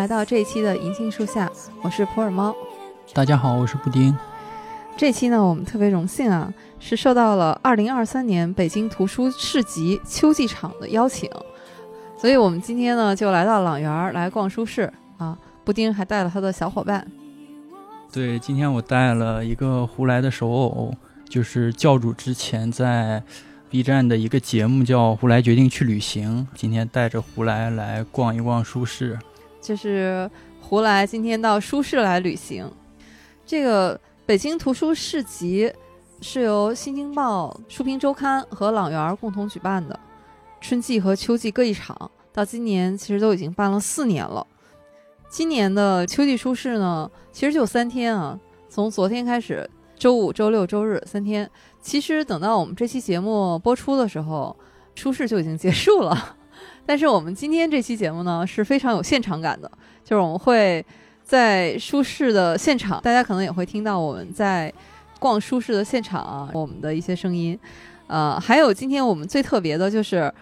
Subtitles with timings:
[0.00, 2.56] 来到这一期的银杏树下，我是普洱猫。
[3.12, 4.16] 大家好，我是布丁。
[4.96, 11.30] 这期呢，我们特别荣幸啊，是受到了二零二三年北京图书市集秋季场的邀请，
[12.16, 15.36] 所以我们今天呢就来到朗园来逛书市啊。
[15.66, 17.06] 布丁还带了他的小伙伴。
[18.10, 20.94] 对，今天我带了一个胡来的手偶，
[21.28, 23.22] 就是教主之前在
[23.68, 29.18] B 站的一个节目叫《胡来决定去旅行》，今天带着胡来来逛一逛书市。
[29.60, 32.70] 就是胡来今天到书市来旅行。
[33.44, 35.72] 这个北京图书市集
[36.20, 39.98] 是由《新京报》《书评周刊》和朗园共同举办的，
[40.60, 44.46] 春季和秋季各一场，到今年其实都已经办了四年了。
[45.28, 48.38] 今年的秋季书市呢，其实就三天啊，
[48.68, 51.48] 从昨天开始，周五、周六、周日三天。
[51.80, 54.56] 其实等到我们这期节目播出的时候，
[54.94, 56.36] 书市就已经结束了。
[56.90, 59.70] 但是我们今天这期节目呢，是非常有现场感的，
[60.02, 60.84] 就是我们会
[61.22, 64.74] 在舒适的现场，大家可能也会听到我们在
[65.20, 67.56] 逛舒适的现场啊，我们的一些声音。
[68.08, 70.34] 呃，还有今天我们最特别的就是，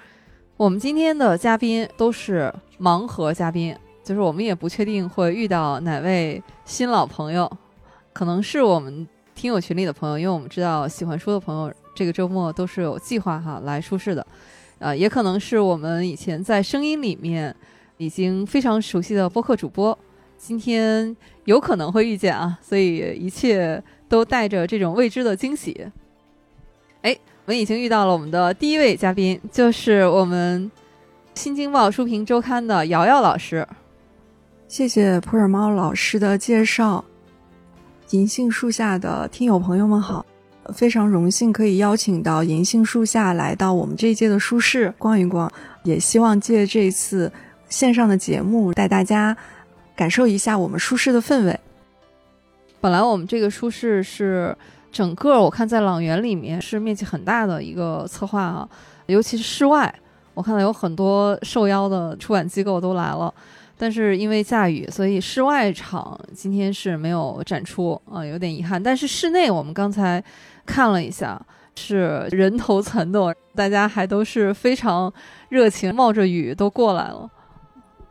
[0.56, 3.77] 我们今天的嘉宾都是盲盒嘉宾。
[4.02, 7.46] 就是我们也不确定会遇到哪位新老朋友，
[8.14, 14.27] 可能是我们听友群里的朋友，因为我们知道喜欢书的朋友这个周末都是有计划哈来舒适的，
[14.78, 17.54] 呃，也可能是我们以前在声音里面
[17.96, 19.98] 已经非常熟悉的播客主播，
[20.36, 25.90] 今天有可能会遇见啊，所以一切都带着这种未知的惊喜。
[27.02, 30.70] 哎，我们已经遇到了我们的第一位嘉宾，就是我们
[31.34, 33.66] 新京报书评周刊的瑶瑶老师。
[34.68, 37.05] 谢谢普洱猫老师的介绍，
[38.11, 40.27] 银杏树下的听友朋友们好，
[40.74, 45.51] 非常荣幸可以邀请到银杏树下来到我们这一届的书市逛一逛，
[45.83, 47.30] 也希望借这次
[47.68, 49.36] 线上的节目带大家
[49.96, 51.61] 感受一下我们书市的氛围。
[52.80, 54.56] 本来我们这个书市是
[54.92, 58.68] 整个我看在朗园里面是面积很大的一个策划啊，
[59.06, 59.92] 尤其是室外，
[60.35, 63.33] 我看到有很多受邀的出版机构都来了。
[63.80, 68.83] 但是因为下雨，所以室外场今天是没有展出啊，有点遗憾。
[68.83, 70.23] 但是室内我们刚才
[70.68, 71.40] 看了一下，
[71.74, 75.12] 是人头攒动，大家还都是非常
[75.48, 77.29] 热情，冒着雨都过来了。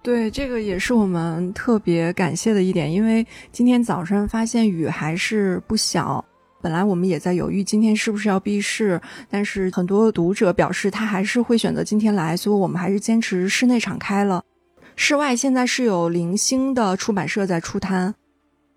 [0.02, 6.24] 对，这个也是我们特别感谢的一点，因为今天早上发现雨还是不小。
[6.60, 14.44] 本来我们也在犹豫今天是不是要闭市，但是很多读者表示他还是会选择今天来，所以我们还是坚持室内场开了。
[14.96, 18.16] 室外现在是有零星的出版社在出摊，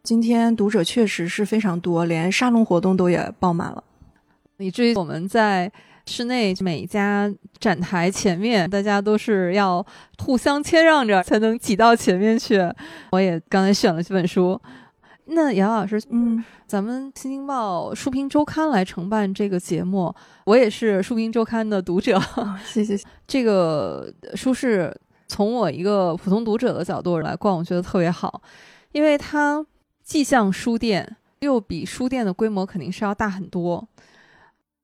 [0.03, 3.83] 今天读者确实是非常多，连沙龙活动都也爆满了，
[4.59, 5.71] 以至于我们在
[6.07, 9.85] 室内每家展台前面，大家都是要
[10.19, 12.61] 互相谦让着才能挤到前面去。
[13.13, 14.61] 我也刚才选了这本书，
[15.27, 22.21] 那杨老师，嗯，咱们新京报书评周刊来承办这个节目，我也是书评周刊的读者，
[22.65, 22.99] 谢谢。
[23.27, 24.95] 这个书是。
[25.33, 28.43] 从我一个普通读者的角度来逛，我觉得特别好，
[28.91, 29.65] 因为它
[30.11, 33.87] 既像书店，又比书店的规模肯定是要大很多。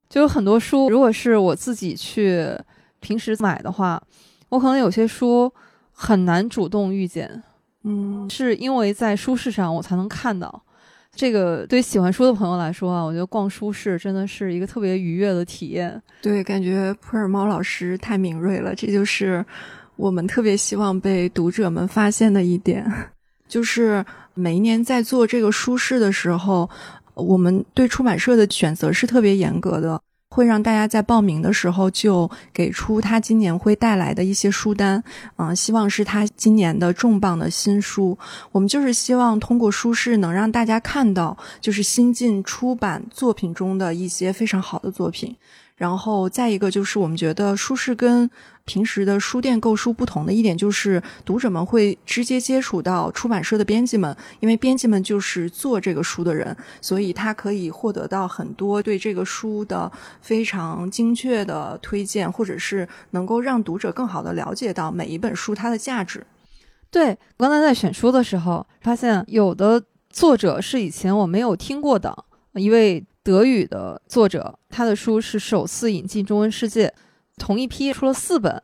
[0.08, 2.48] 就有很多书，如果是我自己去
[3.00, 4.00] 平时买的话，
[4.50, 5.52] 我可能有些书
[5.90, 7.42] 很难主动遇见，
[7.82, 10.62] 嗯，是因为在书市上我才能看到。
[11.10, 16.00] 这个对喜欢书的朋友来说啊，我觉得逛书市真的是一个特别愉悦的体验。
[16.22, 19.44] 对，感觉普洱猫老师太敏锐了，这就是。
[19.96, 22.86] 我们特别希望被读者们发现的一点，
[23.48, 24.04] 就是
[24.38, 26.68] 每一年在做这个书市的时候，
[27.14, 29.98] 我们对出版社的选择是特别严格的，
[30.28, 35.02] 会让大家在报名的时候就给出他今年会带来的一些书单，
[35.36, 38.18] 啊，希望是他今年的重磅的新书。
[38.52, 45.34] 我们就是希望通过书市能让大家看到，就是新进出版作品中的一些非常好的作品。
[45.76, 48.30] 然后再一个就是，我们觉得书市跟
[48.64, 59.92] 平时的书店购书不同的一点，就是读者们会直接接触到出版社的编辑们，因为编辑们就是做这个书的人，所以他可以获得到很多对这个书的
[60.22, 66.26] 非常精确的推荐，或者是能够让读者更好的了解到每一本书它的价值。
[66.90, 72.24] 对我刚才在选书的时候，发现有的作者是以前我没有听过的
[72.54, 73.04] 一位。
[73.26, 76.94] 德语的作者，他的书是首次引进中文世界，
[77.36, 78.62] 同一批出了四本，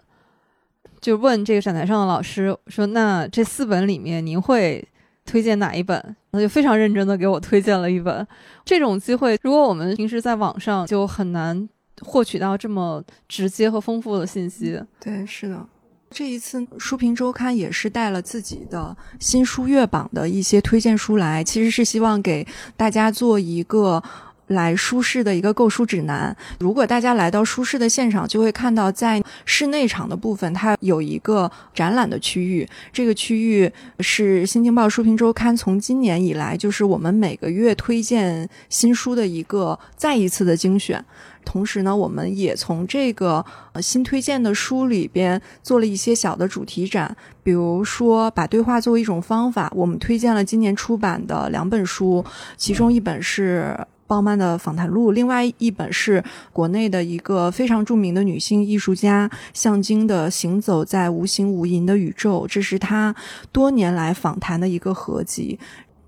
[1.01, 4.87] 就问这个展台上的老师说：“那这四本里面，您会
[5.27, 8.25] 推荐哪一本？”他就非常认真的给我推荐了一本。
[8.65, 11.69] 这种机会，如果我们平时在网上就很难
[12.01, 14.81] 获取到这么直接和丰富的信息。
[15.01, 15.67] 对，是的。
[16.09, 24.01] 这一次书评周刊也是带了自己的新书月榜的一些推荐书来，其实是希望给大家做一个。
[24.49, 26.37] 来舒适的一个购书指南。
[26.59, 32.69] 如果大家来到舒适的现场，就会看到在室内场的部分，它有一个展览的区域。
[32.93, 41.03] 这个区域是《新京报书评周刊》从今年以来，就是我们每个月推荐新书的一个再一次的精选。
[41.45, 52.25] 同时呢，我们也从这个呃新推荐的书里边做了一些小的主题展，比如说把对话作为一种方法，我们推荐了今年出版的两本书，
[52.57, 53.77] 其中一本是。
[54.07, 56.23] 鲍曼的访谈录，另外一本是
[56.53, 63.15] 国内的一个非常著名的女性艺术家向京的《行走在无形无垠的宇宙》，这是她
[63.51, 65.59] 多年来访谈的一个合集。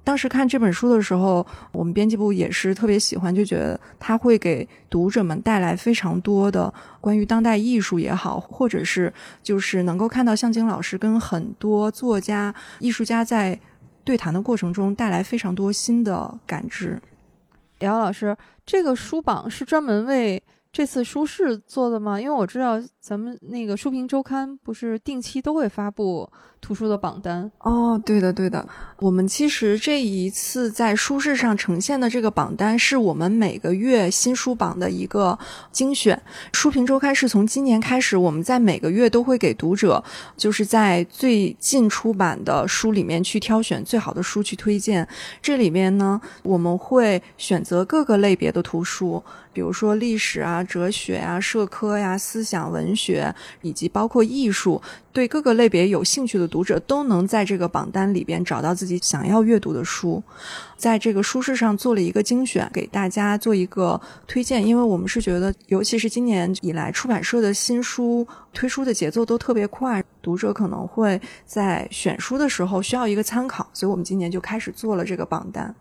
[0.02, 6.70] 当时看这本书的时候，我们编辑部也是特别喜欢，就觉得它会给读者们带来非常多的
[7.00, 9.10] 关于当代艺术也好，或者是
[9.42, 13.58] 就是能够看到向京老师跟很多作家、艺术家在
[14.04, 17.00] 对谈的过程中带来非常多新的感知。
[17.80, 20.42] 姚老师，这个书榜是专门为
[20.72, 22.20] 这次书市做的吗？
[22.20, 26.28] 因为我知道咱们那个书评周刊不是定期都会发布。
[26.64, 28.66] 图书的榜单哦，对的对的，
[28.98, 35.38] 我们其实这一次在书市上呈现的这个榜单，是我们每个月新书榜的一个
[35.70, 36.18] 精选。
[36.54, 40.02] 书评周刊是从今年开始，我们在每个月都会给读者，
[40.38, 45.06] 就是在最近出版的书里面去挑选最好的书去推荐。
[45.42, 49.22] 这里面呢，我们会选择各个类别的图书，
[49.52, 54.80] 比如说历史啊、哲学啊、社科呀、思想文学，以及包括艺术。
[55.12, 60.22] 对各个类别有兴趣的读者都能在这个榜单里边找到自己想要阅读的书，
[60.76, 64.64] 在这个书市上做了一个精选，给大家做一个推荐。
[64.64, 75.74] 因为我们是觉得，尤其是今年以来出版社的新书推出的节奏都特别快，读者可能会在选书的时候需要一个参考，所以我们今年就开始做了这个榜单。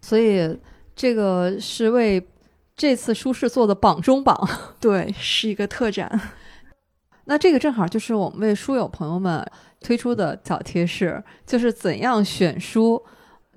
[0.00, 0.58] 所以
[0.96, 2.26] 这个是为
[2.74, 4.48] 这次书市做的榜中榜，
[4.80, 6.18] 对，是一个特展。
[7.30, 9.46] 那这个正好就是我们为书友朋友们
[9.80, 13.02] 推出的小贴士，就是怎样选书。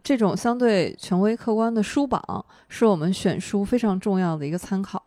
[0.03, 4.99] 这种相对权威客观的书榜，是我们选书非常重要的一个参考。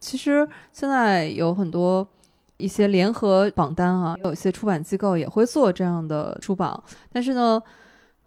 [0.00, 2.08] 其实现在有很多
[2.56, 6.82] 一些联合榜单啊，有一些出版机构也会做这样的书榜。
[7.12, 7.62] 但是呢，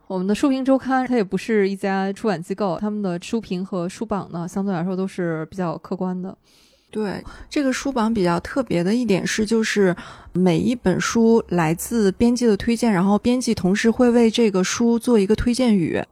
[0.06, 6.38] 我们的书评周刊它也不是一家出版机构，他们的书评和书榜呢，相对来说都是比较客观的。
[6.92, 9.96] 对这个书榜比较特别的一点是，就是
[10.34, 16.04] 每一本书来自编辑的推荐，然后编辑同时会为这个书做一个推荐语。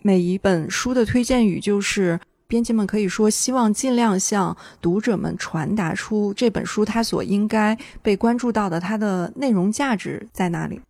[0.00, 10.80] 每一本书的推荐语就是编辑们可以说希望尽量向读者们传达出这本书它所应该被关注到的它的内容价值在哪里，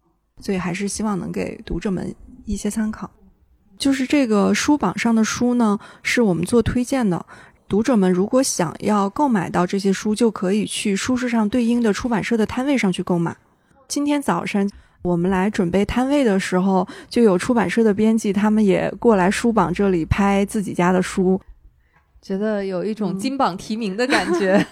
[0.40, 2.14] 所以还是希望能给读者们
[2.44, 3.10] 一些参考。
[3.76, 7.26] 就是这个书榜上的书呢，是我们做推荐的。
[7.66, 13.36] 读者们如果想要购买到这些书，就可以去书市上对应的出版社的摊位上去购买。
[13.88, 14.68] 今天早上
[15.02, 21.40] 我们来准备摊位的时候，就有出版社的编辑，他们也过来书榜这里拍自己家的书，
[22.20, 24.66] 觉得有一种金榜题名的感觉。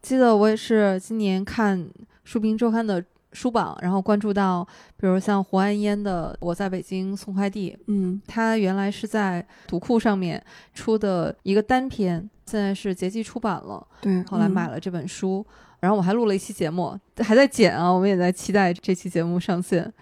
[0.00, 1.78] 记得我也是今年看
[2.24, 3.04] 《书评周刊》的。
[3.34, 15.44] 书榜，然后关注到，比如像胡安烟的《我在北京送快递》，嗯，他原来是在读库上面出的一个单篇，现在是结集出版了，对，后来买了这本书，
[15.80, 19.92] 然后我还录了一期节目，还在剪啊，我们也在期待这期节目上线。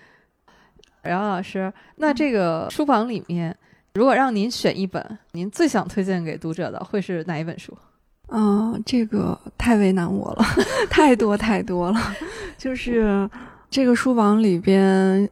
[1.02, 3.56] 然后老师，那这个书榜里面，
[3.94, 7.76] 如果让您选一本，您最想推荐给读者的，会是哪一本书？
[8.32, 10.44] 嗯，这个太为难我了，
[10.90, 12.00] 太多太多了，
[12.58, 13.28] 就是
[13.70, 15.28] 这个书房里边。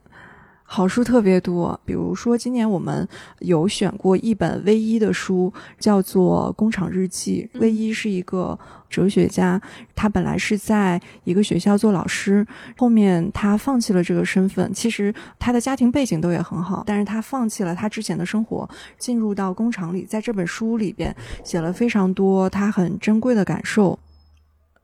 [0.73, 3.07] 好书特别多，比如说今年我们
[3.41, 7.50] 有选过一本 V 一的书，叫做《工厂日记》。
[7.61, 8.57] V 一是一个
[8.89, 9.61] 哲学家，
[9.97, 12.47] 他本来是在一个学校做老师，
[12.79, 14.73] 后面他放弃了这个身份。
[14.73, 21.12] 其实他的家庭背景都也很好，但是他放弃了他之前的生活，进入到工厂里，在这本书里边
[21.43, 23.99] 写了非常多他很珍贵的感受。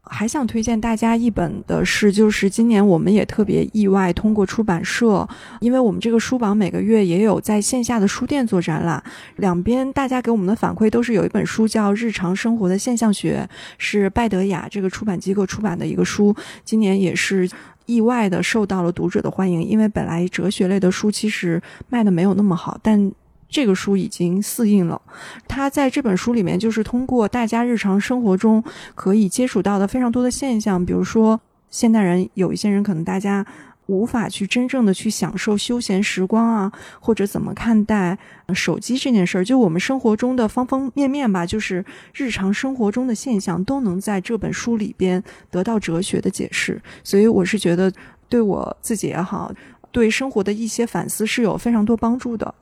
[0.09, 5.29] 还想推荐大家一本的是，就是今年我们也特别意外，通过出版社，
[5.61, 9.03] 因为我们这个书榜每个月也有在线下的书店做展览，
[9.37, 13.49] 两边大家给我们的反馈都是有一本书叫《日常生活的现象学》，
[13.79, 16.35] 是拜德雅这个出版机构出版的一个书，
[16.65, 17.49] 今年也是
[17.87, 23.13] 意外的受到了读者的欢迎，因为本来哲学类的书其实卖的没有那么好，但。
[23.57, 25.01] 这个书已经四印了，
[25.49, 28.63] 他在这本书里面就是通过大家日常生活中
[28.95, 33.47] 可以接触到的非常多的现象，比如说现代人有一些人可能大家
[33.87, 36.71] 无法去真正的去享受休闲时光啊，
[37.01, 38.19] 或者怎么看待
[38.53, 41.83] 手机这件事儿，就我们生活中的方方面面吧，就是
[42.13, 46.79] 日常生活中的现象，都能在这本书里边得到哲学的解释。
[47.03, 47.91] 所以我是觉得，
[48.29, 49.51] 对我自己也好，
[49.91, 52.55] 对生活的一些反思是有非常多帮助的。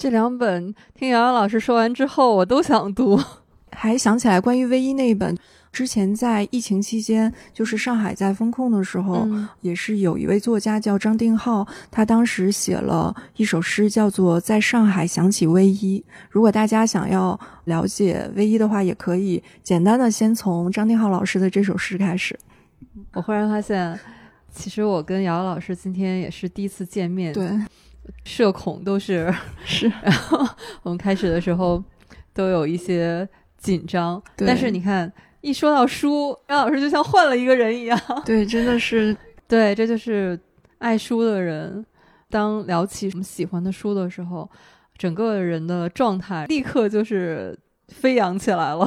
[0.00, 3.20] 这两本听瑶瑶老师说完之后，我都想读。
[3.70, 5.36] 还想起来关于唯一那一本。
[5.70, 9.28] 之前在疫情期间，就是上海在封控的时候，
[9.60, 16.00] 也是有一位作家叫张定浩，他当时写了一首诗，叫做《在上海想起唯一》。
[16.30, 22.34] 如果大家想要了解唯一的话，也可以简单的先从张定浩老师的这首诗开始。
[23.12, 24.00] 我忽然发现，
[24.50, 27.46] 其实我跟瑶瑶老师今天也是第一次见面，对，
[28.24, 29.32] 社恐都是
[29.64, 29.88] 是。
[30.02, 30.46] 然后
[30.82, 31.82] 我们开始的时候
[32.32, 33.28] 都有一些
[33.58, 35.12] 紧张，但是你看。
[35.42, 37.98] 一说到书，张老师就像换了一个人一样。
[38.26, 39.16] 对，真的是，
[39.48, 40.38] 对，这就是
[40.76, 41.82] 爱书的人。
[42.28, 44.46] 当聊起什么喜欢的书的时候，
[44.98, 48.84] 整个人的状态立刻就是飞扬起来了。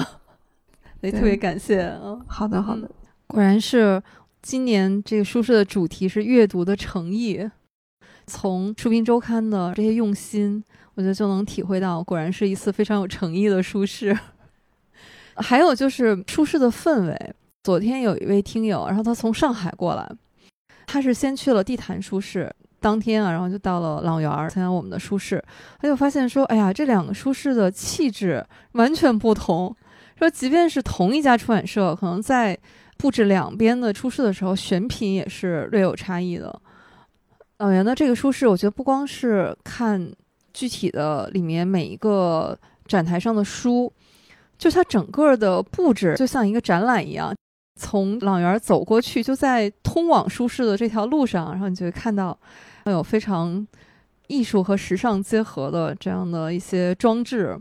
[1.01, 1.81] 所以特别感谢。
[2.03, 2.87] 嗯，好的，好的。
[3.25, 3.99] 果然是
[4.43, 7.49] 今年这个书社的主题是阅读的诚意。
[8.25, 10.63] 从书评周刊的这些用心，
[10.95, 14.17] 我觉得就能体会到，果然是一次非常有诚意的舒适。
[15.35, 17.33] 还有就是舒适的氛围。
[17.63, 20.07] 昨天有一位听友，然后他从上海过来，
[20.85, 25.43] 他是先去了地坛书市，当天啊，然后就到了朗园参加我们的书市，
[25.79, 29.75] 他就发现说，哎呀，这两个书市的气质完全不同。
[30.19, 32.57] 说即便是同一家出版社，可能在
[32.97, 36.61] 布置两边的出市的时候，选品也是略有差异的。
[37.57, 40.11] 朗园的这个书市，我觉得不光是看
[40.53, 43.91] 具体的里面每一个展台上的书。
[44.57, 47.35] 就它整个的布置就像一个展览一样，
[47.77, 52.37] 从朗园走过去，就在通往书市的这条路上，然后你就会看到
[52.85, 53.67] 有非常
[54.27, 57.59] 艺术和时尚结合的这样的一些装置。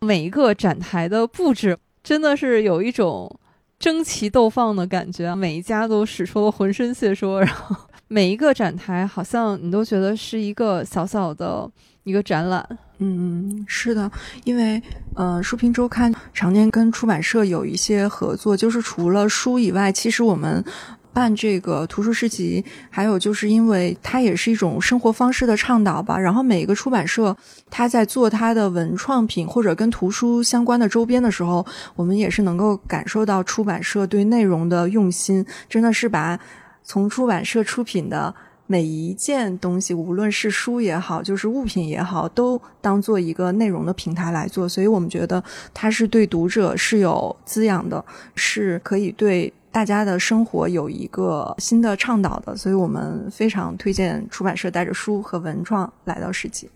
[0.00, 3.30] 每一个展台的布置真的是有一种
[3.78, 7.76] 争奇斗放的感觉，每一家都使出了浑身解数，然后
[8.12, 11.66] 每一个展台好像你都觉得是一个小小的
[12.04, 12.62] 一个展览。
[12.98, 14.10] 嗯，是的，
[14.44, 14.80] 因为
[15.14, 20.62] 呃，书评周刊常年跟出版社有一些合作，就是除了书以外，其实我们
[21.10, 26.18] 办这个图书市集，还有就是因为它也是一种生活方式的倡导吧。
[26.18, 27.34] 然后每一个出版社，
[27.70, 31.64] 他在做他的文创品或者跟图书相关的周边的时候，
[31.96, 36.38] 我们也是能够感受到出版社对内容的用心，真的是把
[36.82, 38.34] 从出版社出品的。
[38.68, 45.42] 每一件东西，无论是书也好，就是物品也好，都当做一个内容的平台来做，所以我们觉得
[45.74, 48.02] 它是对读者是有滋养的，
[48.34, 56.70] 是可以对大家的生活有一个新的倡导的，所以我们非常推荐出版社带着书和文创来到世纪。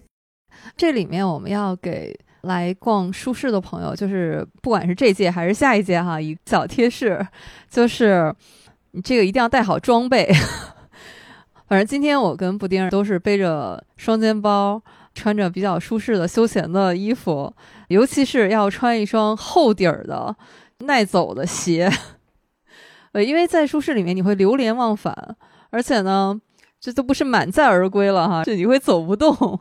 [0.76, 7.26] 这里面我们要给来逛书市的朋友，就是不管是这届还是下一届哈，一小贴士，
[7.70, 8.34] 就是
[9.02, 10.30] 这个一定要带好装备。
[11.68, 14.80] 反正今天我跟布丁都是背着双肩包，
[15.14, 17.52] 穿着比较舒适的休闲的衣服，
[17.88, 20.36] 尤其是要穿一双厚底儿的、
[20.80, 21.90] 耐走的鞋。
[23.12, 25.36] 呃，因为在舒适里面你会流连忘返，
[25.70, 26.40] 而且呢，
[26.78, 29.58] 这都不是满载而归了哈，是你会走不动，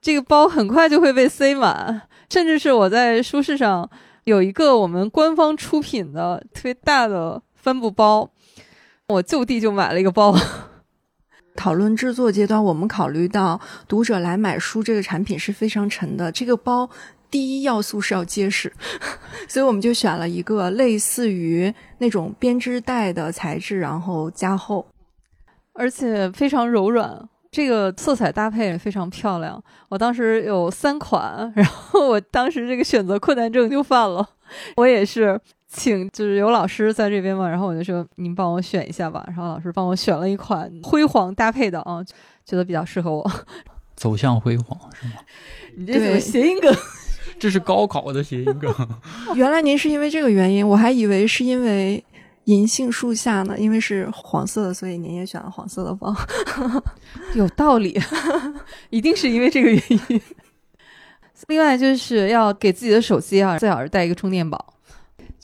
[0.00, 3.90] 这个包很快就会被塞满，甚至是我在舒适上
[4.24, 8.30] 有一个我们官方出品的特别大的帆布包，
[9.08, 10.36] 我就地就买了一个包。
[11.54, 13.58] 讨论制作阶段，我们考虑到
[13.88, 16.90] 读者来买书这个产品是非常沉的，这个包
[17.30, 18.70] 第一要素是要结实，
[19.48, 24.86] 所以我们就选了一个类似于那种编织袋的材质，然后加厚，
[25.72, 29.62] 而且非常柔软，这个色彩搭配也非常漂亮。
[29.88, 34.28] 我当时有三款，然后我当时这个选择困难症就犯了，
[34.76, 35.40] 我也是。
[35.68, 42.02] 请就是有老师在这边嘛，然后我就说您帮我选一下吧，然后老师帮我选了一款辉煌搭配的啊，
[42.44, 43.30] 觉得比较适合我。
[43.96, 45.14] 走向辉煌是吗？
[45.76, 46.74] 你这怎么谐音梗？
[47.38, 48.72] 这是高考的谐音梗。
[49.34, 52.02] 原来您是因为这个原因，我还以为是因为
[52.44, 56.14] 银杏树下呢，因为是黄色的，所以您也选了黄色的包。
[57.34, 58.00] 有道理，
[58.90, 60.20] 一定是因为这个原因。
[61.48, 64.74] 另外就是要给自己的手机啊，最好是带一个充电宝。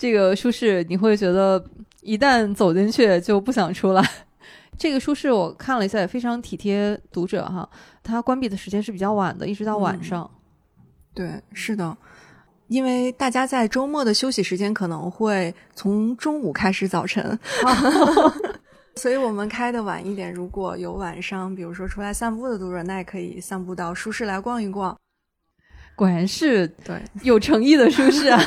[0.03, 1.65] 这个舒适你会觉得
[2.01, 4.03] 一旦走进去就不想出来。
[4.77, 7.69] 这个舒适我看了一下，也非常体贴读者哈。
[8.03, 10.29] 它关闭的时间是比较晚的，一直到晚上。
[11.15, 11.97] 对，是的，
[12.67, 17.39] 因为大家在周末的休息时间可能会从中午开始，早晨。
[18.97, 24.99] 所以我们开的晚一点，如果有晚上，比如说出来散步的读者，那也可以散步到舒适来逛一逛。
[25.95, 28.41] 果然是对有诚意的舒适啊！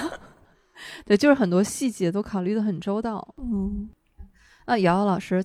[1.06, 3.26] 对，就是很多细节都考虑的很周到。
[3.38, 3.88] 嗯，
[4.66, 5.44] 那瑶瑶老师，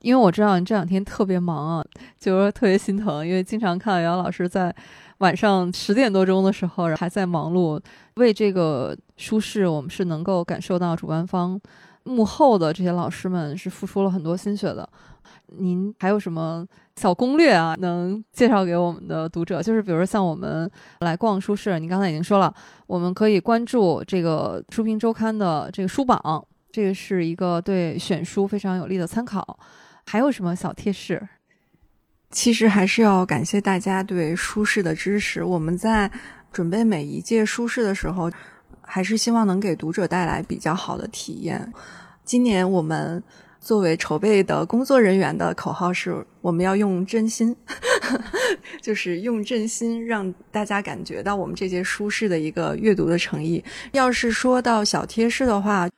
[0.00, 1.84] 因为我知道你这两天特别忙啊，
[2.18, 4.74] 就是特别心疼，因为经常看到瑶瑶老师在
[5.18, 7.78] 晚上十点多钟的时候还在忙碌，
[8.14, 11.60] 为这个舒适，我们是能够感受到主办方
[12.04, 14.88] 幕后的这些老师们是付出了很多心血的。
[15.58, 16.66] 您还有什么
[16.96, 19.62] 小攻略啊，能介绍给我们的读者？
[19.62, 22.52] 就是比如说像我们来逛书市，您刚才已经说了，
[22.86, 29.58] 我们可以关注这个书评周刊的这个书榜，这个是一个对选书非常有利的参考。
[30.06, 31.20] 还有什么小贴士？
[32.30, 35.44] 其实还是要感谢大家对书市的支持。
[35.44, 36.10] 我们在
[36.52, 38.30] 准备每一届书市的时候，
[38.80, 41.72] 还是希望能给读者带来比较好的体验。
[42.24, 43.22] 今年我们。
[43.62, 47.54] 作为筹备的工作人员的口号是：我们要用真心，
[48.82, 53.62] 就是用真心让大家感觉到我们这些书市的一个阅读的诚意。
[53.92, 55.88] 要是说到小贴士的话，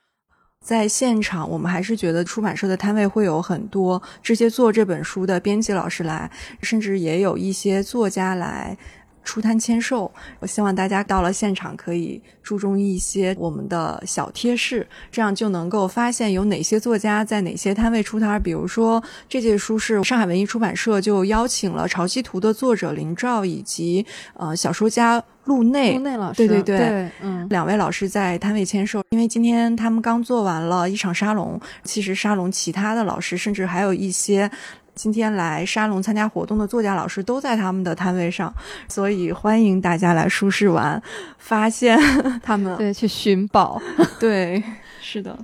[0.63, 6.29] 在现场我们还是觉得出版社的摊位会有很多这些做这本书的编辑老师来，
[6.61, 8.77] 甚至也有一些作家来。
[9.25, 18.41] 出摊签售，我希望大家到了现场可以注重一些我们的小贴士，这样就能够发现有哪些作家在哪些摊位出摊。
[18.41, 24.05] 比如说，这届书是上海文艺出版社就邀请了《潮汐图》的作者林兆以及
[24.35, 29.03] 呃小说家陆内，陆内老师，对对对，嗯，两位老师在摊位签售。
[29.09, 34.49] 因为今天他们刚做完了一场沙龙，其实沙龙其他的老师，甚至还有一些。
[34.95, 38.51] 今天来沙龙参加活动的作家老师都在他们的摊位上，
[38.87, 41.01] 所以欢迎大家来舒适玩，
[41.37, 41.99] 发现
[42.41, 43.81] 他们对去寻宝。
[44.19, 44.63] 对，
[45.01, 45.37] 是的，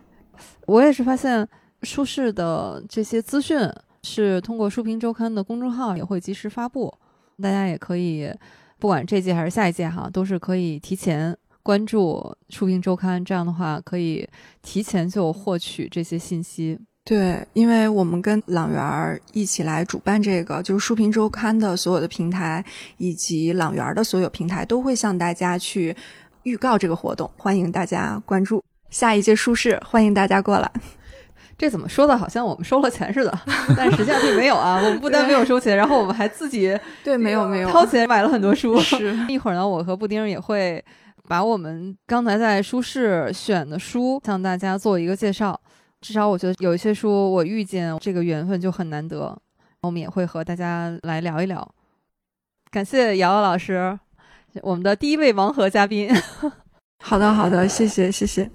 [0.65, 1.45] 我也是发现
[1.83, 3.59] 舒适的这些资讯
[4.03, 6.91] 是通过书评周刊的公众号也会及时发布，
[7.41, 8.33] 大家也可以
[8.79, 14.27] 不管这届还是下一届哈，都是可以提前关注书评周刊，这样的话可以
[14.61, 16.79] 提前就获取这些信息。
[17.03, 22.63] 对，因为我们跟朗园一起来主办这个，就是书评周刊的所有的平台，
[22.97, 25.95] 以及朗园的所有平台都会向大家去
[26.43, 30.71] 预告这个活动，欢迎大家关注下一届书市，欢迎大家过来。
[31.57, 32.15] 这怎么说的？
[32.15, 33.39] 好像我们收了钱似的，
[33.75, 34.75] 但实际上并没有啊。
[34.75, 38.79] 我们不但没有收钱，然后我们还自己 对没有没有掏钱买了很多书。
[38.79, 40.83] 是 一会儿呢，我和布丁也会
[41.27, 45.59] 把我们刚才在书市选的书向大家做一个介绍。
[46.01, 49.39] 至少我觉得有一些书，我遇见这个缘分就很难得。
[49.81, 51.75] 我们也会和大家来聊一聊。
[52.69, 53.97] 感谢瑶瑶老师，
[54.61, 56.09] 我们的第一位盲盒嘉宾。
[57.03, 58.49] 好的，好的，谢谢，谢谢。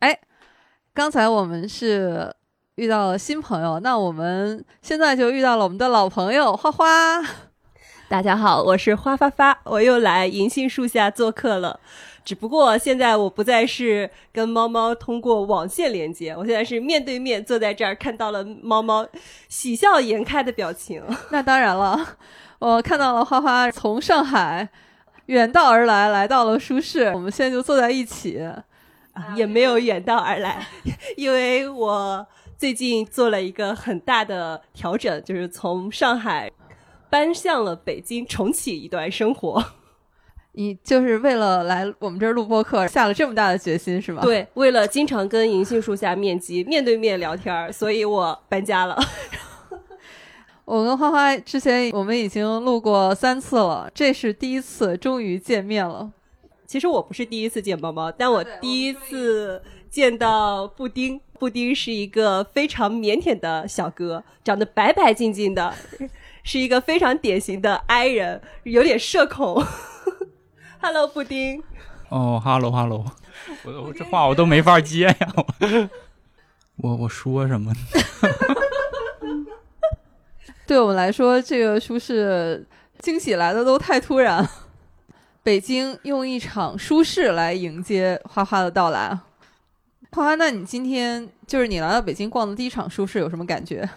[0.00, 0.18] 哎，
[0.92, 2.34] 刚才我们是
[2.74, 6.86] 遇到了新朋友，那我们现在就遇到了我们的老朋友花花。
[8.08, 11.80] 大家好，我是花发发，我又来银杏树下做客了。
[12.26, 19.06] 只不过现在我不再是跟猫猫通过网线连接，我现在是面对面坐在这儿，看到了猫猫
[19.48, 21.00] 喜笑颜开的表情。
[21.30, 22.16] 那当然了，
[22.58, 24.68] 我看到了花花从上海
[25.26, 28.42] 远道而来，来到了舒适，我们现在就坐在一起，
[29.36, 30.66] 也没有远道而来，
[31.16, 32.26] 因为我
[32.58, 36.50] 最近做了一个很大的调整，就是从上海
[37.08, 39.64] 搬向了北京，重启一段生活。
[40.58, 44.22] 你就是为了来我们这儿录播客，下了这么大的决心是吧？
[44.22, 48.98] 对，为了经常跟银杏树下面基、面对面聊天，所以我搬家了。
[50.64, 56.10] 我跟花花之前我们已经录过三次了，这是第一次终于见面了。
[56.66, 61.20] 其实我不是第一次见猫猫，但我第一次见到布丁。
[61.38, 65.74] 布丁是一个非常腼腆的小哥，长得白白净净的，
[66.42, 69.62] 是一个非常典型的 I 人，有点社恐。
[70.86, 71.60] Hello，布丁。
[72.10, 73.04] 哦，Hello，Hello，
[73.64, 75.34] 我我这话我都没法接呀，
[76.76, 77.72] 我 我说什么？
[80.64, 82.64] 对我们来说，这个书是
[83.00, 84.48] 惊喜来的都太突然。
[85.42, 89.08] 北京用一场舒适来迎接花花的到来。
[90.12, 93.90] 花花，那你今天就是你来到北京逛的第一场舒适，有什么感觉？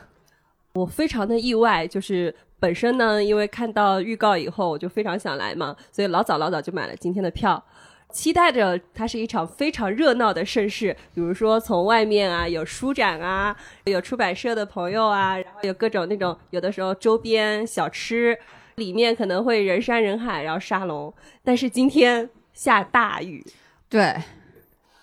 [0.73, 2.33] 我非常的意外，就是。
[2.61, 7.63] 本身呢，因为看到预告以后，我就非常想来嘛，所以老早老早就买了今天的票，
[8.11, 10.93] 期待着它是一场非常热闹的盛事。
[11.15, 13.55] 比如说从外面啊有书展啊，
[13.85, 18.37] 有出版社的朋友啊，然后有各种那种有的时候周边小吃，
[18.75, 21.13] 里面可能会人山人海，然后沙龙。
[21.41, 23.41] 但是今天下大雨，
[23.87, 24.13] 对，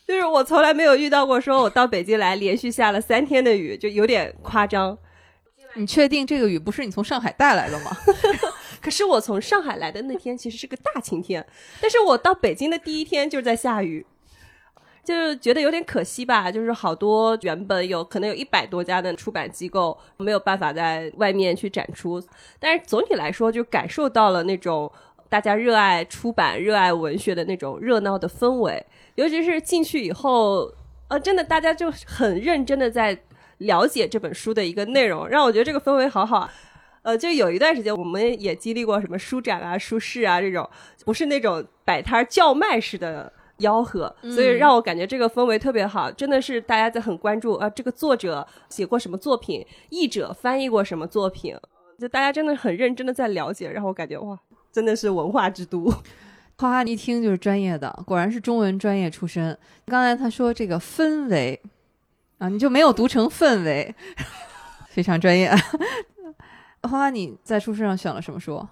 [0.06, 4.98] 就是我从来没有遇到过，说我到北京来连续下了三天的雨，就有点夸张。
[5.76, 7.90] 你确定这个雨不是你从上海带来的吗？
[8.80, 11.44] 可是我从上海来的那天其实是个大晴天，
[11.80, 14.06] 但是我到北京的第一天就是在下雨，
[15.04, 16.50] 就觉得有点可惜吧。
[16.50, 22.22] 就是好多原本有可能有一百多家的出版机构没有办法在外面去展出，
[22.60, 24.90] 但是总体来说就感受到了那种
[25.28, 28.84] 大家热爱出版、热爱文学的那种热闹的氛围。
[29.16, 30.72] 尤其是进去以后，
[31.08, 33.18] 呃，真的大家就很认真的在
[33.58, 36.48] 了解这本书的一个内容，让我觉得这个氛围好好。
[37.02, 40.68] 呃，就有一段时间，我们也经历过什么书展啊、书市啊这种，
[41.04, 46.10] 不是那种摆摊叫卖式的吆喝，所以让我感觉这个氛围特别好。
[46.10, 51.56] 真的是大家在很关注啊，这个作者写过什么作品，译者翻译过什么作品，
[51.96, 54.36] 就大家真的很认真的在了解，让我感觉哇，
[54.72, 55.84] 真的是文化之都。
[56.58, 59.56] 花花一听就是专业的，果然是中文专业出身。
[59.86, 61.60] 刚才他说这个氛围
[62.38, 63.94] 啊，你就没有读成氛围，
[64.90, 65.50] 非常专业。
[66.82, 68.66] 花花，你在书市上选了什么书？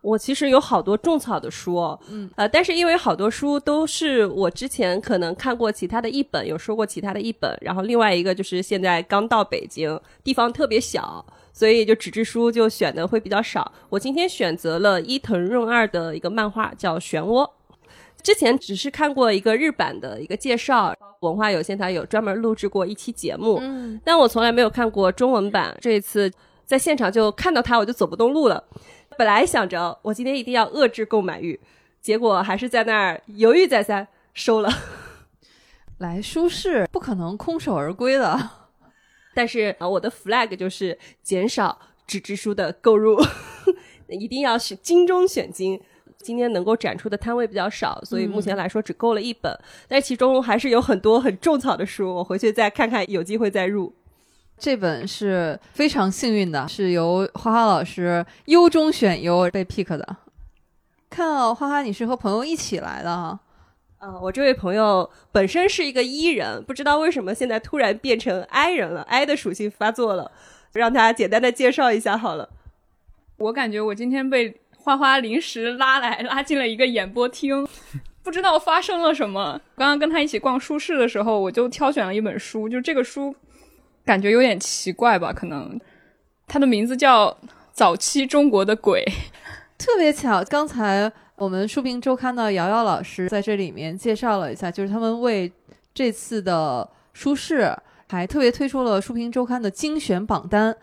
[0.00, 1.76] 我其实有好多种草的书，
[2.08, 13.70] 嗯，呃，但是因为好多书都是我之前可能看过其他的一本，有说过其他的一本，然后另外一个就是现在刚到北京，地方特别小，所以就纸质书就选的会比较少。
[13.90, 17.46] 我今天选择了伊藤润二的一个漫画，叫《漩涡》。
[18.22, 25.76] 之前只是看过一个日版的一个介绍，文化有线台有专门录制过一期节目，嗯，但我从来没有看过中文版。
[25.80, 26.30] 这一次
[26.64, 28.62] 在现场就看到它，我就走不动路了。
[29.18, 31.58] 本来想着我今天一定要遏制购买欲，
[32.00, 34.70] 结果还是在那儿犹豫再三，收了。
[35.98, 38.50] 来书市不可能空手而归的。
[39.34, 43.20] 但是啊，我的 flag 就是减少纸质书的购入，
[44.08, 45.80] 一定要是精中选精。
[46.22, 49.54] 今天能够展出的摊位比较少，所以目前来说只购了一本，
[49.88, 53.92] 但其中还是有很多很种草的书，我回去再看看，有机会再入。
[54.56, 60.16] 这本是非常幸运的，是由花花老师优中选优被 pick 的。
[61.10, 63.40] 看到花花，你是和朋友一起来的啊？
[63.98, 70.30] 啊，我这位朋友本身是一个 E 人，不知道为什么现在突然变成 I 人了，I 的属性发作了，
[70.72, 72.48] 让他简单的介绍一下好了。
[73.38, 77.66] 我感觉我今天被花花临时拉来拉进了一个演播厅，
[78.22, 79.60] 不知道发生了什么。
[79.76, 83.34] 刚刚跟他一起逛书市的时候，我就挑选了一本书，就这个书
[84.04, 85.80] 感觉有点奇怪吧，可能
[86.48, 87.28] 它的名字叫
[87.72, 89.04] 《早期中国的鬼》。
[89.78, 95.50] 特别巧，刚才我们书评周刊的瑶瑶老师在这里面介绍了一下，就是他们为
[95.94, 97.72] 这次的书市
[98.08, 100.76] 还特别推出了书评周刊的精选榜单。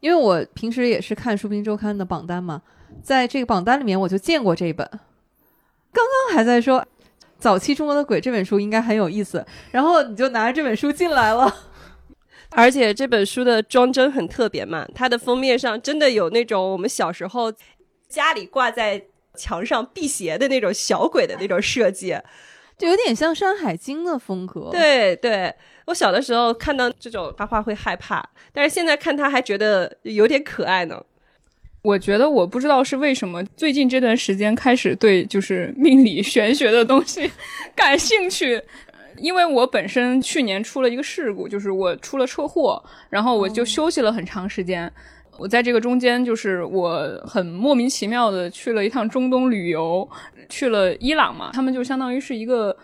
[0.00, 2.60] 因为我平时也是看书评周刊的榜单嘛，
[3.02, 4.88] 在这个榜单里面我就见过这一本。
[5.92, 6.86] 刚刚还在说
[7.38, 11.54] 早期中国的鬼这本书应该很有意思，然后你就拿着这本书进来了。
[12.54, 17.52] 而且这本书的装帧很特别嘛，它的封面上真的有那种我们小时候
[18.08, 19.02] 家里挂在
[19.34, 22.14] 墙上辟邪的那种小鬼的那种设计，
[22.76, 25.54] 就有点像《山海经》的风格。，对对，
[25.86, 31.02] 我小的时候看到这种画画会害怕，但是现在看它还觉得有点可爱呢。
[31.82, 37.28] 我觉得我不知道是为什么，最近这段时间开始对就是命理玄学的东西
[37.74, 38.60] 感兴趣，
[39.18, 44.90] 因为我本身去年出了一个事故，就是我出了车祸，然后我就休息了很长时间。
[45.38, 50.08] 我在这个中间，就是我很莫名其妙的去了一趟中东旅游，
[50.48, 52.76] 去了伊朗嘛，他们就相当于是一个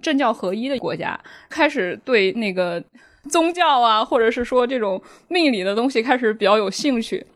[0.00, 2.80] 政教合一的国家，开始对那个
[3.28, 7.26] 宗教啊，或者是说这种命理的东西开始比较有兴趣。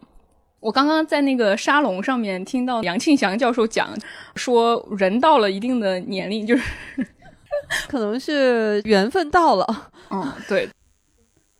[0.60, 3.88] 我刚刚在那个沙龙上面听到杨庆祥教授讲，
[4.36, 6.62] 说人到了一定的年龄，就是
[7.88, 9.90] 可能是缘分到了。
[10.10, 10.68] 嗯，对。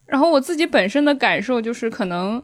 [0.07, 2.43] 然后我自己本身的感受就是，可能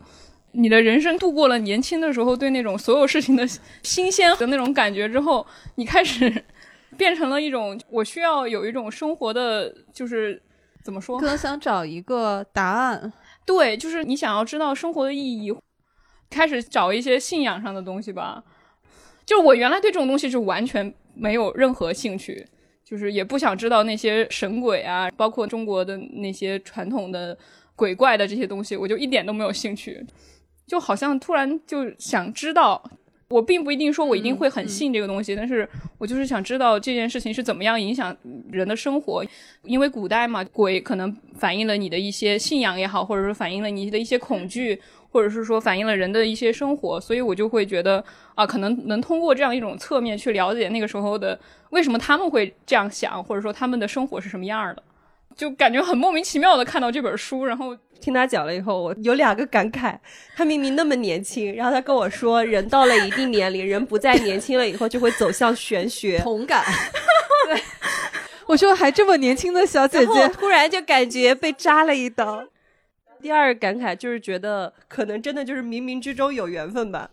[0.52, 3.46] 你的人生度过了年轻的时候对那种所有事情的
[3.82, 6.44] 新鲜的那种感觉之后，你开始
[6.96, 10.40] 变成了一种我需要有一种生活的，就是
[10.82, 11.26] 怎么说可？
[11.26, 13.12] 能想找一个答案。
[13.44, 15.52] 对，就是你想要知道生活的意义，
[16.30, 18.42] 开始找一些信仰上的东西吧。
[19.24, 22.46] 就我原来对这种东西是完全没有任何兴趣，
[22.84, 27.36] 就是也不想知道那些神鬼啊，包括中国的那些传统的
[27.74, 30.04] 鬼怪的这些东西，我就一点都没有兴趣。
[30.66, 32.82] 就好像突然就想知道
[33.28, 38.16] 我并不一定说我一定会很信这个东西，但是我就是想知道这件事情是怎么样影响
[38.50, 39.24] 人的生活。
[39.64, 44.80] 因为古代嘛，鬼可能反映了你的一些信仰也好，或者说反映了你的一些恐惧，
[45.16, 51.38] 或者是说反映了人的一些生活，所以我就会觉得啊，可能能通过这样一种侧面去了解那个时候的
[51.70, 54.83] 为什么他们会这样想，或者说他们的生活是什么样的，
[55.35, 57.74] 就感觉很莫名其妙的看到这本书，然后。
[57.98, 59.98] 听他讲了以后，我有两个感慨。
[60.37, 66.18] 他明明那么年轻，然后他跟我说，人到了一定年龄，人不再年轻了以后，就会走向玄学。
[66.18, 66.62] 同感。
[67.48, 67.59] 对，
[68.44, 72.44] 我说还这么年轻的小姐姐，突然就感觉被扎了一刀。
[73.20, 77.11] 第二个感慨就是觉得，可能真的就是冥冥之中有缘分吧。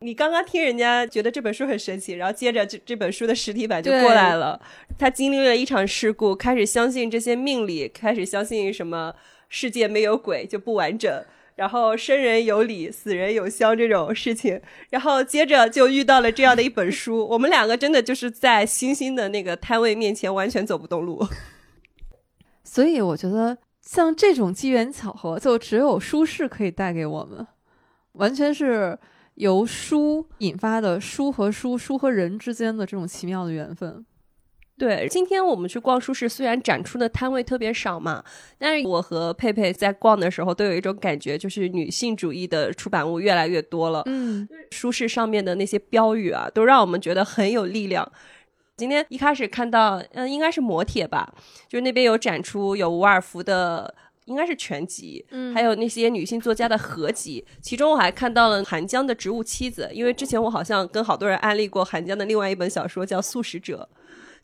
[0.00, 4.60] 你刚刚听人家觉得这本书很神奇，然后接着这这本书的实体版就过来了。
[4.98, 9.14] 他经历了一场事故，开始相信这些命理，开始相信什么。
[9.50, 21.24] 世界没有鬼就不完整，然后生人有理，死人有香这种事情，然后接着就遇到了这样的一本书，我们两个真的就是在星星的那个摊位面前完全走不动路。
[22.64, 27.46] 所以我觉得像这种机缘巧合，就只有书适可以带给我们，
[28.12, 28.98] 完全是
[29.34, 34.04] 由书引发的书和书、书和人之间的这种奇妙的缘分。
[34.76, 38.24] 对，今天我们去逛书市，虽然展出的摊位特别少嘛，
[38.58, 44.02] 但是我和佩佩在逛的时候都有一种感觉，就是女性主义的出版物越来越多了。
[44.06, 48.10] 嗯，书市上面的那些标语啊，都让我们觉得很有力量。
[48.76, 51.32] 今天一开始看到，嗯，应该是磨铁吧，
[51.68, 63.88] 就是那边有展出有伍尔夫的，应该是全集，嗯，还有那些女性作家的合集，其中我还看到了韩江的《植物妻子》，因为之前我好像跟好多人安利过韩江的另外一本小说叫《素食者》。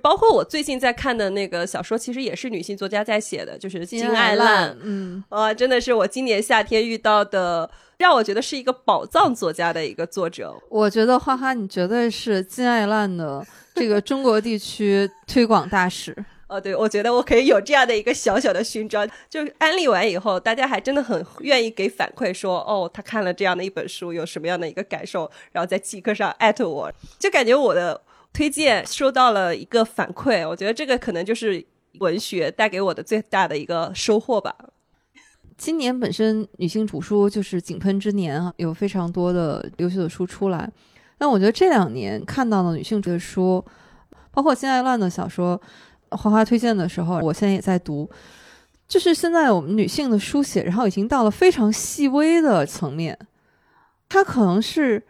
[0.00, 4.76] 包括我最近在看的那个小说，其实也是女性作家在写的，就是金爱烂。
[4.82, 10.54] 嗯，啊，真的是我今年夏天遇到的，让我觉得是一个宝藏作家的一个作者。
[10.68, 16.16] 我觉得花花，你绝对是金爱烂的这个中国地区推广大使。
[16.48, 19.08] 哦，对，我觉得我可以有这样的一个小小的勋章。
[19.28, 28.00] 就安利完以后，大家还真的很愿意给反馈，说哦，他看了这样的一本书，有什么样的一个感受，然后在即刻上艾特我，就感觉我的。
[28.32, 31.64] 推荐收到了一个反馈，我觉得这个可能就是
[31.98, 34.54] 文学带给我的最大的一个收获吧。
[35.58, 40.70] 今年本身女性主书就是井喷之年啊，有非常多的优秀的书出来。
[41.18, 43.62] 但我觉得这两年看到的女性的书，
[44.30, 45.60] 包括金爱乱的小说，
[46.10, 48.08] 花花推荐的时候，我现在也在读。
[48.88, 53.18] 就是现在我们女性的书写，然后已经到了非常细微的层面，
[54.08, 55.04] 它可能是。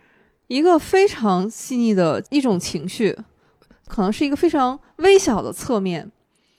[0.50, 3.16] 一个非常细腻的一种情绪，
[3.86, 6.10] 可能是一个非常微小的侧面，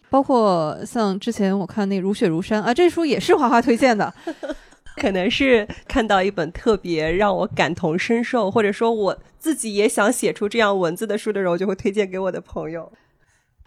[0.09, 4.13] 包括像之前我看那《如雪如山》啊，这书也是花花推荐的，
[4.95, 12.89] 可能是看到一本特别让我感同身受，或者说我自己也想写出这样文字的书的时候，就会推荐给我的朋友。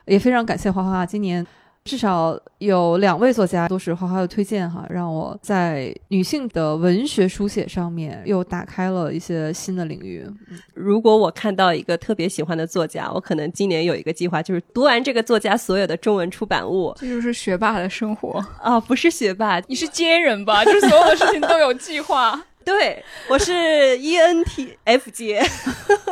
[0.06, 1.46] 也非常感谢花花今年。
[1.85, 10.27] 至少有两位作家都是花花的推荐哈，让我在女性的文学书写上面又打开了一些新的领域。
[10.73, 16.97] 如果我看到一个特别喜欢的作家，我可能今年有一个计划，就是读完这个作家所有的中文出版物。
[16.99, 18.81] 这就是学霸的生活 啊！
[18.81, 20.64] 不是学霸，你是奸人吧？
[20.64, 22.42] 就是所有的事情都有计划。
[22.64, 23.53] 对，我是
[23.99, 25.42] ENTF 阶。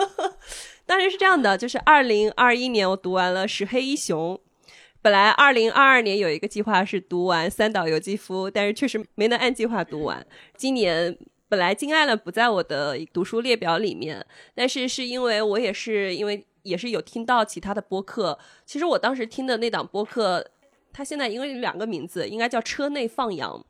[0.85, 4.35] 当时是这样的，就是二零二一年我读完了《石黑一雄》。
[5.03, 10.25] 本来二零二二年有一个计划是读完三岛由纪夫，但是确实没能按计划读完。
[10.57, 18.39] 今年本来金爱了不在我的读书列表里面，但是是因为我也是因为也是有听到其他的播客。
[18.65, 20.49] 其实我当时听的那档播客，
[20.93, 23.67] 它现在因为有两个名字，应该叫车内放羊。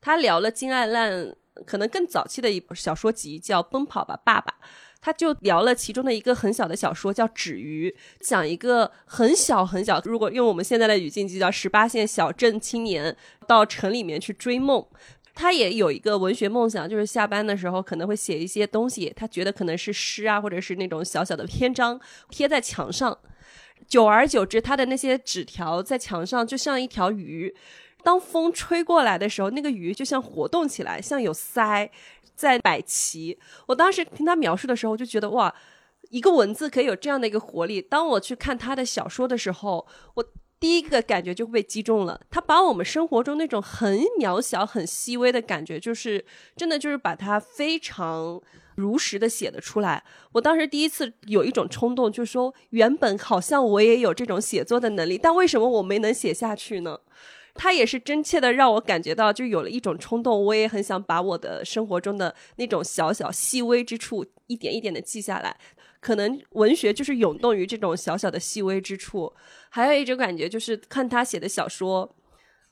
[0.00, 1.34] 他聊了金爱烂
[1.66, 4.52] 可能更早期的一本小说集，叫《奔跑吧，爸爸》。
[5.00, 7.88] 他就聊了其中的一个很小的小说，叫《纸鱼》，
[8.20, 14.84] 讲一个很小很小，如果用我们现在的语境，就叫十八线小镇青年到城里面去追梦。
[15.34, 23.16] 他也有一个文学梦想，就是下班的时候可能会写一些东西，他觉得可能是诗啊，或者是那种小小的篇章贴在墙上。
[23.86, 27.54] 久而久之，他的那些纸条在墙上就像一条鱼，
[28.02, 31.88] 当风吹过来的时候，那个鱼就像活动起来，像有鳃。
[32.38, 35.52] 在摆旗，我当时听他描述的时候，就觉得哇，
[36.10, 37.82] 一个文字可以有这样的一个活力。
[37.82, 40.24] 当我去看他的小说的时候，我
[40.60, 42.20] 第一个感觉就被击中了。
[42.30, 46.24] 他把我们生活中那种很渺小、很细微的感觉，就是
[46.54, 48.40] 真的就是把它非常
[48.76, 50.04] 如实的写的出来。
[50.30, 57.00] 我当时第一次有一种冲动，就是说，原本好像我也有这种写作的能力，但为什么我没能写下去呢？
[57.58, 65.56] 他也是真切的让我感觉到，就有了一种冲动，我也很想把我的生活中的那种小小细微之处，一点一点的记下来。
[66.00, 69.34] 可能文学就是涌动于这种小小的细微之处。
[69.68, 72.14] 还有一种感觉就是看他写的小说。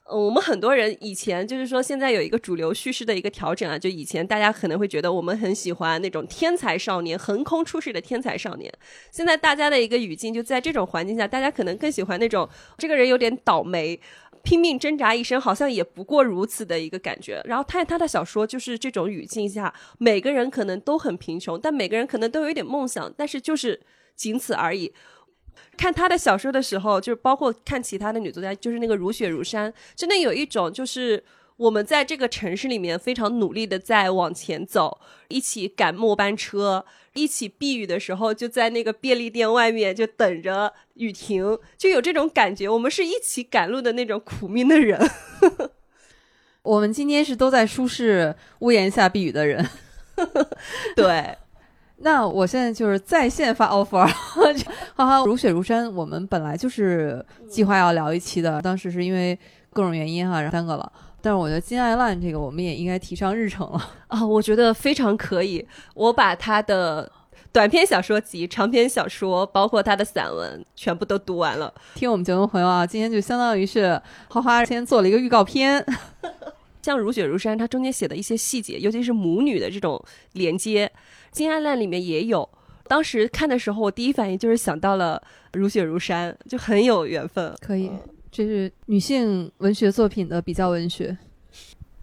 [0.09, 8.73] 嗯，我们很多人以前就是说，现在有一个主流叙事的一个调整啊，就以前大家可能会觉得我们很喜欢那种天才少年，横空出世的天才少年。
[9.11, 14.01] 现在大家的一个语境就在这种环境下，大家可能更喜欢那种这个人有点倒霉，
[14.47, 17.43] 拼命挣扎一生，好像也不过如此的一个感觉。
[17.45, 23.81] 然后看他的小说就是这种语境下，每个人可能都很贫穷，但每个人可能都有一点梦想，但是就是
[24.15, 24.95] 仅此而已。
[25.77, 31.23] 看他的小说的时候，就是包括看其他的女作家，就是那个如雪如山，真的有一种就是
[31.57, 45.01] 我们在这个城市里面非常努力的在往前走，一起赶末班车，一起避雨的时候就在那个便利店外面就等着雨停，就有这种感觉，我们是一起赶路的那种苦命的人。
[46.63, 49.67] 我们今天是都在舒适屋檐下避雨的人，
[50.95, 51.37] 对。
[52.01, 55.91] 那我现在就是在线发 offer，哈哈，如雪如山。
[55.95, 59.39] 我们本来就是计划要聊一期的，当时是因为
[59.73, 60.93] 各种原因哈，然后耽搁了。
[61.27, 64.25] 但是我觉得金爱烂这个，我们也应该提上日程了啊！
[64.25, 65.67] 我觉得非常可以。
[65.93, 67.11] 我把他的
[67.51, 71.75] 短篇小说集、长篇小说，包括他的散文，全部都读完了。
[71.97, 75.85] 听我们节目朋友啊，今天就相当于是花花先做了一个预告片。
[76.81, 80.01] 像如雪如山，它中间写的一些细节，尤其是母女的这种
[80.35, 80.89] 连接。
[81.33, 82.49] 金爱烂里面也有，
[82.87, 85.21] 当时看的时候，我第一反应就是想到了
[85.55, 87.53] 如雪如山，就很有缘分。
[87.61, 87.91] 可以，
[88.37, 91.17] 这是女性文学作品的比较文学。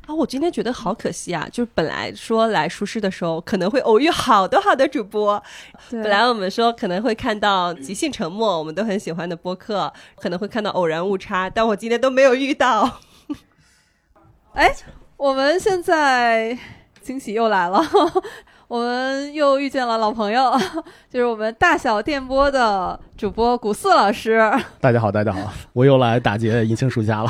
[0.08, 1.48] 啊，我今天觉得好可惜啊！
[1.52, 5.42] 就是本来说来舒适的时候，可能会偶遇好多好多主播。
[5.92, 13.02] 本来我们说可能会看到即兴沉默，我们都很喜欢的播客，可能会看到偶然误差，但我今天都没有遇到。
[14.54, 14.76] 哎，
[15.16, 16.58] 我们现在
[17.00, 17.80] 惊喜又来了。
[18.74, 20.52] 我们又遇见了老朋友，
[21.08, 24.42] 就是我们大小电波的主播古四老师。
[24.82, 27.30] 大家好，大家好，我又来打劫银杏树下了。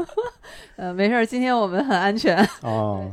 [0.76, 2.46] 呃，没事儿，今天我们很安全。
[2.60, 3.10] 哦，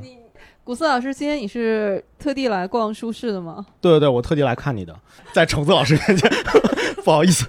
[0.66, 3.66] 古四老师，今天你是特地来逛书市的吗？
[3.80, 4.94] 对对对，我特地来看你的，
[5.32, 6.30] 在橙子老师面前，
[7.06, 7.48] 不好意思，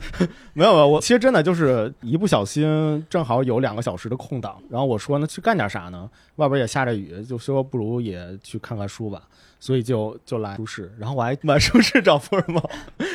[0.53, 6.09] 没有没有，我其实真的就是一不小心，正好有两个小时的空档，然后我说呢，去干点啥呢？
[6.37, 9.21] 外边也下着雨，就说不如也去看看书吧。
[9.65, 12.71] 所以就就来舒适，然后我还满舒适找福尔摩，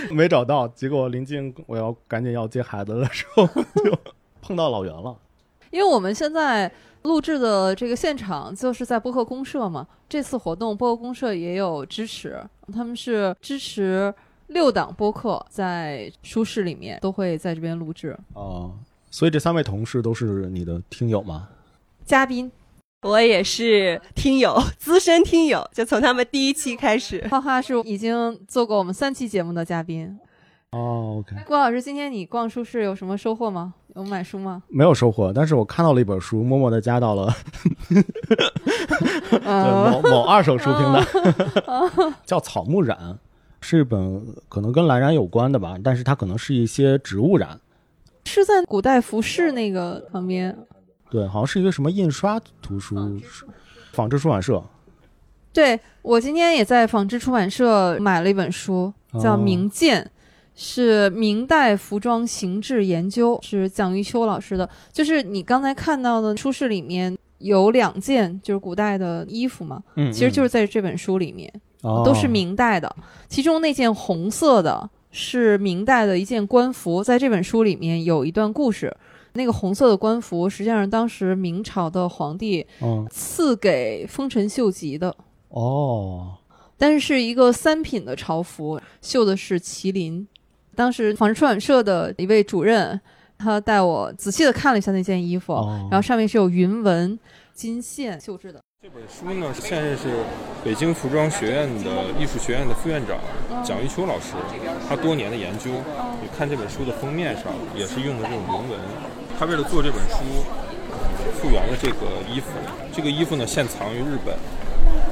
[0.10, 0.68] 没找到。
[0.70, 3.46] 结果临近我要赶紧要接孩子的时候，
[3.86, 3.96] 就
[4.42, 5.16] 碰到老袁了。
[5.70, 6.72] 因为我们现在
[7.04, 14.12] 录制的这个现场就是在播客公社嘛，这次活动播客公社也有支持，他们是支持
[14.48, 18.18] 六档播客在舒适里面都会在这边录制。
[18.34, 18.74] 哦，
[19.12, 21.48] 所以这三位同事都是你的听友吗？
[22.04, 22.52] 嘉宾。
[23.02, 27.26] 我也是听友， 资深听友，就从他们第一期开始。
[27.30, 30.20] 花花是已经做过我们三期节目的嘉宾。
[30.72, 31.42] 哦，OK。
[31.48, 33.74] 郭老师，今天你逛书市有什么收获吗？
[33.96, 34.62] 有买书吗？
[34.68, 37.34] 没有收获，但是我看到了一本书，默默的加到了
[39.92, 41.06] 某某二手书平台，
[42.26, 42.98] 叫《草木染》，
[43.62, 47.60] 是一本可能跟蓝染有关的吧，但是它可能是一些植物染。
[48.26, 50.56] 是在古代服饰那个旁边。
[51.10, 52.96] 对，好像是一个什么印刷图书，
[53.94, 54.64] 纺织出版社。
[55.52, 60.04] 对我今天也在纺织出版社买了一本书，叫《明鉴》，
[60.56, 64.70] 是明代服装形制研究，是蒋玉秋老师的。
[64.94, 72.96] 就是你刚才看到的书市里面有两件，就是古代的衣服嘛，嗯，其实就是在这本书里面，都是明代的。
[73.28, 78.96] 其中那件红色的是明代的一件官服，在这本书里面有一段故事。
[79.34, 82.66] 那个红色的官服，实际上是当时明朝的皇帝
[83.10, 85.16] 赐给丰臣秀吉的
[85.50, 86.38] 哦，
[86.78, 90.28] 但是是一个三品的朝服，绣的是麒麟。
[90.76, 93.00] 当时纺织出版社的一位主任，
[93.38, 95.54] 他带我仔细的看了一下那件衣服，
[95.90, 97.20] 然后上面是有云纹、
[97.54, 98.60] 金线绣制的。
[98.82, 100.24] 这本书呢，现任是
[100.64, 103.20] 北京服装学院的艺术学院的副院长
[103.62, 104.36] 蒋玉秋老师，
[104.88, 105.70] 他多年的研究，
[106.22, 108.80] 你看这本书的封面上也是用的这种云纹。
[109.40, 110.18] 他为了做这本书，
[111.40, 111.96] 复原了这个
[112.30, 112.48] 衣服。
[112.92, 114.36] 这个衣服呢，现藏于日本，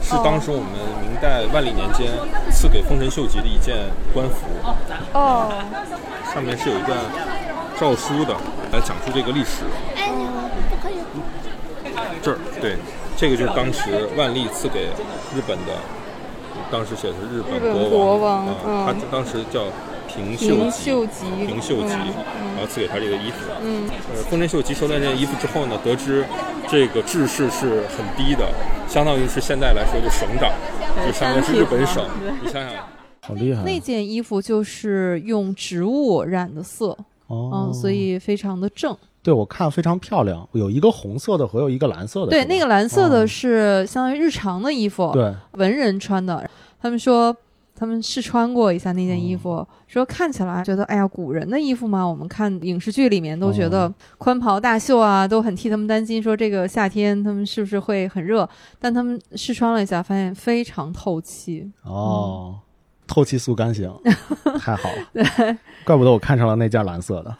[0.01, 0.67] 是当时我们
[0.99, 2.11] 明代万历年间
[2.51, 3.77] 赐给丰臣秀吉的一件
[4.13, 4.47] 官服。
[5.13, 5.47] 哦，
[6.33, 6.97] 上面是有一段
[7.79, 8.35] 诏书的，
[8.73, 9.63] 来讲述这个历史。
[9.95, 10.11] 哎，
[10.69, 10.95] 不可以。
[12.21, 12.75] 这儿对，
[13.15, 14.89] 这个就是当时万历赐给
[15.33, 15.71] 日本的，
[16.69, 18.53] 当时写的是日本国王啊，
[18.85, 19.63] 他当时叫
[20.07, 23.51] 平平秀秀吉，平秀吉，嗯然后赐给他这个衣服。
[23.63, 26.25] 嗯，呃，丰臣秀吉收到这件衣服之后呢，得知
[26.67, 28.49] 这个制式是很低的，
[28.87, 30.51] 相当于是现在来说就省长，
[31.05, 32.03] 就相当于是日本省。
[32.41, 32.83] 你想想，
[33.21, 36.97] 好厉害那件衣服就是用植物染的色，
[37.27, 38.95] 哦嗯，所以非常的正。
[39.21, 42.31] 对我看非常漂亮，有一个红色的和有一个蓝色的。
[42.31, 46.49] 对，那个蓝色哦的是相当于日常的衣服，对，文人穿的。
[46.81, 47.35] 他们说
[47.77, 58.49] 他们试穿过一下那件衣服，哦说看起来觉得哎呀，古人的衣服嘛，我们看影视剧里面都觉哦得宽袍大袖啊，都很替他们担心，说这个夏天他们是不是会很热？
[58.79, 61.71] 但他们试穿了一下，发现非常透气。
[61.83, 62.59] 哦，
[63.05, 63.93] 透气速干型，
[64.59, 65.23] 太好了对，
[65.85, 67.37] 怪不得我看上了那件蓝色的。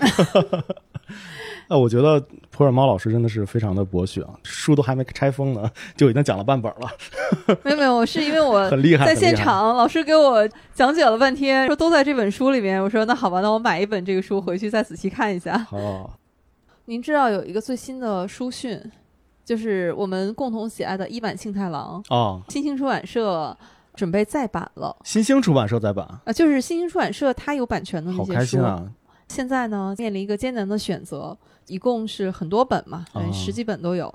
[1.68, 2.22] 那，我觉得
[2.58, 6.90] 普洱猫老师真的是非常的博学啊，书都还没拆封呢，就已经讲了半本了，
[7.62, 9.06] 没有没有，是因为我很厉害。
[9.06, 12.82] 在现场，老师给我讲解了半天，说都在这本书里面。
[12.82, 15.68] 我说那好吧，那我买一本这个书回去再仔细看一下。
[15.70, 16.10] 哦，
[16.86, 18.82] 您知道有一个最新的书讯，
[19.44, 23.56] 就是我们共同喜爱的一版庆太郎，哦，新兴出版社
[23.94, 28.84] 准备再版了新兴出版社再版，啊，就是新兴出版社它有版权的那好些书，开心啊！
[29.28, 31.38] 现在呢面临一个艰难的选择，
[31.68, 34.12] 一共是很多本嘛，哦嗯十几本都有。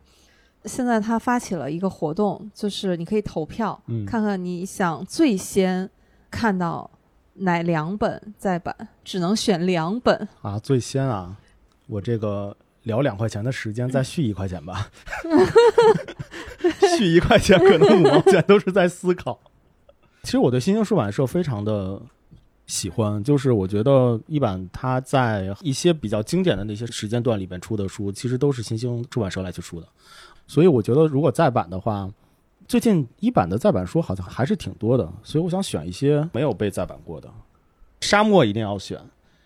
[0.66, 5.90] 现在他发起了一个活动，就是你可以投票，嗯看看你想最先
[6.32, 6.90] 看到
[7.36, 10.28] 哪两本再版，只能选两本。
[10.42, 11.36] 啊，最先啊，
[11.88, 14.90] 我这个聊两块钱的时间再续一块钱吧，
[16.98, 19.40] 续一块钱可能五毛钱都是在思考。
[20.24, 22.02] 其实我对新兴出版社非常的
[22.74, 29.88] 喜欢，就是我觉得一版他在一些比较经典的那些时间段里边出的书，其实都是新兴出版社来去出的，
[30.48, 32.10] 所以我觉得如果再版的话。
[32.66, 37.30] 最近一版的再版书好像还是挺多的，所以我想选一些没有被再版过的。
[38.00, 38.98] 沙漠一定要选，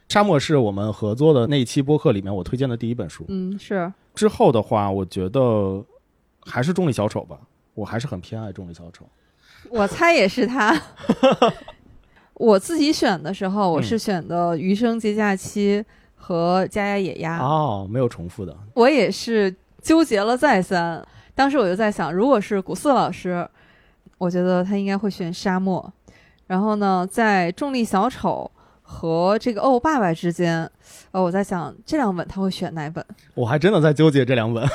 [0.08, 3.26] 沙漠是我们合作的那一期播客里面我推荐的第一本书。
[3.28, 5.84] 嗯，是之后的话，我觉得
[6.42, 7.40] 还是重力小丑吧，
[7.74, 9.04] 我还是很偏爱重力小丑。
[9.72, 10.80] 我猜也是他。
[12.38, 15.80] 我自己选的时候，我嗯是选的《余生节假期》
[16.16, 18.56] 和《家家野鸭》哦，没有重复的。
[18.74, 21.06] 我也是纠结了再三。
[21.34, 23.48] 当时我就在想，如果是古四老师，
[24.18, 25.92] 我觉得他应该会选沙漠。
[26.48, 28.50] 然后呢，在重力小丑
[28.82, 30.70] 和这个哦爸爸之间，
[31.12, 33.06] 呃，我在想这两本他会选哪本？
[33.34, 34.66] 我还真的在纠结这两本，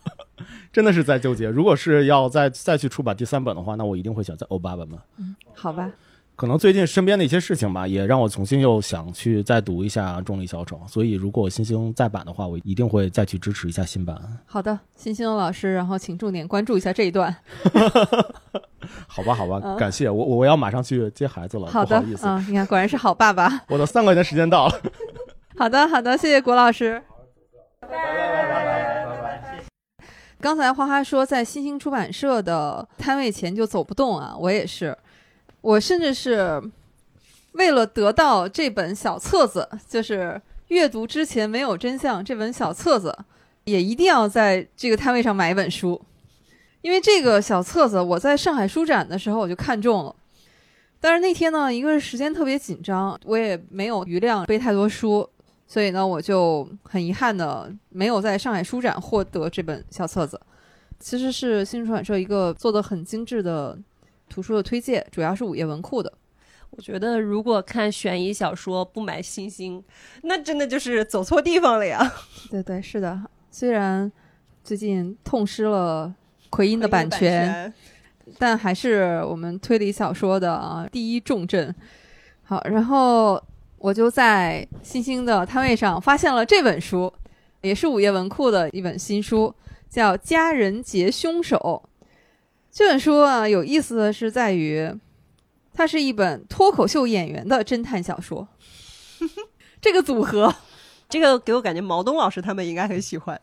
[0.72, 1.48] 真的是在纠结。
[1.48, 4.98] 如果是要再再去出版第三本的话，那我一定会选择欧巴版本。
[5.54, 5.90] 好吧，
[6.36, 14.20] 可能最近身边的一些事情吧，也让我重新又想去再读一下《重力小丑》，所以如果新星再版的话，我一定会再去支持一下新版。
[14.46, 17.34] 好的，新星老师，然后请重点关注一下这一段。
[19.06, 23.62] 好吧，好吧，嗯感谢我，我要马上去接孩子了，好的不好意，思，嗯，你看果然是好爸爸。
[23.70, 24.80] 我的三块钱时间到了。
[25.56, 27.00] 好的，好的，谢谢郭老师。
[27.80, 28.64] 拜拜拜拜
[29.06, 29.64] 拜拜
[30.40, 34.96] 刚才花花说在新星出版社的摊位前就走不动啊，我也是，
[35.64, 36.62] 我甚至是
[37.52, 40.38] 为了得到这本小册子，就是
[40.68, 43.16] 阅读之前没有真相这本小册子，
[43.64, 45.98] 也一定要在这个摊位上买一本书，
[46.82, 50.14] 因为这个小册子我在上海书展的时候我就看中了。
[51.00, 55.26] 但是那天呢，一个是时间特别紧张，我也没有余量背太多书，
[55.66, 60.38] 所以呢，我就很遗憾的没有在上海书展获得这本小册子。
[61.00, 63.78] 其实是新出版社一个做的很精致的
[64.28, 66.12] 图书的推荐，主要是午夜文库的。
[66.70, 69.80] 我觉得如果看悬疑小说不买星星，
[70.22, 72.12] 那真的就是走错地方了呀。
[72.50, 73.22] 对对，是的。
[73.48, 74.10] 虽然
[74.64, 76.12] 最近痛失了
[76.50, 77.72] 奎因的版版权，
[78.38, 81.72] 但还是我们推理小说的啊第一重镇。
[82.42, 83.40] 好，然后
[83.78, 87.12] 我就在星星的摊位上发现了这本书，
[87.60, 89.54] 也是午夜文库的一本新书，
[89.88, 91.84] 叫《佳人劫凶手》。
[92.74, 94.92] 这本书啊，有意思的是在于，
[95.72, 98.48] 它是一本脱口秀演员的侦探小说。
[99.80, 100.52] 这个组合，
[101.08, 103.40] 这个给我感觉毛东老师他们应该很喜欢，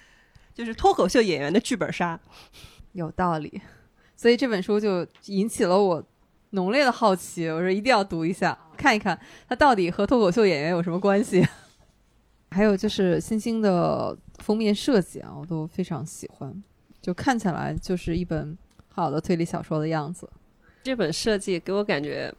[0.54, 2.20] 就是脱口秀演员的剧本杀。
[2.92, 3.62] 有道理，
[4.18, 6.04] 所以这本书就引起了我
[6.50, 7.48] 浓烈的好奇。
[7.48, 9.18] 我说一定要读一下，看一看
[9.48, 11.48] 它到底和脱口秀演员有什么关系。
[12.52, 16.54] 还有就是星星的封面设计啊，我都非常喜欢，
[17.02, 18.58] 就看起来就是一本
[18.94, 20.30] 好的推理小说的样子。
[20.84, 22.34] 这本设计给我感觉，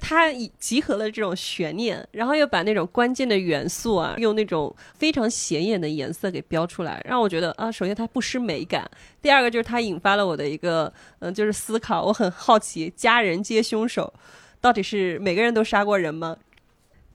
[0.00, 8.88] 它以集合了这种悬念，然后又把那种关键的元素啊，用那种非常显眼的颜色给标出来，让我觉得啊，首先它不失美感，
[9.20, 14.12] 第二个就是它引发了我的一个嗯、就是思考，我很好奇，家人皆凶手，
[14.60, 16.36] 到底是每个人都杀过人吗？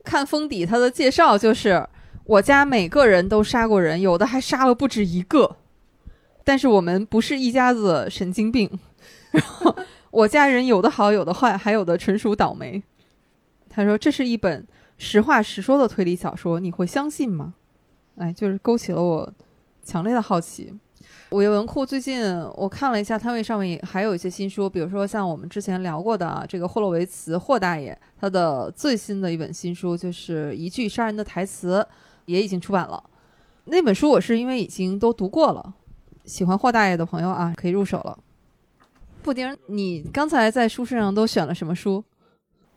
[0.04, 1.88] 看封底，它的介绍就是
[2.26, 5.56] 我家每个人都杀过人，有的还杀了不止一个，
[6.46, 8.70] 但是我们不是一家子神经病。
[9.32, 9.76] 然后
[10.12, 12.82] 我家人有的好，有的坏，还有的纯属倒霉。
[13.68, 14.66] 他说这是一本
[14.98, 17.56] 实话实说的推理小说，你会相信吗？
[18.16, 19.34] 哎，就是勾起了我
[19.84, 20.74] 强烈的好奇。
[21.32, 22.24] 午夜文库最近
[22.56, 31.80] 我看了一下，摊位上面还有一些新书，比如说像我们之前聊过的啊，这个霍洛维茨霍大爷他的最新的一本新书就是《一句杀人的台词》，
[32.26, 33.04] 也已经出版了。
[33.66, 35.74] 那本书我是因为已经都读过了，
[36.26, 38.18] 喜欢霍大爷的朋友啊可以入手了。
[39.22, 42.04] 布丁，你刚才在书市上都选了什么书？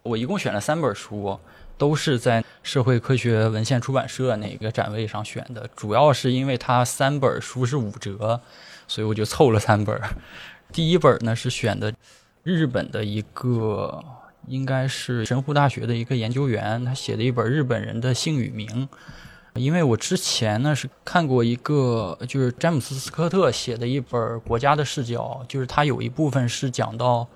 [0.03, 1.39] 我一共选了三本书。
[1.79, 8.41] 都是在社会科学文献出版社那个展位上选的，主要是因为它三本书是五折，
[8.89, 9.97] 所以我就凑了三本。
[10.75, 11.95] 第一本呢是选的
[12.43, 14.05] 日本的一个，
[14.49, 18.89] 应该是神户大学的一个研究员，他写的一本日本人的姓与名。
[19.59, 27.27] 因为我之前呢是看过一个，就是詹姆斯斯科特写的一本《国家的视角》，就是他有一部分是讲到。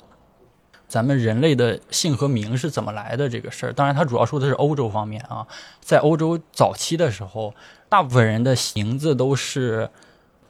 [0.89, 5.47] 咱们人类的姓和名是怎么来的这个事儿，当然他主要说的是欧洲方面啊。
[5.81, 7.55] 在欧洲早期的时候，
[7.89, 9.89] 大部分人的名字都是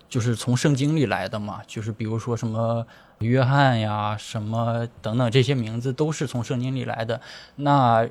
[0.08, 2.84] 就是从圣经里来的嘛，就是比如说什么
[3.20, 7.20] 约翰呀、什么等等这些名字都是从圣经里来的。
[7.54, 8.04] 那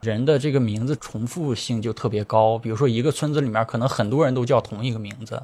[0.00, 5.42] 人的这个名字重复性就特别高，比如说一个村子里面可能很多人都叫同一个名字，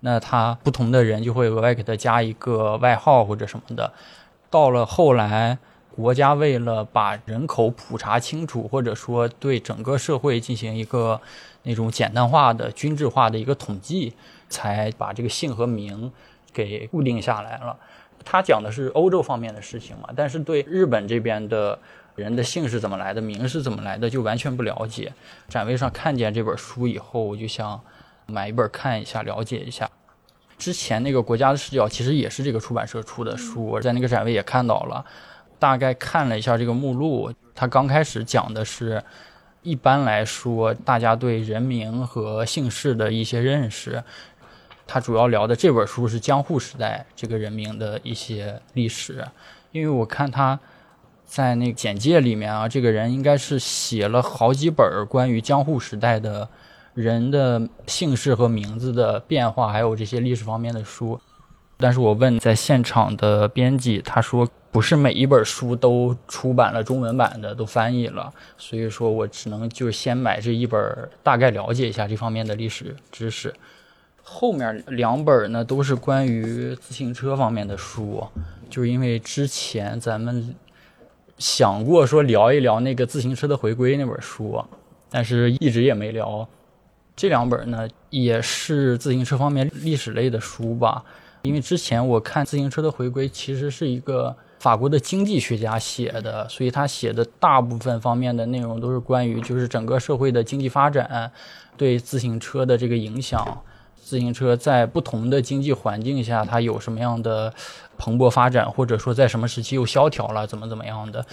[0.00, 3.92] 那他不同的人就会额外给他加一个外号或者什么的。
[4.50, 5.58] 到了后来。
[5.98, 11.20] 国家为了把人口普查清楚，或者说对整个社会进行一个
[11.64, 14.12] 那种简单化的、均质化的一个统计，
[14.48, 16.12] 才把这个姓和名
[16.52, 17.76] 给固定下来了。
[18.24, 21.76] 他讲的是欧洲方面的事情嘛，但是对日本这边的
[22.18, 25.12] 人的姓是怎么来的，名是怎么来的，就完全不了解。
[25.48, 27.80] 展位上看见这本书以后，我就想
[28.26, 29.88] 买一本看一下，了解一下。
[30.58, 35.04] 之前那个《国家的视角》其实也是这个出版社出的书，在那个展位也看到了。
[35.60, 39.02] 大概看了一下这个目录，他刚开始讲的是，
[39.62, 44.02] 一般来说大家对人名和姓氏的一些认识。
[44.86, 49.24] 他主要聊的这本书是江户时代这个人名的一些历史。
[49.70, 50.58] 因为我看他
[51.28, 56.48] 在那简介里面啊，这个人应该是写了好几本关于江户时代的
[56.94, 61.20] 人的姓氏和名字的变化，还有这些历史方面的书。
[61.76, 64.48] 但是我问在现场的编辑，他说。
[64.70, 73.52] 不是每一本书都出版了中文版的，都翻译了，所以说我只能就先买这一本，大概了解一下这方面的历史知识。
[74.22, 78.22] 后面两本呢都是关于自行车方面的书，
[78.68, 80.54] 就是因为之前咱们
[81.38, 84.62] 想过说聊一聊那个自行车的回归那本书，
[85.10, 86.46] 但是一直也没聊。
[87.16, 91.04] 这两本呢也是自行车方面历史类的书吧，
[91.42, 94.36] 因为之前我看自行车的回归其实是一个。
[94.58, 101.30] 法国的经济学家写的，所以他写的大部分方面的内容都是关于就是整个社会的经济发展
[101.76, 103.62] 对自行车的这个影响，
[104.08, 107.52] 自行车在不同的经济环境下它有什么样的
[107.98, 111.24] 蓬勃发展，或者说在什么时期又萧条了，怎么怎么样的。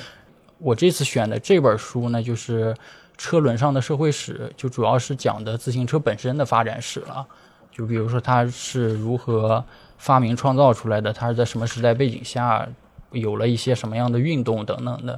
[0.58, 2.74] 我这次选的这本书呢，就是
[3.18, 7.26] 《车轮上的社会史》，就主要是讲的自行车本身的发展史了，
[7.72, 9.64] 就比如说它是如何
[9.98, 12.68] 发明创造出来的，它是在什么时代背景下。
[13.12, 15.18] 有了一些什么样的运动等等的，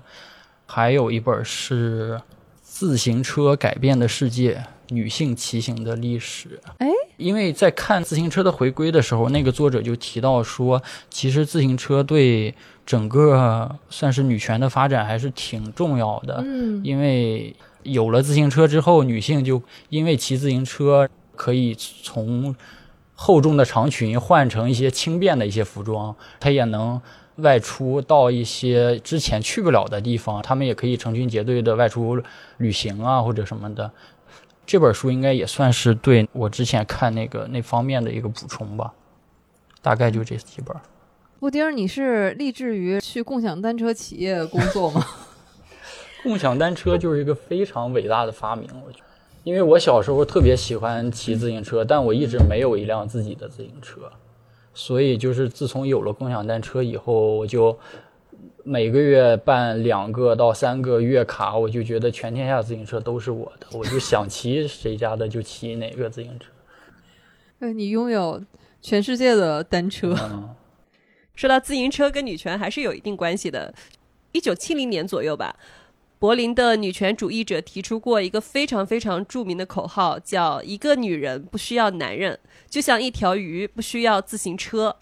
[0.68, 2.14] 还有一本是
[2.62, 6.50] 《自行车改变的世界：女性骑行的历史》。
[6.78, 12.54] 哎，因为在看自行车的回归的时候，那个作者就提到说，其实自行车对
[12.86, 16.42] 整个算是女权的发展还是挺重要的。
[16.46, 22.56] 嗯，因为有了自行车之后，女性就因为骑自行车可以从
[23.16, 27.02] 厚重的长裙换成一些轻便的一些服装，她也能。
[27.38, 32.20] 外出到一些之前去不了的地方，他们也可以成群结队的外出
[32.58, 33.92] 旅行啊，或者什么的。
[34.68, 38.94] 这本书应该也算是对我之前看那个那方面的一个补充吧。
[39.82, 40.76] 大概就这几本。
[41.40, 45.06] 布丁，你是立志于去共享单车企业工作吗？
[46.24, 49.06] 共享单车就是一个非常伟大的发明，我觉得，
[49.46, 54.12] 因为我小时候特别喜欢骑自行车，但我一直没有一辆自己的自行车。
[54.74, 57.78] 所以就是自从有了共享单车以后，我就
[58.70, 66.48] 每个月办两个到三个月卡，我就觉得全天下自行车都是我的，我就想骑谁家的就骑哪个自行车。
[67.60, 68.44] 呃，你拥有
[68.82, 70.14] 全世界的单车。
[71.34, 73.74] 说到自行车跟女权还是有一定关系的。
[74.34, 75.56] 一九七零年左右吧，
[76.20, 82.38] 柏林的女权主义者提出过一个非常非常著名的口号，叫“一个女人不需要男人，
[82.70, 84.98] 就像一条鱼不需要自行车”。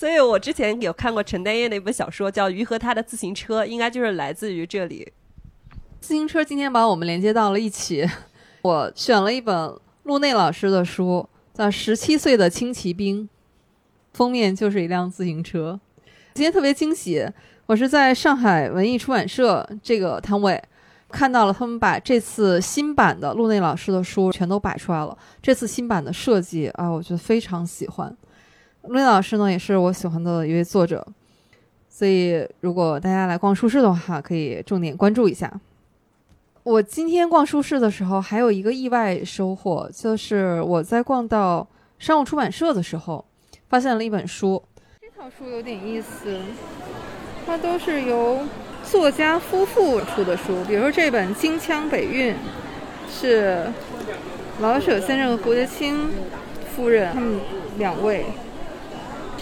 [0.00, 5.12] 所以我之前有看过陈丹燕的一本小说，叫《鱼和他的自行车》，应该就是来自于这里。
[6.00, 8.08] 自行车今天把我们连接到了一起。
[8.64, 13.24] 我选了一本陆内老师的书，叫《十七岁的轻骑兵》，
[14.14, 15.78] 封面就是一辆自行车。
[16.32, 17.30] 今天特别惊喜，
[17.66, 20.58] 我是在上海文艺出版社这个摊位
[21.10, 25.14] 看到了他们把这次新版的陆内老师的书全都摆出来了。
[25.42, 28.16] 这次新版的设计啊，我觉得非常喜欢。
[28.84, 31.06] 陆内老师呢，也是我喜欢的一位作者，
[31.88, 35.52] 所以如果大家来逛书市的话，可以重点关注一下。
[36.62, 41.66] 我今天逛书市的时候，还有一个意外收获，就是我在逛到
[41.98, 43.24] 商务出版社的时候，
[43.68, 44.62] 发现了一本书。
[45.00, 46.40] 这套书有点意思，
[47.46, 48.40] 它都是由
[48.84, 50.64] 作家夫妇出的书。
[50.64, 52.34] 比如说这本《京腔北韵》，
[53.10, 53.70] 是
[54.60, 56.08] 老舍先生和胡洁清
[56.74, 57.38] 夫人他们
[57.78, 58.24] 两位；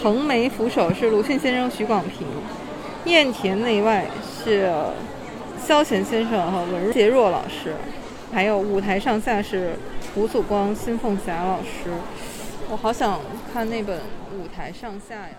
[0.01, 2.25] 横眉俯首是鲁迅先生、许广平；
[3.05, 4.05] 砚田内外
[4.43, 4.71] 是。
[5.61, 7.75] 萧乾先生和文杰若老师，
[8.31, 9.75] 还有舞台上下是
[10.15, 11.91] 胡祖光、辛凤霞老师。
[12.71, 13.19] 我好想
[13.53, 13.99] 看那本
[14.33, 15.35] 《舞台上下》呀！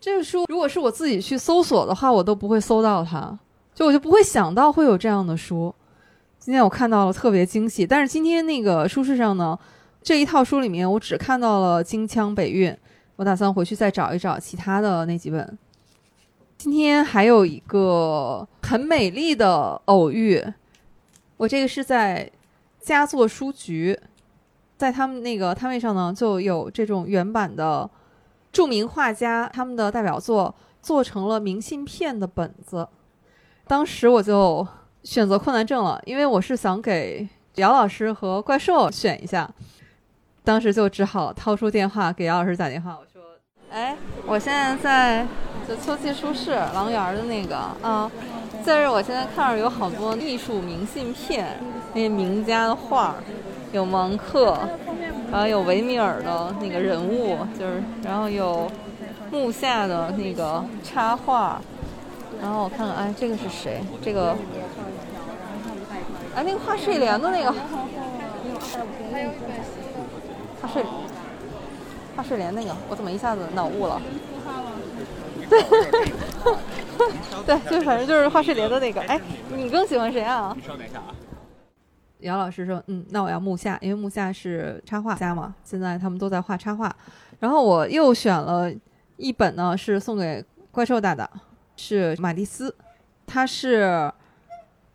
[0.00, 3.38] 这个书如果是我自己去搜索的话，我都不会搜到它，
[3.74, 5.74] 就我就不会想到会有这样的书。
[6.38, 7.84] 今天我看到了，特别惊喜。
[7.84, 9.58] 但是今天那个书市上呢，
[10.00, 12.70] 这一套书里面我只看到了《京腔北韵》，
[13.16, 15.58] 我打算回去再找一找其他的那几本。
[16.58, 20.40] 今天还有一个很美丽的偶遇，
[21.36, 22.30] 我这个是在
[22.80, 23.98] 佳作书局，
[24.76, 27.88] 在他们那个摊位上呢，就有这种原版的
[28.52, 32.88] 著名画家他们的代表作做成了明信片的本子。
[33.66, 34.66] 当时我就
[35.02, 39.52] 选择困难症了，因为我是想给姚老师和怪兽选一下，
[40.44, 43.22] 当时就只好掏出电话给姚老师打电话，我说
[43.70, 45.26] ：“哎，我现在在。”
[45.68, 48.10] 就秋季书市狼园的那个啊，
[48.64, 51.56] 在这我现在看着有好多艺术明信片，
[51.94, 53.14] 那些名家的画，
[53.70, 54.58] 有芒克，
[55.30, 58.68] 然后有维米尔的那个人物，就是然后有
[59.30, 61.62] 木下的那个插画，
[62.42, 63.80] 然后我看看，哎，这个是谁？
[64.02, 64.36] 这个，
[66.34, 67.54] 哎，那个画睡莲的那个，
[70.62, 70.84] 画睡，
[72.14, 74.00] 画睡莲那个，我怎么一下子脑雾了？
[75.50, 75.60] 对，
[77.44, 79.02] 对，就反正就是画睡莲的那个。
[79.02, 79.20] 哎，
[79.54, 80.54] 你更喜欢谁啊？
[80.56, 81.12] 你稍等一下啊。
[82.20, 85.52] 姚老师说：“嗯，那我要木下，因为木下是插画家嘛。
[85.64, 86.94] 现在他们都在画插画。
[87.40, 88.72] 然后我又选了
[89.16, 91.28] 一本呢，是送给怪兽大大，
[91.76, 92.72] 是马蒂斯，
[93.26, 94.10] 他是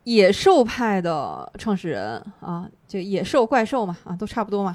[0.04, 4.74] 野兽派的创始人啊，就野兽怪兽嘛，啊，都差不多嘛。”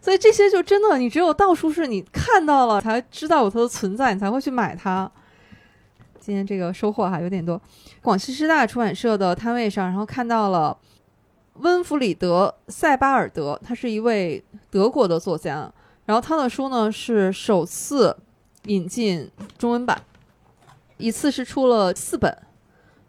[0.00, 5.10] 所以这些就真的，你只有到处是你看到了，才知道有它的存在，你才会去买它。
[6.18, 7.60] 今天这个收获哈有点多。
[8.02, 10.76] 广西师大出版社的摊位上，然后看到了
[11.54, 15.72] 温弗里德·塞巴尔德，他是一位德国的作家，
[16.06, 18.16] 然后他的书呢是首次
[18.64, 20.02] 引进中文版，
[20.96, 22.34] 一次是出了四本，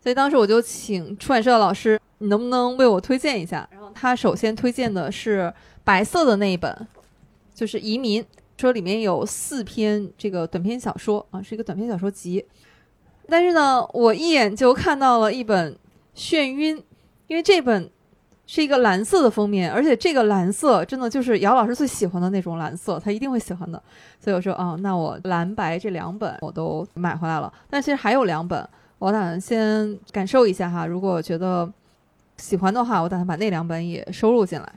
[0.02, 3.68] 所以当时我就请出版社的老师，你能不能为我推荐一下？
[3.72, 5.54] 然后他首先推荐的是。
[5.84, 6.88] 白色的那一本，
[7.56, 8.22] 就是《移民》，
[8.56, 12.46] 说里面有四篇这个短篇小说啊，是一个短篇小说集。
[13.28, 15.74] 但是呢，我一眼就看到了一本
[16.16, 16.78] 《眩晕》，
[17.26, 17.90] 因为这本
[18.46, 23.82] 是一个蓝色的封面，而且这个蓝色真的就是姚老师最喜欢的那种蓝色，他一定会喜欢的。
[24.20, 27.52] 所以我说，哦，那我蓝白这两本我都买回来了。
[27.72, 28.70] 但其实还有两本，
[29.00, 30.86] 我打算先感受一下哈。
[30.86, 31.68] 如果觉得
[32.42, 34.74] 喜欢的话，我打算把那两本也收录进来。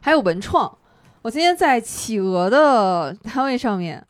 [0.00, 0.76] 还有文创，
[1.20, 4.02] 我今天在企鹅的摊位上面，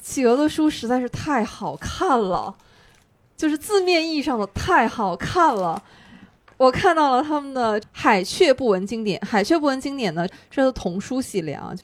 [0.00, 2.54] 企鹅的书实在是太好看了，
[3.36, 5.82] 就是字面意义上的太好看了。
[6.58, 11.74] 我看到了他们的《海雀不闻经典》，《海雀不闻经典》呢这是童书系列啊，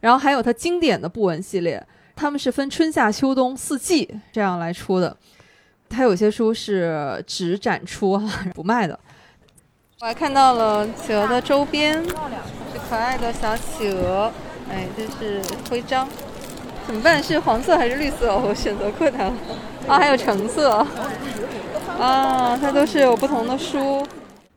[0.00, 5.14] 然后还有它经典的不闻系列，他们是分春夏秋冬四季这样来出的。
[5.88, 8.18] 它有些书是只展出
[8.54, 8.98] 不卖的。
[10.04, 14.30] 我还看到了企鹅的周边，是可爱的小企鹅。
[14.68, 15.40] 哎，这是
[15.70, 16.06] 徽章，
[16.86, 17.22] 怎么办？
[17.22, 18.36] 是黄色还是绿色？
[18.36, 19.34] 我选择困难了。
[19.88, 20.86] 啊，还有橙色。
[21.98, 24.06] 啊，它都是有不同的书，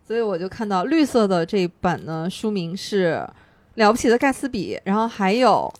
[0.05, 3.25] 所以我就看到绿色的这一版呢，书名是
[3.75, 5.73] 《了不起的盖茨比》，然后还有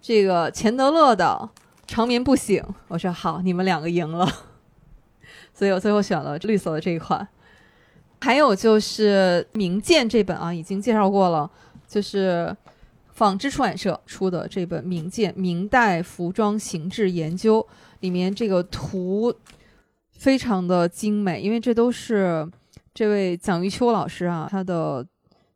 [0.00, 1.38] 这个钱德勒的
[1.86, 2.62] 《长眠不醒》。
[2.88, 4.26] 我说好，你们两个赢了。
[5.52, 7.28] 所以我最后选了绿色的这一款。
[8.22, 11.50] 还有就是《明鉴》这本啊，已经介绍过了，
[11.88, 12.56] 就是
[13.10, 17.60] 纺织出版社出的这本《明鉴：明代服装形制研究》，
[17.98, 19.34] 里面这个图
[20.12, 22.48] 非常的精美，因为这都是
[22.94, 25.04] 这位蒋玉秋老师啊他的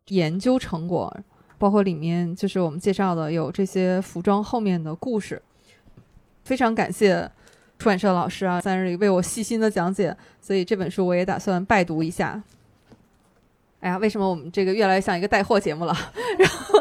[0.09, 1.17] 研究成果，
[1.59, 5.41] 包括里面就是我们介绍的有这些服装后面的故事，
[6.43, 7.31] 非常感谢
[7.79, 12.43] 出版社老师啊在这里为我细心的讲解，所以这本书我也打算拜读一下。
[13.87, 15.97] 哎呀，为什么我们这个越来越像一个带货节目了？
[16.37, 16.81] 然后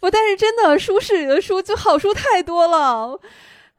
[0.00, 3.16] 不，但是真的书市里的书就好书太多了。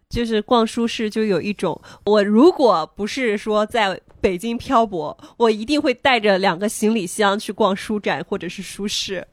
[0.09, 9.28] 就是逛书市就有一种，我如果不是说在北京漂泊，我一定会带着两个行李箱去逛书展或者是书市。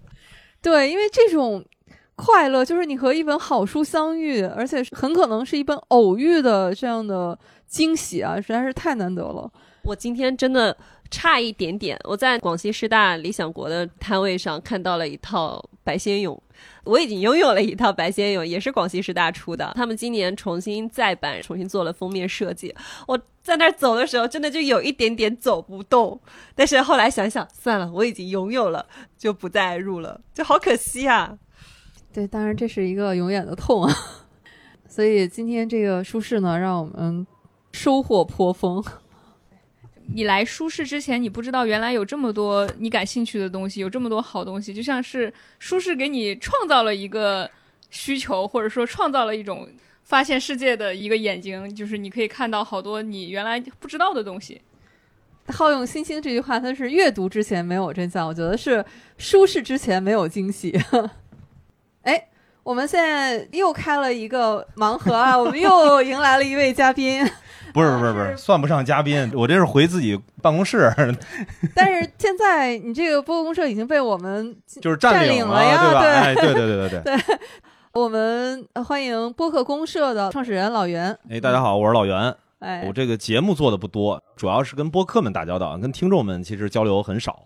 [0.60, 1.64] 对，因为这种
[2.16, 9.48] 快乐就是你和一本好书相遇，而且很可能是一本偶遇的这样的惊喜啊，实在是太难得了。
[9.84, 10.76] 我今天真的
[11.10, 16.40] 差一点点，我在广西师大理想国的摊位上看到了一套白先勇。
[16.84, 19.72] 我已经拥有了一套白先勇，也是广西师大出的。
[19.74, 22.74] 他们今年重新再版，重新做了封面设计。
[23.06, 26.20] 我在那儿走的时候，真的就有一点点走不动。
[26.54, 28.86] 但是后来想想，算了，我已经拥有了，
[29.18, 31.36] 就不再入了，就好可惜啊。
[32.12, 33.94] 对，当然这是一个永远的痛啊。
[34.88, 37.26] 所以今天这个书市呢，让我们
[37.72, 38.84] 收获颇丰。
[40.12, 47.50] 你来舒适之前，你不知道原来有这么多你感兴趣的东西，有这么多好东西，就像是舒适给你创造了一个
[47.90, 49.68] 需求，或者说创造了一种
[50.04, 54.60] 发现世界的一个眼睛，就是你可以看到好多你原来不知道的东西。
[55.48, 58.84] 好用星星这句话，它是阅读之前没有真相，我觉得是
[59.18, 60.78] 舒适之前没有惊喜。
[62.02, 62.28] 哎，
[62.62, 67.28] 我们现在又开了一个盲盒啊，我们又迎来了一位嘉宾。
[67.74, 70.92] 不是不是不是，算不上嘉宾， 我这是回自己办公室。
[71.74, 76.34] 但是现在你这个播客公社已经被我们就是占领了呀，对吧？
[76.34, 77.36] 对对对对对对。
[77.92, 81.16] 我们欢迎播客公社的创始人老袁。
[81.28, 82.34] 哎，大家好，我是老袁。
[82.60, 87.44] 哎，我这个节目做的不多，主要是跟播客们打交道，跟听众们其实交流很少。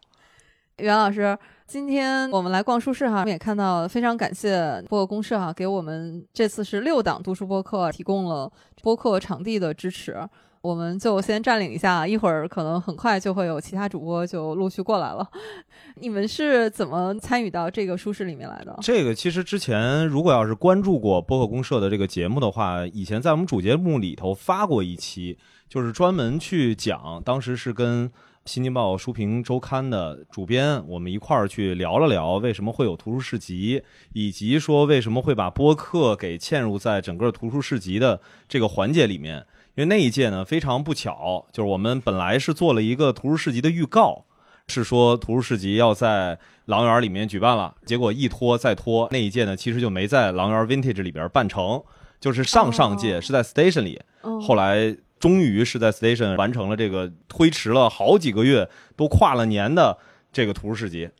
[0.78, 1.38] 袁老师。
[1.66, 8.50] 今天我们来逛书市哈，我们也看到非常感谢播客公社哈，给我们这次是六档读书播客提供了
[8.82, 10.16] 播客场地的支持，
[10.60, 15.26] 我们就先占领一下，一会儿可能很快就会有其他主播就陆续过来了。
[15.96, 18.76] 你们是怎么参与到这个书市里面来的？
[18.82, 25.38] 这个其实之前如果要是关注过播客公社的这个节目的话，以前在我们主节目里头发过一期，
[25.68, 28.12] 就是专门去讲，当时是跟。
[28.46, 33.82] 新京报书评周刊的主编，我们一块儿去聊了聊为什么会有图书市集，
[34.12, 39.46] 以及说为什么会把播客给嵌入在整个图书市集的这个环节里面。
[39.76, 44.26] 因为那一届呢非常不巧，就是我们本来是做了一个图书市集的预告，
[44.68, 51.82] 是说图书市集要在狼园里面举办了，结果一拖再拖，那一届呢其实就没在狼园 Vintage 里边办成，
[52.20, 54.02] 就是上上届是在 Station 里，
[54.46, 54.94] 后来。
[55.18, 59.98] 终于是在 Station 完成了这个推迟了好几个月，都跨了年的
[60.32, 61.10] 这个图书市集。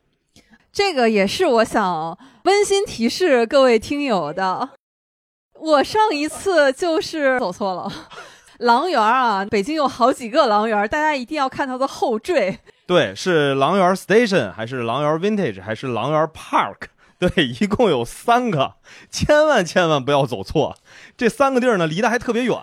[0.73, 4.71] 这个也是我想温馨提示各位听友的。
[5.61, 7.91] 我上一次就是走错了，
[8.59, 12.59] 狼园啊，北京有好几个狼园，大家一定要看它的后缀。
[12.87, 16.89] 对，是狼园 Station 还是狼园 Vintage 还是狼园 Park？
[17.19, 18.75] 对，一共有三个，
[19.09, 20.77] 千万千万不要走错。
[21.17, 22.57] 这三个地儿呢，离得还特别远。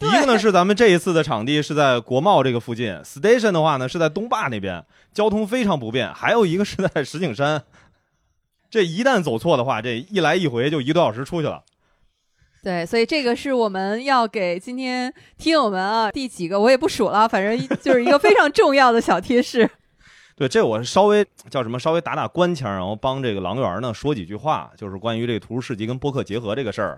[0.00, 6.12] 一个呢是咱们这一次的场地是在国贸这个附近，station 的话呢是在东坝那边，交通非常不便。
[6.14, 7.64] 还有一个是在石景山，
[8.70, 11.64] 这一旦走错的话，这一来一回就一个多小时出去了。
[12.62, 19.68] 对，所以这个是我们要给今天听友们啊，第几个我也不数了，反正就是一个非常重要的小贴士。
[20.38, 21.80] 对，这我稍微叫什么？
[21.80, 26.96] 稍微打打官腔，然后帮这个狼园呢说几句话，就是关于这个图书市集跟播客结合这个事儿。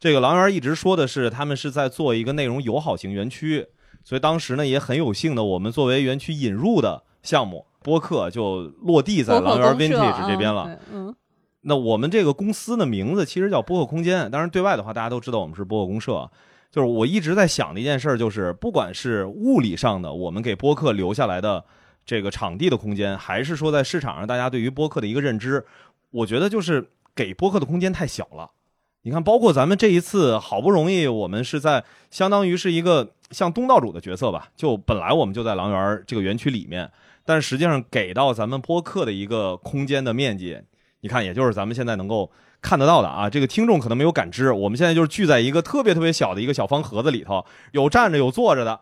[0.00, 3.66] 这个狼园一直说的是，他们是在做一个内容友好型园区，
[4.02, 10.80] 所以当时呢也很有幸的，我们作为园区引入的项目播客就落地在狼园 Vintage 这边了。
[10.90, 11.14] 嗯，
[11.60, 16.30] 那我们这个公司的名字其实叫播客空间，当然对外的话大家都知道我们是播客公社。
[16.70, 21.62] 就是我一直在想的一件事，就是不管是物理上的我们给播客留下来的
[22.08, 25.62] 这个场地的空间，还是说在市场上大家对于播客的一个认知，
[26.10, 28.50] 我觉得就是给播客的空间太小了。
[29.02, 36.90] 你看，包括咱们这一次，好不容易我们是在相当于是一个像东道主的角色吧，就本来我们就在狼园这个园区里面，
[37.26, 40.58] 但实际上给到咱们播客的一个空间的面积，
[41.00, 42.32] 你看，也就是咱们现在能够
[42.62, 43.28] 看得到的啊。
[43.28, 48.80] 这个听众可能没有感知，我们现在就是聚在一个特别特别小的一个小方盒子里头，有站着有坐着的，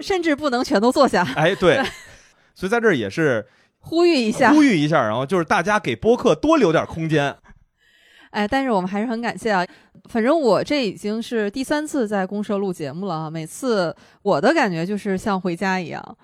[0.00, 1.82] 甚至不能全都坐下，哎，对，
[2.58, 3.46] 所以在这儿也是
[3.78, 4.52] 呼吁一下。
[4.52, 7.36] 呼吁一下，然后就是大家给播客多留点空间。
[8.32, 9.64] 哎，但是我们还是很感谢啊。
[10.08, 16.18] 反正我这已经是第三次在公社录节目了啊，每次我的感觉就是像回家一样。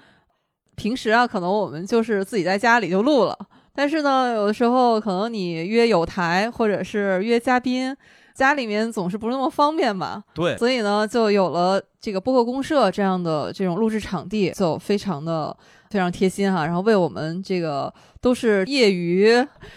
[0.74, 3.38] 平时啊，可能我们就是自己在家里就录了，
[3.72, 7.96] 但是呢，有的时候可能你约有台或者是约嘉宾，
[8.34, 10.24] 家里面总是不是那么方便吧？
[10.34, 15.56] 对，所以呢，就有了这个播客公社这样的这种录制场地，就非常的
[15.94, 16.66] 非常贴心哈。
[16.66, 19.32] 然后为我们这个都是业余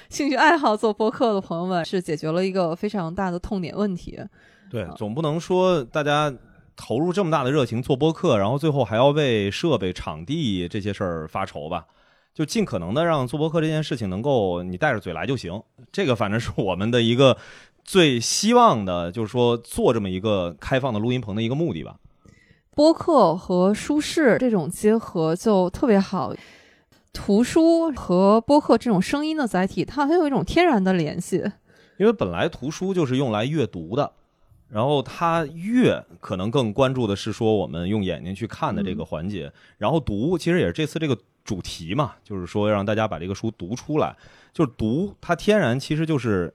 [0.09, 4.19] 兴趣爱好做播客的朋友们，是解决了一个非常大的痛点问题。
[4.71, 6.33] 对，总不能说大家
[6.75, 11.85] 投入这么大的热情做播客，然后最后还要为设备、场地这些事儿发愁吧？
[12.33, 15.61] 就尽可能的让做播客这件事情能够你带着嘴来就行。
[15.91, 17.37] 这个反正是我们的一个
[17.83, 21.95] 最希望的，就是说做这么一个开放的录音棚的一个目的吧。
[22.77, 26.31] 播客和书适这种结合就特别好，
[27.11, 31.43] 图书和播客这种声音的载体，它很有一种天然的联系。
[31.97, 34.11] 因为本来图书就是用来阅读的，
[34.69, 44.15] 然后它阅可能更关注的是说我们用眼睛去看的这个环节，然后读其实也是这次这个主题嘛，就是说让大家把这个书读出来，
[44.53, 46.53] 就是读它天然其实就是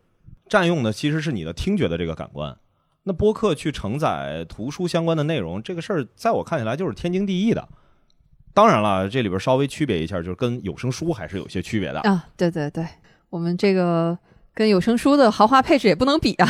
[0.49, 2.57] 占用的其实是你的听觉的这个感官。
[3.05, 7.69] 那播客去承载图书相关的内容，这个事儿在我看起来就是天经地义的。
[8.55, 12.01] 当然了，这里边稍微区别一下，就是跟有声书还是有些区别的。
[12.01, 12.87] 啊，对对对，
[13.31, 14.17] 我们这个
[14.55, 16.47] 跟有声书的豪华配置也不能比啊。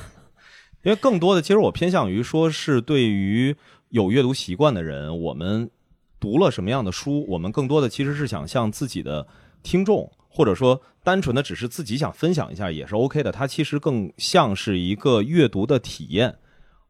[0.82, 3.54] 因为更多的，其实我偏向于说是对于
[3.90, 5.70] 有阅读习惯的人，我们
[6.18, 9.26] 读了什么样的书，我们更多的其实是想向自己的
[9.62, 13.32] 听众，或者说单纯的只是自己想分享一下也是 OK 的。
[13.32, 16.38] 它其实更像是一个阅读的体验，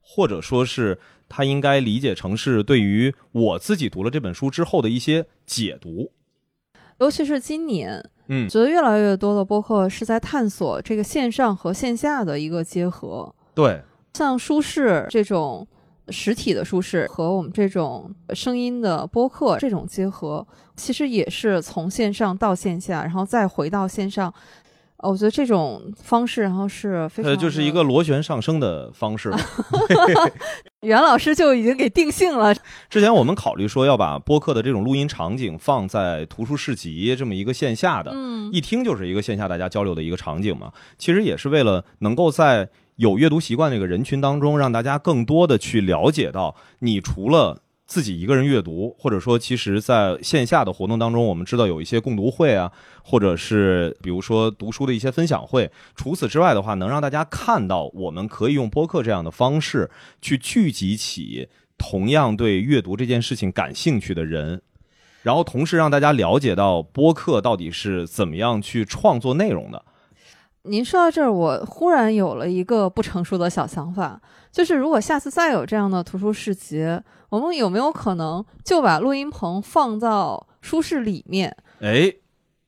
[0.01, 6.13] 或者说是它应该理解成是对于我自己读了这本书之后的一些解读。
[6.99, 13.35] 尤其是今年，嗯，觉得越来越多的播客是在探索这个线上和线下的一个结合。
[13.55, 13.83] 对，
[14.13, 15.67] 像舒适这种
[16.11, 20.47] 实体的舒适和我们这种声音的播客这种结合，
[20.77, 24.33] 其实也是从线上到线下，然后再回到线上。
[25.03, 29.33] 呃我觉得这种方式，然后是非常呃，就是一个螺旋上升的方式。
[30.83, 32.55] 袁老师就已经给定性了。
[32.91, 40.71] 之前我们考虑说要把播客的这种录音场景放在图书市集这么一个线下的，嗯，一听就是一个线下大家交流的一个场景嘛。
[40.99, 42.69] 其实也是为了能够在
[43.01, 52.71] 有阅读习惯这个人群当中，让大家更多的去了解到，你除了自己一个人阅读，或者说其实在线下的活动当中，我们知道有一些共读会啊，
[53.03, 55.71] 或者是比如说读书的一些分享会。
[55.97, 59.91] 除此之外的话，能让大家看到我们可以用播客这样的方式
[60.21, 61.49] 去聚集起
[61.79, 64.61] 同样对阅读这件事情感兴趣的人。
[65.23, 69.87] 然后同时让大家了解到播客到底是怎么样去创作内容的。
[70.65, 74.21] 您说到这儿，我忽然有了一个不成熟的小想法，
[74.53, 76.85] 就是如果下次再有这样的图书市集，
[77.31, 81.57] 我们有没有可能就把录音棚放到书室里面？
[81.81, 82.13] 哎，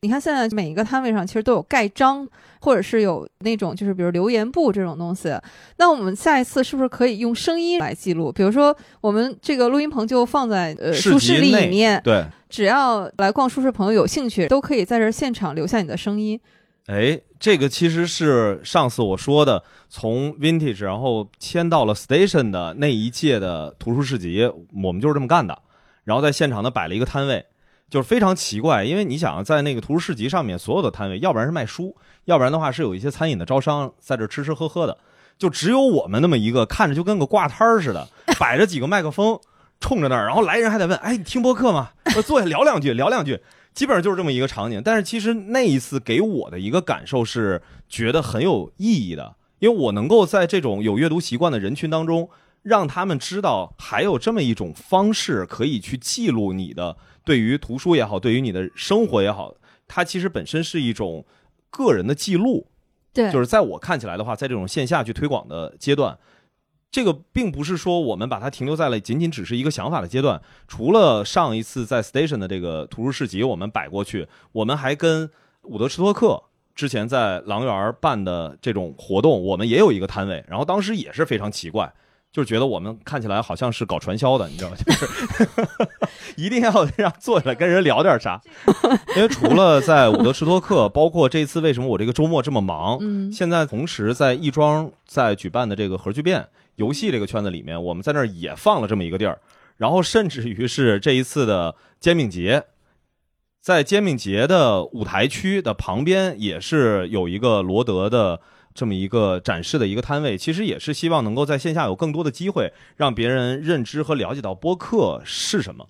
[0.01, 2.27] 你看现在每一个摊位上其实都有盖章，
[2.61, 5.31] 或者是有那种就是比如留言簿这种东西。
[5.77, 8.33] 那我们下一次是不是可以用声音来记录？
[8.33, 16.41] 比如说我们这个录音棚就放在呃书室里面，对，只要来逛书室朋友有兴趣，都可以在这儿现场留下你的声音。
[16.87, 24.49] 哎，这个其实是上次我说的，从 Vintage 然后迁到了 Station 的那一届的图书市集，
[24.81, 25.59] 我们就是这么干的。
[26.05, 27.45] 然后在现场呢摆了一个摊位，
[27.91, 34.97] 就是非常奇怪，因为你想在那个图书市集上面，所有的摊位，要不然是卖书，要不然的话是有一些餐饮的招商在这吃吃喝喝的，
[35.37, 39.37] 就只有我们那么一个，看着就跟个挂摊儿似的，摆着几个麦克风
[39.81, 41.91] 冲着那儿，然后来人还得问，哎，你听播客吗？
[42.25, 43.41] 坐下聊两句，聊两句。
[43.75, 52.29] 基本上就是这么一个场景，但是其实那一次给我的一个感受是觉得很有意义的，因为我能够在这种有阅读习惯的人群当中，
[52.63, 59.55] 让他们知道还有这么一种方式可以去记录你的对于图书也好，对于你的生活也好，
[59.89, 61.25] 它其实本身是一种
[61.71, 62.67] 个人的记录。
[63.15, 66.19] 对就是在我看起来的话，在这种线下去推广的阶段，
[66.93, 70.41] 这个并不是说我们把它停留在了仅仅只是一个想法的阶段。
[70.69, 75.31] 除了上一次在 Station 的这个图书市集我们摆过去，我们还跟
[75.63, 76.43] 伍德施托克
[76.75, 80.45] 之前在狼园办的这种活动，我们也有一个摊位。
[80.47, 81.91] 然后当时也是非常奇怪，
[82.31, 84.77] 就是觉得我们看起来好像是搞传销的，你知道吗？
[84.85, 85.09] 就是
[86.37, 88.39] 一定要让坐下来跟人聊点啥。
[89.17, 96.47] 因为除了在伍德施托克，包括这次为什么我这个周末这么忙，嗯现在同时在亦庄在举办的这个核聚变
[96.83, 99.39] 游戏这个圈子里面，我们在那儿也放了这么一个地儿。
[99.77, 102.65] 然后甚至于是这一次的煎饼节，
[103.61, 108.41] 在煎饼节的舞台区的旁边也是有一个罗德的
[108.75, 115.89] 这么一个展示的一个摊位，其实也是希望能够在线下有更多的机会，让别人认知和了解到播客是什么。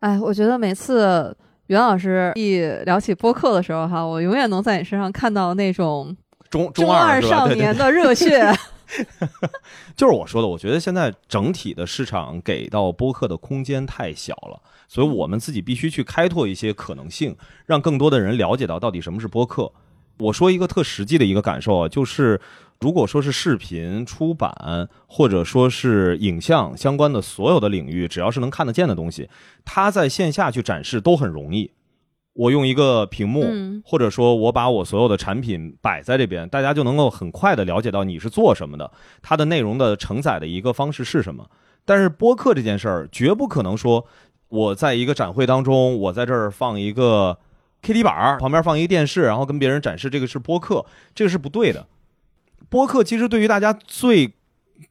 [0.00, 1.36] 哎，我觉得每次
[1.66, 6.16] 袁老师一聊起播客的时候，哈，我永远能在你身上看到那种
[6.50, 7.20] 中中二？
[7.22, 8.52] 少年的热血。
[9.96, 19.72] 就是我说的，我觉得现在整体的市场给到播客的空间太小了，所以我们自己必须去开拓一些可能性，让更多的人了解到到底什么是播客。
[20.18, 22.40] 我说一个特实际的一个感受啊，就是
[22.80, 29.28] 如果说是视频出版或者说是影像相关的所有的领域，只要是能看得见的东西，
[29.64, 31.70] 它在线下去展示都很容易。
[32.36, 38.90] 我用一个屏幕，嗯或者说我把我所有的产品摆在这边，大家就能够很快的了解到你是做什么的，
[39.22, 41.48] 它的内容的承载的一个方式是什么。
[41.84, 44.04] 但是播客这件事儿，绝不可能说
[44.48, 47.38] 我在一个展会当中，我在这儿放一个
[47.82, 50.84] KT 板儿，旁边放一个电视，然后跟别人展示这个是播客，
[51.14, 51.86] 这个是不对的。
[52.68, 54.34] 播客其实对于大家最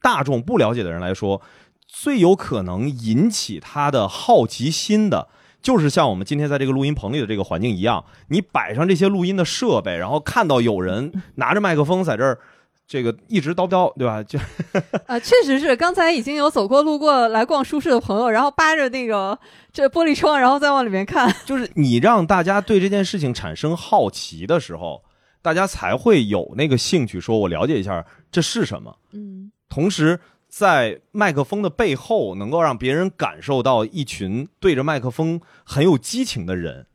[0.00, 1.42] 大众不了解的人来说，
[1.86, 5.28] 最有可能引起他的好奇心的，
[5.66, 12.38] 就是像我们今天在这个录音棚里的这个环境一样，你摆上这些录音的设备，然后看到有人拿着麦克风在这儿，
[12.86, 14.22] 这个一直叨叨，对吧？
[14.22, 14.38] 就
[15.12, 19.36] 啊，确实是，刚才已经有走过路过来逛书市的朋友，然后扒着那个
[19.74, 21.34] 这玻璃窗，然后再往里面看。
[21.44, 25.02] 就是你让大家对这件事情产生好奇的时候，
[25.42, 28.96] 大家才会有那个兴趣，说我了解一下这是什么。
[29.10, 30.20] 嗯，同时，
[30.58, 36.86] 在麦克风的背后，能够让别人感受到一群对着麦克风很有激情的人。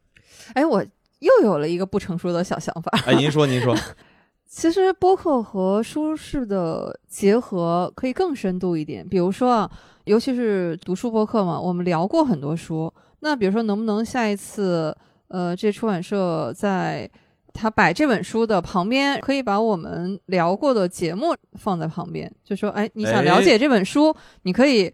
[0.56, 0.84] 哎，我
[1.20, 2.92] 又有了一个不成熟的小想法。
[3.06, 3.78] 哎，您说，您说，
[4.50, 9.72] 其实播客和舒适的结合可以更深度一点，比如说啊，
[10.06, 12.92] 尤其是读书播客嘛，我们聊过很多书。
[13.20, 14.98] 那比如说，能不能下一次，
[15.28, 17.08] 呃，这出版社在
[17.54, 24.94] 他摆这本书的旁边，可以把我们聊过的节目放在旁边，就说，哎，你想了解这本书，你可以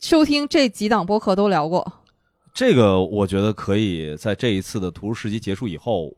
[0.00, 2.00] 收听这几档播客都聊过。
[2.52, 6.14] 这个我觉得可以在这一次的图书市集结束以后，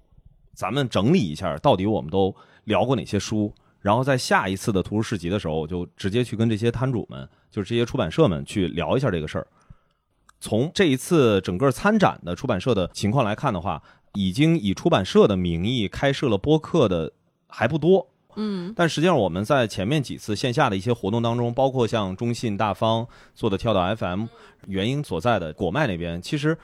[0.53, 9.47] 咱们整理一下，到底我们都聊过哪些书，然后在下一次的图书市集的时候，我就直接去跟这些摊主们，就是这些出版社们去聊一下这个事儿。
[10.41, 13.83] 从这一次整个参展的出版社的情况来看的话，
[14.15, 17.13] 已经以出版社的名义开设了播客的
[17.47, 18.07] 还不多，
[18.37, 18.73] 嗯。
[18.75, 24.27] 但实际上我们在前面几次线下的一些活动当中，包括像中信、大方做的跳岛 FM，
[24.67, 26.57] 原因所在的果麦那边，其实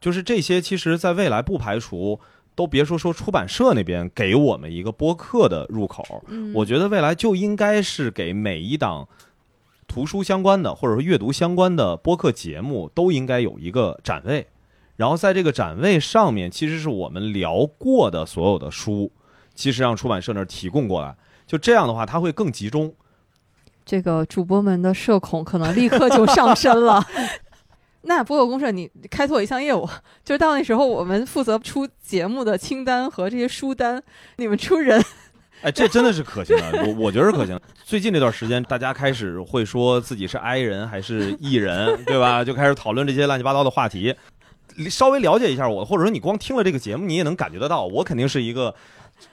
[0.00, 2.18] 就是这些，其实在未来不排除。
[2.56, 9.06] 都别说说出版社那边给我们一个播客的入口，嗯，我觉得未来就应该是给每一档
[9.86, 14.46] 图书相关的或者说阅读相关的播客节目都应该有一个展位，
[14.96, 19.12] 然后在这个展位上面，其实是我们聊过的所有的书，
[19.54, 21.14] 其实让出版社那儿提供过来，
[21.46, 22.94] 就这样的话，它会更集中。
[23.84, 27.06] 这个主播们的社恐可能立刻就上身了。
[28.02, 29.88] 那播客公社，你开拓一项业务，
[30.24, 34.02] 就是到那时候我们负责出节目的清单和这些书单，
[34.36, 35.02] 你们出人。
[35.62, 37.58] 哎，这真的是可行的，我我觉得是可行。
[37.84, 42.44] 最近这段时间，大家开始会说自己是 I 人还是 E 人，对吧？
[42.44, 44.14] 就开始讨论这些乱七八糟的话题。
[44.90, 48.74] 稍微了解一下我，或者说你光听了这个节目，你也能感觉得到，我肯定是一个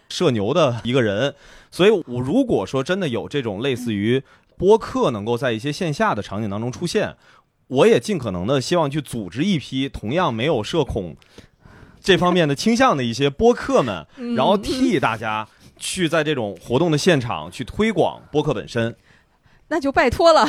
[0.10, 1.36] 社牛的一个人。
[1.72, 4.22] 所以，我如果说真的有这种类似于
[4.58, 7.16] 播客能够在一些线下的场景当中出现，
[7.68, 11.16] 我也尽可能的希望去组织一批同样没有社恐
[12.00, 18.96] 这方面的倾向的一些播客们，嗯然后替大家去在这种活动的现场去推广播客本身。
[19.70, 20.46] 那就拜托了。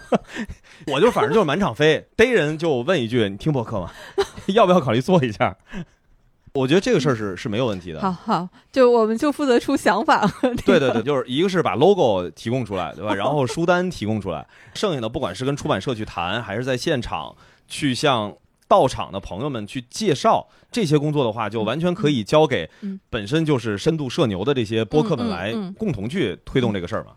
[0.86, 3.90] 我就反正就是满场飞，逮人就问一句：“你听播客吗？
[4.48, 5.56] 要不要考虑做一下？”
[6.54, 8.00] 我觉得这个事儿是是没有问题的。
[8.00, 10.30] 好好，就我们就负责出想法。
[10.66, 13.14] 对对对，就是一个是把 logo 提供出来，对吧？
[13.14, 17.34] 然后书单提供出来，剩下的不管是跟出版社去谈，还是在现场
[17.66, 18.36] 去向
[18.68, 27.12] 到场的朋友们去介绍这些工作的话，就完全可以交给嗯本身就是深度社牛的这些播客们来共同去推动这个事儿嘛。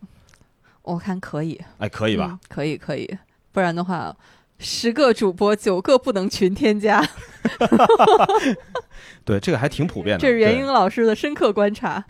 [0.83, 2.29] 我看可以，哎，可以吧？
[2.31, 3.17] 嗯可以，可以。
[3.55, 4.13] 不然的话，
[4.59, 7.01] 十个主播九个不能群添加，
[9.23, 10.21] 对，这个还挺普遍的。
[10.21, 12.03] 这是袁英老师的深刻观察。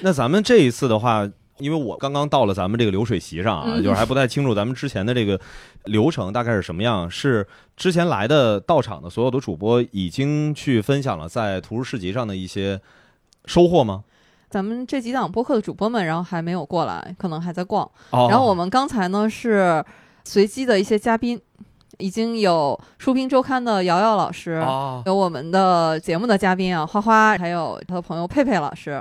[0.00, 1.28] 那咱们这一次的话，
[1.58, 5.38] 因为我刚刚到了咱们这个流水席上啊，嗯就是还不太清楚咱们之前的这个
[5.84, 7.10] 流程大概是什么样。
[7.10, 12.80] 是之前来的到场的所有的主播已经去分享了在图书市集上的一些
[13.44, 14.02] 收获吗？
[14.48, 17.84] 咱们这几档播客的主播们，然后还没有过来，可能还在逛。
[18.12, 19.84] 哦然后我们刚才呢是
[20.26, 21.40] 随机的一些嘉宾，
[21.98, 29.00] 已经有书评周刊的瑶瑶老师，啊，有我们的节目的嘉宾啊，花花，还有他的朋友佩佩老师。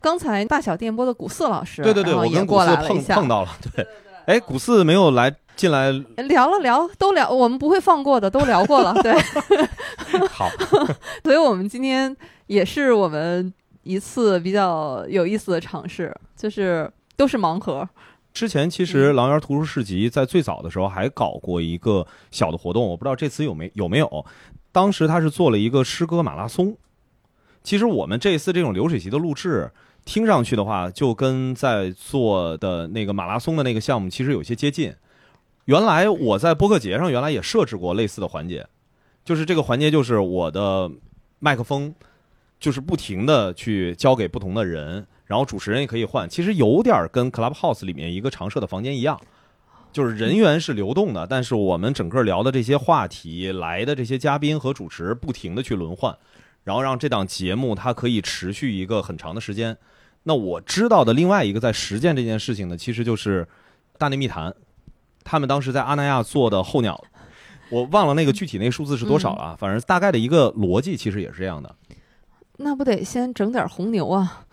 [0.00, 3.86] 刚才大小电波的古四老师，对对对，我跟古过四碰一下，碰到了，对，
[4.24, 9.14] 哎，古四没有来进来，聊了聊，都聊，我们不会放过的，都聊过了， 对。
[10.26, 10.48] 好，
[11.22, 12.16] 所以我们今天
[12.46, 13.52] 也是我们
[13.82, 17.86] 一次比较有意思的尝试，就是都是盲盒，
[18.32, 24.26] 之前其实狼园图书市集在最早的时候还搞过一个小的活动，我不知道这次有没有没有。
[24.72, 26.76] 当时他是做了一个诗歌马拉松。
[27.62, 29.70] 其实我们这次这种流水席的录制，
[30.04, 34.92] 听上去的话，就跟在做的那个马拉松的那个项目其实有些接近。
[35.66, 38.66] 原来我在播客节上原来也设置过类似的环节，
[39.24, 40.90] 就是这个环节就是我的
[41.38, 41.94] 麦克风
[42.58, 49.18] 就是不停的去交给不同的人，然后主持人也可以换，其实有点跟 Clubhouse 里面一个常设的房间一样，
[49.90, 56.14] 就是人员是流动的，但是我们整个聊的这些话题，来的这些嘉宾和主持不停的去轮换，
[56.64, 59.74] 然后让这档节目它可以持续一个很长的时间。
[60.24, 63.48] 那我知道的另外一个在实践这件事情呢，其实就是
[63.96, 64.54] 大内密谈，
[65.24, 67.02] 他们当时在阿那亚做的候鸟。
[67.70, 71.74] 我忘了那个具体那个数字是多少了啊，反正大概的一个逻辑其实也是这样的。
[72.58, 74.44] 那不得先整点红牛啊？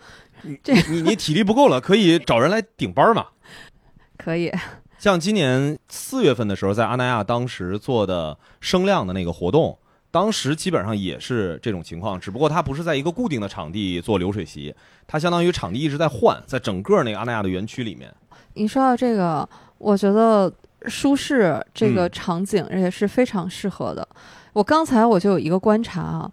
[0.62, 3.26] 这你你体力不够了，可以找人来顶班嘛。
[4.18, 4.52] 可以，
[4.98, 9.78] 像今年四月份的时候，在阿那亚当时做的声量的那个活动，
[10.10, 14.74] 当时基本上也是这种情况，只不过它不是在一个固定的场地做流水席，
[15.06, 18.12] 它相当于场地一直在换，在整个那个阿那亚的园区里面。
[18.54, 20.52] 你说到这个，我觉得
[20.86, 24.06] 舒适这个嗯场景也是非常适合的。
[24.52, 26.30] 我刚才我就有一个观察啊，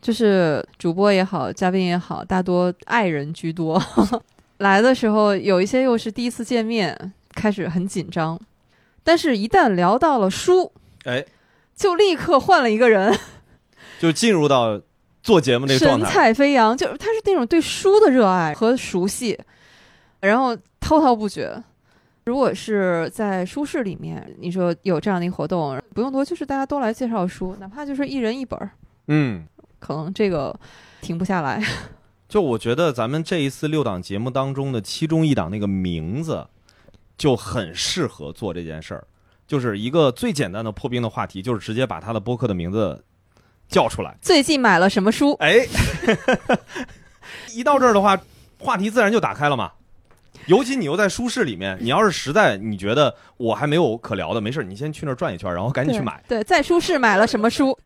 [0.00, 3.82] 就是主播也好，嘉宾也好，大多爱人居多。
[4.58, 8.40] 来的时候有一些又是第一次见面，开始很紧张，
[9.02, 10.72] 但是一旦聊到了书，
[11.04, 11.24] 哎，
[11.74, 13.14] 就立刻换了一个人，
[14.00, 14.80] 就进入到
[15.22, 16.08] 做节目那个状神。
[16.08, 19.38] 采飞扬，就是他是那种对书的热爱和熟悉，
[20.20, 21.62] 然后滔滔不绝。
[22.24, 28.70] 如果是在书市里面，你说有这样的一个活动，不用多，就是大家都来介绍书，哪怕就是一人一本儿，
[29.08, 29.44] 嗯，
[29.78, 30.58] 可能这个
[31.00, 31.62] 停不下来。
[32.28, 36.46] 就我觉得咱们这一次六档节目当中的其中一档那个名字，
[37.16, 39.06] 就很适合做这件事儿，
[39.46, 43.04] 就是一个最简单的破冰的话题，就是直接把他的播客的名字
[43.68, 44.16] 叫出来。
[44.20, 45.34] 最近买了什么书？
[45.34, 45.64] 哎，
[47.54, 48.20] 一到这儿的话，
[48.58, 49.70] 话题自然就打开了嘛。
[50.46, 57.76] 尤其你又在书市里面，你要是实在你觉得我还没有可聊的，没事，你先去那儿转一圈，然后赶紧去买，对，在书市买了什么书？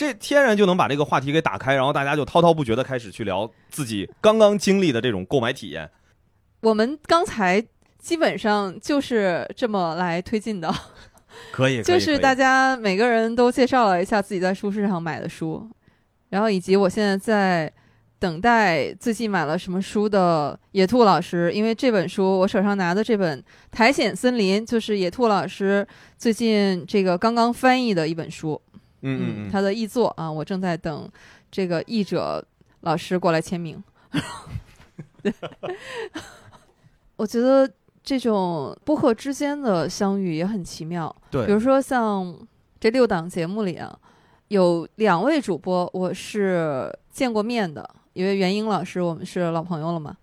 [0.00, 5.90] 这天然就能把这个话题给打开，然后大家就滔滔不绝的开始去聊自己刚刚经历的这种购买体验。
[6.62, 7.62] 我们刚才
[7.98, 10.74] 基本上就是这么来推进的，
[11.52, 15.68] 可以，就是大家家每个人都介绍了一下自己在书市上买的书，
[16.30, 17.70] 然后以及我现在在
[18.18, 23.38] 等待最近买了什么书的野兔老师，因为这本书我手上拿的这本
[23.70, 25.86] 《苔藓森林》就是野兔老师
[26.16, 28.58] 最近这个刚刚翻译的一本书，
[29.02, 31.08] 嗯他的译作啊，我正在等
[31.50, 32.44] 这个译者
[32.80, 33.82] 老师过来签名。
[37.16, 37.70] 我觉得
[38.02, 41.14] 这种播客之间的相遇也很奇妙。
[41.30, 42.34] 对，比如说像
[42.78, 43.98] 这六档节目里啊，
[44.48, 50.16] 有两位主播我是见过面的，因为袁英老师我们是老朋友了嘛，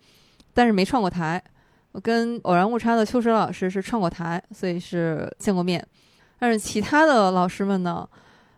[0.54, 1.42] 但是没串过台。
[1.94, 5.84] 我跟偶然误差的秋实老师是串过台，所以是见过面。
[6.40, 8.08] 但是其他的老师们呢，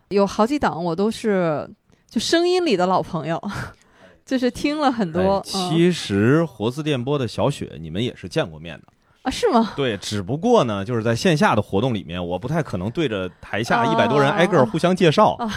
[0.10, 1.70] 有好几档我都是
[2.08, 3.42] 就声音里的老朋友，
[4.26, 5.42] 就是听了很多。
[5.46, 8.88] 其实活字电波的小雪，你们也是见过面的。
[9.22, 9.74] 啊，是吗？
[9.76, 15.36] 对，只不过呢，就是在线下的活动里面，我不太可能对着台下啊一百多人挨个儿互相介绍。
[15.40, 15.52] 啊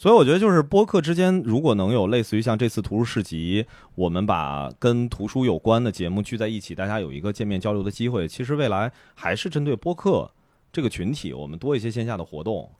[0.00, 8.28] 所以我觉得，就是播客之间，如果能有类似于像这次图书市集，我们把跟图书有关的节目聚在一起，大家有一个见面交流的机会。
[8.28, 10.30] 其实未来还是针对播客
[10.72, 12.70] 这个群体，我们多一些线下的活动，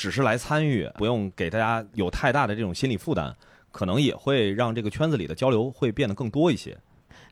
[0.00, 3.34] 只是来参与，不用给大家有太大的这种心理负担，
[3.70, 6.74] 可能也会让这个圈子里的交流会变得更多一些。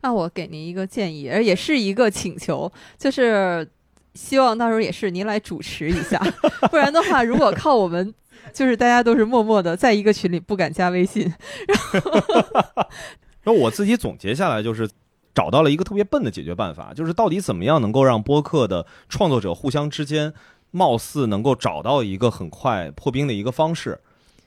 [0.03, 3.67] 那我给您一个建议，而也是一个请求，就是
[4.13, 6.19] 希望到时候也是您来主持一下，
[6.69, 8.13] 不然的话，如果靠我们，
[8.53, 11.33] 就是大家都是默默的在一个群里不敢加微信，
[13.41, 14.87] 然后 我自己总结下来就是。
[15.31, 20.33] 找到了一个特别笨的解决办法，就是到底怎么样能够让播客的创作者互相之间，
[20.71, 23.99] 貌似能够找到一个很快破冰的一个方式，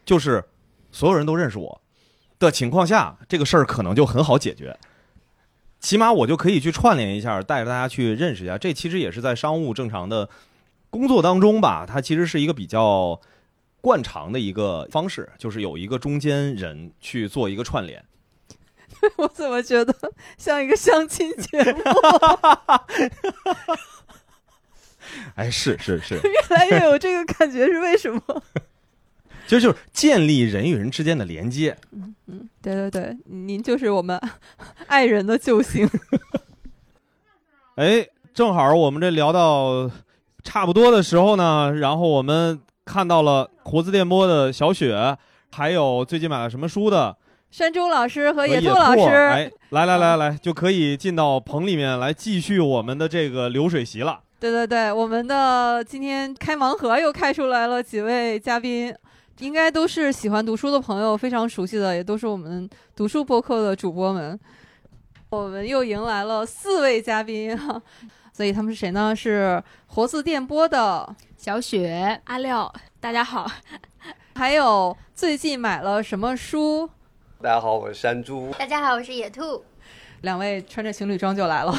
[0.04, 0.44] 就是
[0.90, 1.80] 所有人都认识我
[2.38, 4.78] 的情况下，这个事儿可能就很好解决。
[5.80, 8.56] 起码我就可以去串联一下，带着大家去认识一下。
[8.56, 10.28] 这其实也是在商务正常的
[10.90, 13.20] 工作当中吧，它其实是一个比较
[13.80, 18.04] 惯常的一个方式，就是有一个中间人去做一个串联。
[19.16, 19.92] 我怎么觉得
[20.38, 21.82] 像一个相亲节目？
[25.34, 28.20] 哎，是是是， 越来越有这个感觉，是为什么？
[29.46, 31.76] 其实就是建立人与人之间的连接。
[31.90, 34.18] 嗯嗯，对对对，您就是我们
[34.86, 35.88] 爱人的救星。
[37.76, 39.90] 哎，正好我们这聊到
[40.42, 45.16] 差不多的时候呢，然后我们看到了活字电波的小雪，
[45.50, 47.16] 还有最近买了什么书的
[47.50, 54.20] 山中老师和野兔老师，哎，来来来来，就可以进到棚里面来继续我们的这个流水席了。
[54.42, 58.92] 对对对，我们的今天开盲盒又开出来了几位嘉宾，
[59.38, 64.36] 应该都是喜欢读书的朋友非常熟悉的，也都是我们读书播客的主播们。
[65.30, 67.80] 我们又迎来了四位嘉宾哈，
[68.32, 69.14] 所以他们是谁呢？
[69.14, 73.48] 是活字电波的小雪、阿廖，大家好。
[74.34, 76.90] 还有最近买了什么书？
[77.40, 78.52] 大家好，我是山猪。
[78.58, 79.62] 大家好，我是野兔。
[80.22, 81.74] 两位穿着情侣装就来了，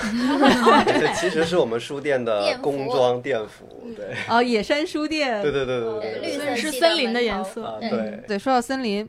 [0.85, 3.65] 这其实是我们书店的 工装店服，
[3.95, 4.15] 对。
[4.27, 7.65] 哦，野山书店，对对对对对对，绿色是森林的颜色。
[7.65, 9.07] 啊，对对，说到森林，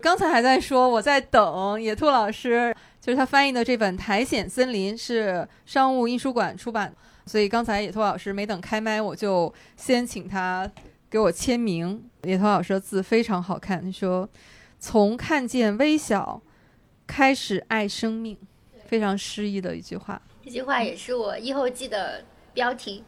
[0.00, 6.90] 刚才还在说我在等野兔老师，就是他翻译的这本《苔藓森林》是商务印书馆出版，
[7.26, 10.70] 所以刚才野兔老师没等开麦，我就先请他
[11.10, 12.02] 给我签名。
[12.22, 14.26] 野兔老师的字非常好看，说
[14.80, 16.40] 从看见微小
[17.06, 18.38] 开始爱生命，
[18.86, 20.20] 非常诗意的一句话。
[20.44, 23.02] 这句话也是我以后记的标题。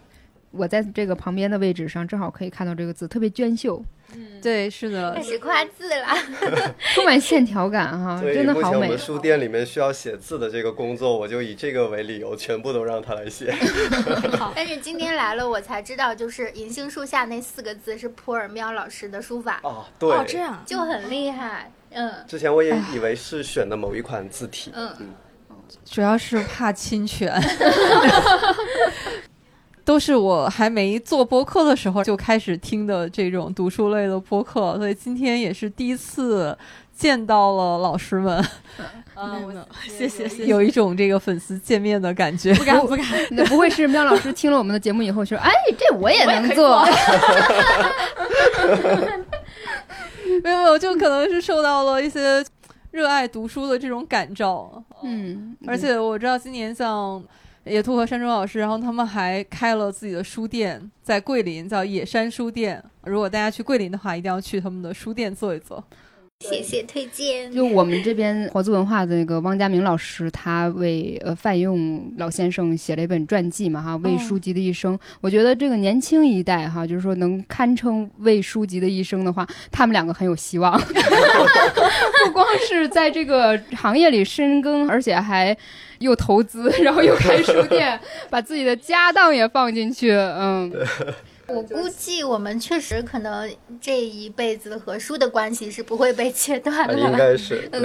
[0.52, 3.84] 我在这个旁边的位置上，正好可以看到这个字，特别娟秀，
[4.14, 6.06] 嗯对，是的开，始夸字了。
[6.94, 8.98] 充满线条感哈，真的好美目前我们。
[8.98, 13.54] 书店里面需要写字的这个工作，我就以这个为理由，全部都让他来写。
[14.54, 21.70] 但是今天来了，我才知道，就是银杏树下那四个字是普尔喵老师的书法，哦，对，哦，这样就很厉害。
[21.90, 24.70] 嗯之前我也以为是选的某一款字体。
[24.74, 25.06] 嗯嗯，
[25.84, 27.32] 主要是怕侵权。
[29.84, 36.58] 都是我还没做播客的时候就开始听的这种读书类的播客，所以今天也是第一次
[36.92, 38.44] 见到了老师们，
[39.14, 39.38] 啊，
[39.86, 40.46] 谢谢谢谢。
[40.46, 42.52] 有一种这个粉丝见面的感觉。
[42.54, 46.84] 不敢不敢，那不会是喵老师听了我们的节目以后说，哎，这我也能做？
[50.42, 52.44] 没有没有，就可能是受到了一些
[52.96, 57.22] 热爱读书的这种感召，嗯，而且我知道今年像
[57.64, 62.82] 野兔和山中老师，然后他们还开了自己的书店，在桂林叫野山书店。
[63.02, 65.84] 如果大家去桂林的话，一定要去他们的书店坐一坐。
[66.40, 67.50] 谢谢推荐。
[67.50, 74.98] 就我们这边活字文化的那个汪家明老师，他为呃范用老先生写了一本传记嘛哈，为书籍的一生。
[75.22, 80.78] 我觉得这个年轻一代哈，就是说能堪称为书籍的一生的话，他们两个很有希望。
[82.26, 85.56] 不光是在这个行业里深耕，而且还
[86.00, 87.98] 又投资，然后又开书店，
[88.28, 90.70] 把自己的家当也放进去，嗯。
[91.48, 93.48] 我估计我们确实可能
[93.80, 96.98] 这一辈子和书的关系是不会被切断的。
[96.98, 97.82] 应该是，嗯，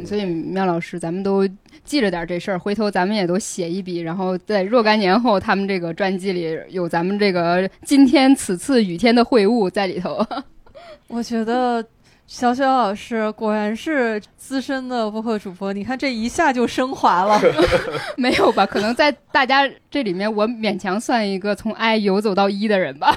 [0.00, 1.46] 嗯，所以妙老师，咱们都
[1.84, 10.24] 记着点这事儿，回头咱们也都写一笔，然后在若干年后，他们这个传记里有咱们这个今天此次雨天的会晤在里头。
[11.08, 11.84] 我觉得
[12.26, 17.40] 小雪老师果然是资深的播客主播，你看这一下就升华了。
[18.18, 18.66] 没有吧？
[18.66, 23.16] 可能在大家这里面，我勉强算一个从 I 游走到一的人吧。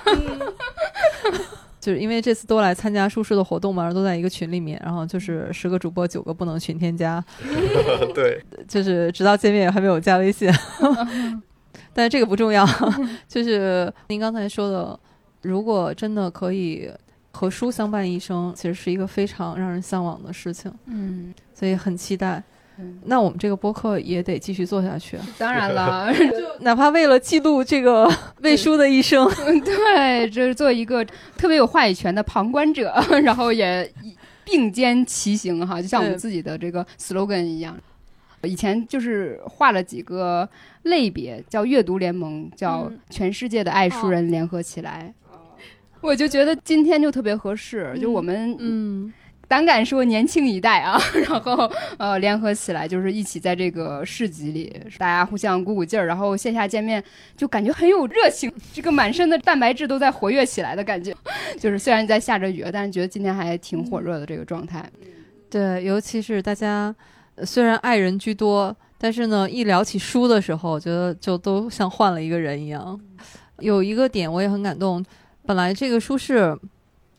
[1.79, 7.23] 就是因为这次都来参加舒适的活动嘛，然后都在一个群里面，然后就是十个主播九个不能群添加，
[8.13, 10.51] 对，就是直到见面也还没有加微信。
[11.93, 12.67] 但是这个不重要，
[13.27, 14.99] 就是您刚才说的，
[15.41, 16.91] 如果真的可以
[17.31, 22.43] 和书相伴一生，其实是一个非常让人向往的事情，嗯，所以很期待。
[22.81, 28.09] 嗯那我们这个播客也得继续做下去，当然了， 就哪怕为了记录这个
[28.41, 29.29] 魏书的一生。
[29.65, 31.03] 对，就是做一个
[31.35, 33.91] 特别有话语权的旁观者，然后也
[34.45, 37.77] 并肩骑行哈，就像我们自己的这个 slogan 一样。
[38.43, 40.47] 以前就是画了几个
[40.83, 45.13] 类别，叫阅读联盟，叫嗯全世界的爱书人联合起来。
[46.01, 49.11] 我就觉得今天就特别合适，就我们嗯，
[49.47, 57.03] 胆敢说年轻一代啊， 然后呃联合起来，就是一起在这个市集里，大家互相鼓鼓劲儿，然后线下见面
[57.35, 61.13] 就感觉很有热情，这个满身的蛋白质都在活跃起来的感觉。
[61.59, 64.87] 就是虽然在下着雨，但是觉得今天还挺火热的这个状态。
[65.49, 66.95] 对，尤其是大家
[67.35, 72.97] 呃虽然爱人居多，但是呢，一聊起书的时候，我觉得就都像换了一个人一样。
[73.59, 75.03] 有一个点我也很感动，
[75.49, 76.55] 本来这个书市。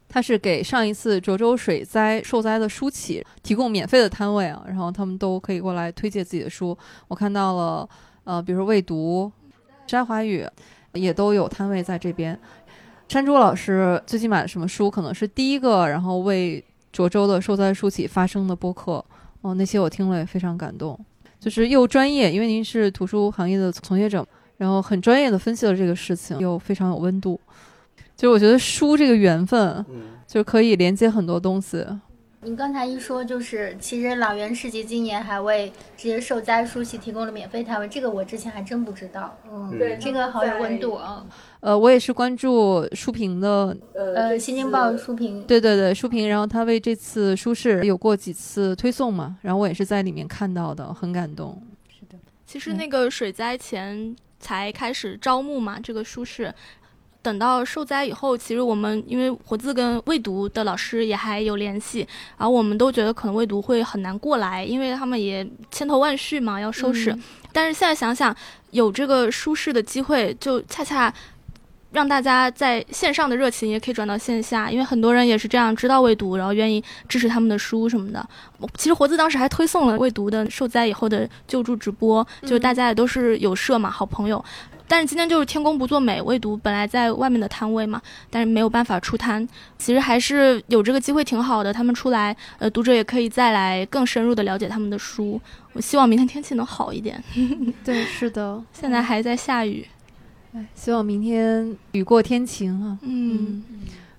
[0.08, 6.76] 它是给上一次涿州水灾受灾的书企提供免费的摊位啊，然后他们都可以过来推荐自己的书。
[7.06, 7.88] 我看到了，
[8.24, 9.30] 呃，比如说未读、
[9.86, 10.44] 摘华语，
[10.94, 12.36] 也都有摊位在这边。
[13.08, 14.90] 山竹老师最近买了什么书？
[14.90, 19.04] 可能是第一个，然后为涿州的受灾书企发声的播客。
[19.42, 20.98] 哦，那些我听了也非常感动，
[21.38, 24.26] 就是又专业，因为您是图书行业的从业者，
[24.56, 27.40] 然后很专业的分析了这个事情，又非常有温度。
[28.20, 29.82] 就是我觉得书这个缘分，
[30.26, 31.86] 就可以连接很多东西。
[32.42, 39.34] 你刚才一说，就是其实老袁市集今年还为这些受灾书系提供了免费摊位，这个我之前还真不知道。
[39.50, 41.24] 嗯，对，这个好有温度啊。
[41.60, 45.42] 呃，我也是关注书评的，呃，《新京报》书评。
[45.44, 46.28] 对对对，书评。
[46.28, 51.58] 然后他为这次书市有过几次推送嘛，然后我也是在里面看到的，很感动。
[51.88, 56.54] 是的，其实那个水灾前才开始招募嘛，这个书市。
[57.22, 62.06] 等到受灾以后，其实我们因为活字跟未读的老师也还有联系，
[62.38, 67.14] 然后我们都觉得可能未读会很难过来，因为他们也千头万绪嘛要收拾。
[67.52, 68.34] 但是现在想想，
[68.70, 71.12] 有这个舒适的机会，就恰恰
[71.92, 78.26] 让大家在线上的热情也可以转到线下，因为很多人也是这样知道未读，然后愿意支持他们的书什么的。
[78.76, 84.42] 其实活字当时还推送了未读的受灾以后的救助直播，就是大家也都是有社嘛，好朋友。
[84.90, 89.48] 但是今天就是天公不作美，未读本来在外面的摊位嘛，但是没有办法出摊。
[89.78, 95.40] 其实还是有这个机会挺好的，他们出来，呃，读者也可以再来更深入的了解他们的书。
[95.74, 97.22] 我希望明天天气能好一点。
[97.84, 99.86] 对，是的，现在还在下雨，
[100.74, 102.98] 希望明天雨过天晴啊。
[103.02, 103.62] 嗯，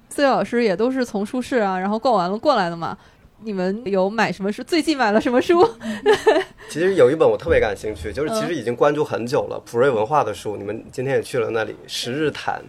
[0.08, 2.98] 四位老师也都是从书市啊，然后逛完了过来的嘛。
[3.44, 4.64] 你们有买什么书？
[4.64, 5.68] 最近买了什么书？
[6.70, 10.56] 其实有一本我特别感兴趣，就是其实已经关注很久了，普瑞文化的书。
[10.58, 12.62] 你们今天也去了那里，《十日谈》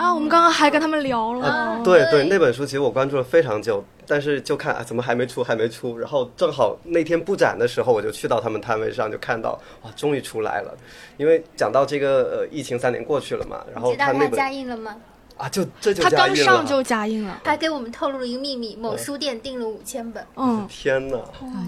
[0.00, 1.80] 啊，我们刚刚还跟他们聊了。
[1.82, 5.98] 对对，那本书其实我关注了非常久，但是就看啊，怎么还没出，还没出。
[5.98, 10.76] 然后正好那天布展的时候，我就去到他们摊位上，就看到哇，终于出来了。
[11.16, 14.96] 因为讲到这个呃，疫情三年过去了嘛，然后他那本加印了吗？
[15.36, 20.24] 啊，就这就他刚上就加印了，还给我们透露了一个秘密：某书店订了五千本。
[20.36, 21.18] 嗯，天哪！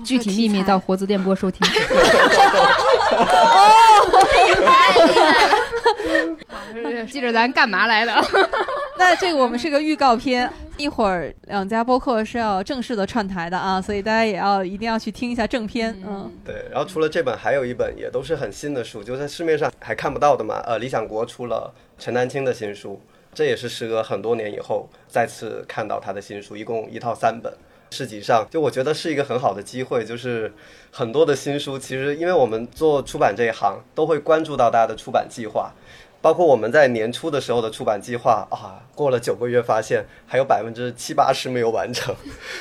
[0.04, 1.66] 具体秘密到活字电波收听。
[3.14, 4.26] 哦，
[7.10, 8.14] 记着咱干嘛来的？
[8.96, 15.94] 那这个我们是个预告片，一会儿两家播客是要正式的串台的啊，所以大家也要一定要去听一下正片。
[16.06, 16.64] 嗯，对。
[16.70, 20.62] 然后除了这本，还有一本也都是很新的书，就在市面上还看不到的嘛。
[20.64, 23.00] 呃，理想国出了陈丹青的新书。
[23.34, 27.52] 这也是时隔很多年以后再次看到他的新书，一共一套三本。
[27.90, 30.52] 市集上，就我觉得是一个很好的机会，就是
[30.90, 35.72] 很多的新书，其实因为我们做出版这一行，都会关注到大家的出版计划，
[36.20, 42.12] 包括我们在年初的时候的出版计划啊，过了九个月发现还有百分之七八十没有完成，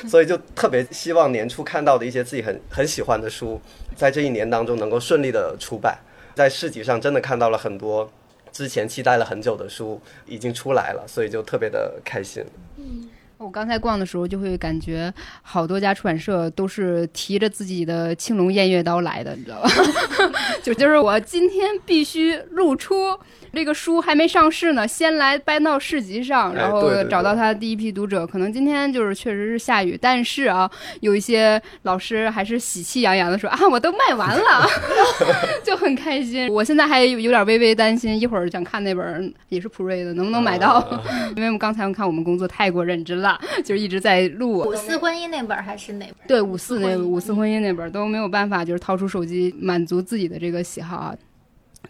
[0.08, 3.60] 所以就特别希望年初看到的一些自己很很喜欢的书，
[3.96, 5.98] 在这一年当中能够顺利的出版。
[6.36, 8.08] 在市集上真的看到了很多。
[8.54, 12.44] 之前期待了很久的书已经出来了，所以就特别的开心。
[12.76, 13.10] 嗯，
[13.44, 15.12] 我刚才逛的时候就会感觉
[15.42, 19.68] 好多家出版社都是提着自己的青龙偃月刀来的，你知道吧？
[20.64, 23.18] 就就是我今天必须露出。
[23.52, 28.26] 这个书还没上市呢，先来搬到市集上，然后找到他的第一批读者。
[28.26, 30.68] 可能今天就是确实是下雨，但是啊，
[31.02, 34.66] 有一些老师还是喜气洋洋的说啊，我都卖完了，
[35.62, 36.52] 就很开心。
[36.52, 40.84] 我现在还有点微微担心，一会儿想看那本也是普瑞的，能不能买到？
[41.36, 43.33] 因为我们刚才看我们工作太过认真了，
[43.64, 44.60] 就是一直在录。
[44.60, 46.26] 五四婚姻那本还是哪本？
[46.26, 51.16] 对，五四那五四婚姻那本都没有办法，就是掏出手机满足自己的这个喜好啊。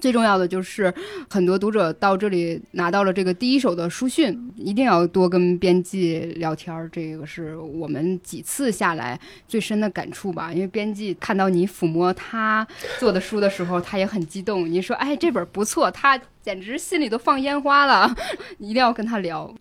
[0.01, 0.93] 最重要的就是，
[1.31, 10.53] 很多读者到这里拿到了这个第一手的书讯，一定要多跟编辑聊天儿，这个是我们几次下来最深的感触吧。
[10.53, 12.67] 因为编辑看到你抚摸他
[12.99, 14.69] 做的书的时候，他也很激动。
[14.69, 18.13] 你说，哎，这本不错，他简直心里都放烟花了，
[18.59, 19.55] 一定要跟他聊。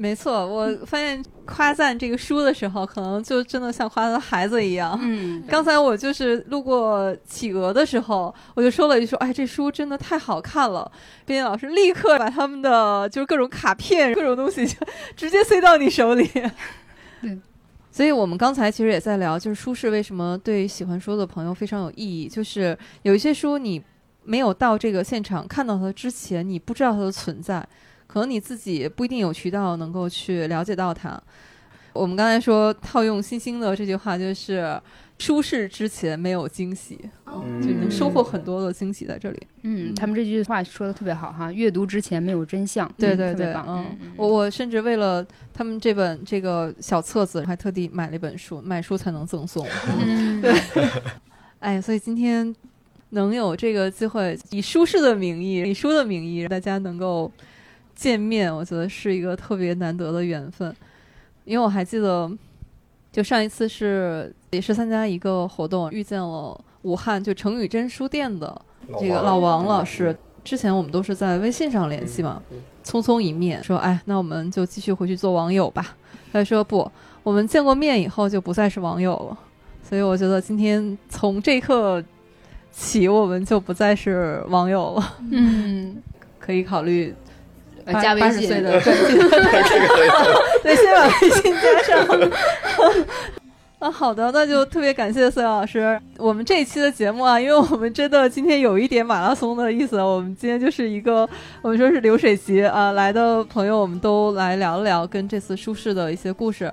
[0.00, 4.96] 没错，我发现夸赞这个书的时候，可能就真的像夸赞孩子一样。
[5.02, 10.88] 嗯， 刚才我就是路过企鹅的时候，我就说了一句说：“哎，这书真的太好看了。”
[11.26, 14.76] 编辑老师立刻把他们的就是各种卡片、各种东西就
[15.16, 16.30] 直接塞到你手里。
[17.20, 17.36] 对，
[17.90, 22.28] 所以我们刚才其实也在聊，就是书是为什么对喜欢书的朋友非常有意义。
[22.28, 23.82] 就是有一些书你
[24.22, 27.66] 没有到这个现场看到它之前，你不知道它的存在。
[28.08, 31.22] 可能你自己不一定有渠道能够去了解到它。
[31.92, 34.80] 我们刚才说套用星星的这句话，就是
[35.18, 39.46] 舒适之前没有惊喜，嗯就能收获很多的惊喜在这里。
[39.62, 43.84] 嗯，他们这句话说的特别好哈，阅读之前没有真相，对对对，嗯
[44.16, 49.66] 我我甚至为了他们这本这个小册子，还特地买了一本书，买书才能赠送。
[49.98, 50.54] 嗯对，
[51.58, 52.54] 哎，所以今天
[53.10, 57.32] 能有这个机会，以舒适的名义，以书的名义，大家能够
[57.98, 60.72] 见面，我觉得是一个特别难得的缘分。
[61.44, 62.30] 因为我还记得，
[63.10, 68.62] 就上一次是也是参加一个活动，遇见了武汉就成宇真书店的
[69.00, 70.16] 这个老王老师。
[70.44, 72.40] 之前我们都是在微信上联系嘛，
[72.84, 75.96] 匆匆一面说，哎，那我们就继续回去做网友吧。
[76.32, 76.88] 他说不，
[77.24, 79.36] 我们见过面以后就不再是网友了。
[79.82, 82.02] 所以我觉得今天从这一刻
[82.70, 85.16] 起，我们就不再是网友了。
[85.30, 85.96] 嗯，
[86.38, 87.27] 可以考虑呃
[87.94, 88.80] 加微信八十岁的
[90.62, 92.30] 对， 先把微信加上。
[93.78, 95.96] 啊，好的，那就特别感谢孙老师。
[96.16, 101.28] 我们这一期的节目啊，因为我们真的今天有一点马拉松的意思，我们今天就是一个
[101.62, 106.72] 我们说是流水席啊，来的朋友我们都来聊一聊跟这次舒适的一些故事。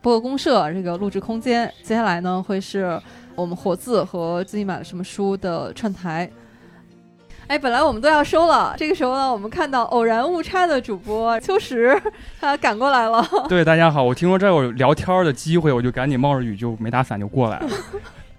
[0.00, 2.96] 播客公社这个录制空间，接下来呢会是
[3.34, 6.30] 我们活字和自己买了什么书的串台。
[7.48, 11.98] 哎，本来我们都要收了，这个时候呢，我们看到偶然误差的主播秋实，
[12.38, 13.26] 他赶过来了。
[13.48, 17.70] 对，大家好，我听说这儿有聊天的机会，我就赶紧冒着雨就没打伞就过来了。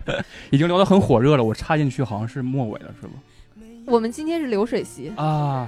[0.52, 3.14] 已经聊得很火热了，我插进去好像是末尾了，是吗？
[3.88, 5.68] 我们今天是流水席，啊，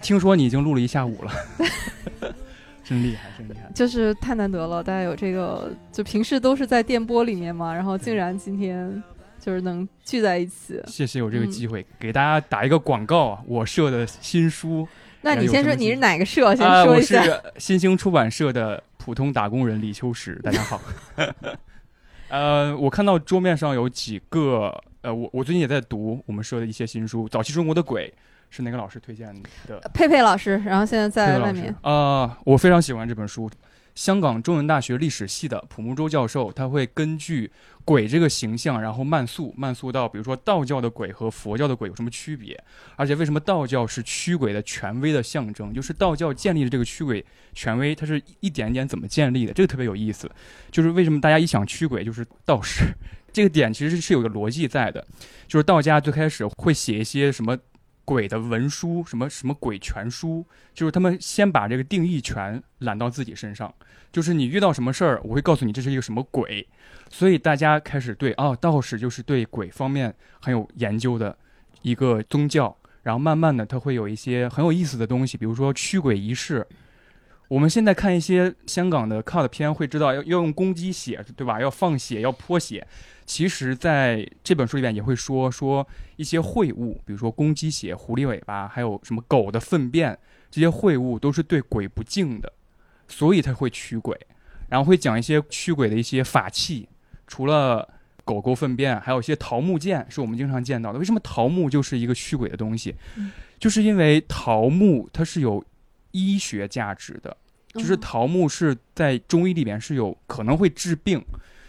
[0.00, 1.32] 听说你已经录了一下午了，
[2.82, 3.70] 真厉害，真厉害。
[3.72, 9.00] 就是太难得了，大家有这个，就平时都是在电波里面嘛，然后竟然今天
[9.42, 10.80] 就是能聚在一起。
[10.86, 13.42] 谢谢有这个嗯机会，给大家打一个广告啊！
[13.44, 14.86] 我社的新书。
[15.22, 16.54] 那你先说你是哪个社？
[16.54, 17.24] 先说一下。
[17.24, 20.80] 是新兴出版社的普通打工人李秋实，大家好。
[22.30, 28.08] 呃，我看到桌面上有几个，呃，我我最近也在读我们社的一些新书，《早期中国的鬼》
[28.48, 29.34] 是哪个老师推荐
[29.66, 29.80] 的？
[29.92, 31.74] 佩佩老师，然后现在在外面。
[31.82, 33.50] 啊、我非常喜欢这本书。
[33.94, 37.52] 香港中文大学历史系的普木洲教授，他会根据
[37.84, 42.58] 鬼这个形象，然后慢速慢速到，比如说道教的鬼和佛教的鬼有什么区别，
[42.96, 50.30] 而且为什么道教是驱鬼的权威的象征，就是道教建立的这个驱鬼权威，它是一点点怎么建立的，这个特别有意思。
[50.70, 52.84] 就是为什么大家一想驱鬼就是道士，
[53.32, 55.04] 这个点其实是有个逻辑在的，
[55.48, 57.58] 就是道家最开始会写一些什么
[58.04, 63.72] 鬼的文书，什么什么鬼全书，就是他们先把这个定义权揽到自己身上，
[64.10, 66.66] 就是你遇到什么事儿，我会告诉你这是一个什么鬼，
[67.10, 71.36] 所以大家开始对哦，道士就是对鬼方面很有研究的
[71.82, 76.66] 一个宗教，然后慢慢的他会有一些很有意思的东西，比如说驱鬼仪式。
[77.52, 81.60] 我们现在看一些香港的 cut 片，会知道要要用公鸡血，对吧？
[81.60, 82.86] 要放血，要泼血。
[83.26, 90.18] 其实，在这本书里面也会说说一些秽物，比如说公鸡血、狐狸尾巴，还有什么狗的粪便，
[90.50, 92.50] 这些秽物都是对鬼不敬的，
[93.06, 94.18] 所以他会驱鬼。
[94.70, 96.88] 然后会讲一些驱鬼的一些法器，
[97.26, 97.86] 除了
[98.24, 100.98] 狗狗粪便，还有一些桃木剑，是我们经常见到的。
[100.98, 102.94] 为什么桃木就是一个驱鬼的东西？
[103.58, 105.62] 就是因为桃木它是有
[106.12, 107.36] 医学价值的，
[107.74, 111.22] 就是桃木是在中医里边是有可能会治病。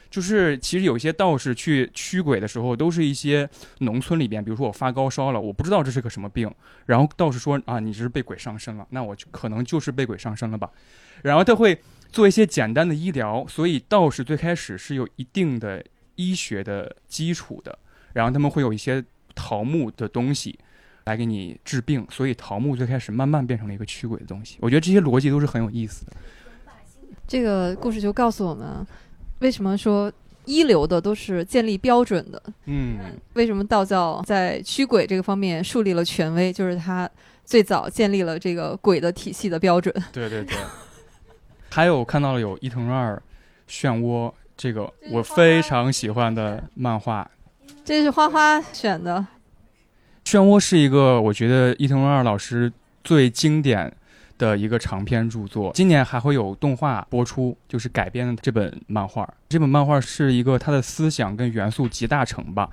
[0.09, 3.49] 就是其实有一些道士去驱鬼的时候，都是一些
[3.79, 6.53] 农村里边，比如说我发高烧了，我不知道这是个什么病，
[6.85, 10.69] 然后道士说啊，你这是被鬼上身了，那我就可能就是被鬼上身了吧，
[11.23, 11.81] 然后他会
[12.11, 17.79] 做一些简单的医疗，所以道士最开始是有一定的医学的基础的，
[18.13, 19.03] 然后他们会有一些
[19.33, 20.59] 桃木的东西
[21.05, 24.57] 来给你治病，所以桃木最开始慢慢变成了一个驱鬼的东西。
[24.61, 26.13] 我觉得这些逻辑都是很有意思的。
[27.27, 28.85] 这个故事就告诉我们，
[29.39, 30.11] 为什么说
[30.45, 32.41] 一流的都是建立标准的。
[32.65, 32.99] 嗯，
[33.33, 36.51] 为什么道教在驱鬼这个方面树立了权威？
[36.51, 37.09] 就是他
[37.45, 39.93] 最早建立了这个鬼的体系的标准。
[40.11, 40.57] 对对对。
[41.69, 43.21] 还有看到了有伊藤润二
[43.67, 47.29] 漩涡这个我非常喜欢的漫画，
[47.83, 49.25] 这是花花选的。
[50.25, 52.71] 漩涡是一个我觉得伊藤润二老师
[53.03, 53.93] 最经典
[54.37, 59.31] 的一个长篇著作，今年还会有动画播出，就是改编的这本漫画。
[59.49, 62.69] 这本漫画是一个他的思想跟元素集大成吧，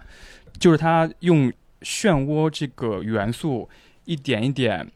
[0.58, 1.52] 就是他用
[1.82, 3.68] 漩涡这个元素
[4.04, 4.86] 一点一点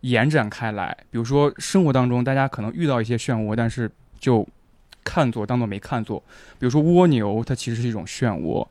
[0.00, 0.96] 延展开来。
[1.10, 4.46] 比如说生活当中大家可能遇到一些漩涡，但是就
[5.04, 6.18] 看作当做没看作。
[6.58, 8.66] 比如说蜗牛，它其实是一种漩涡，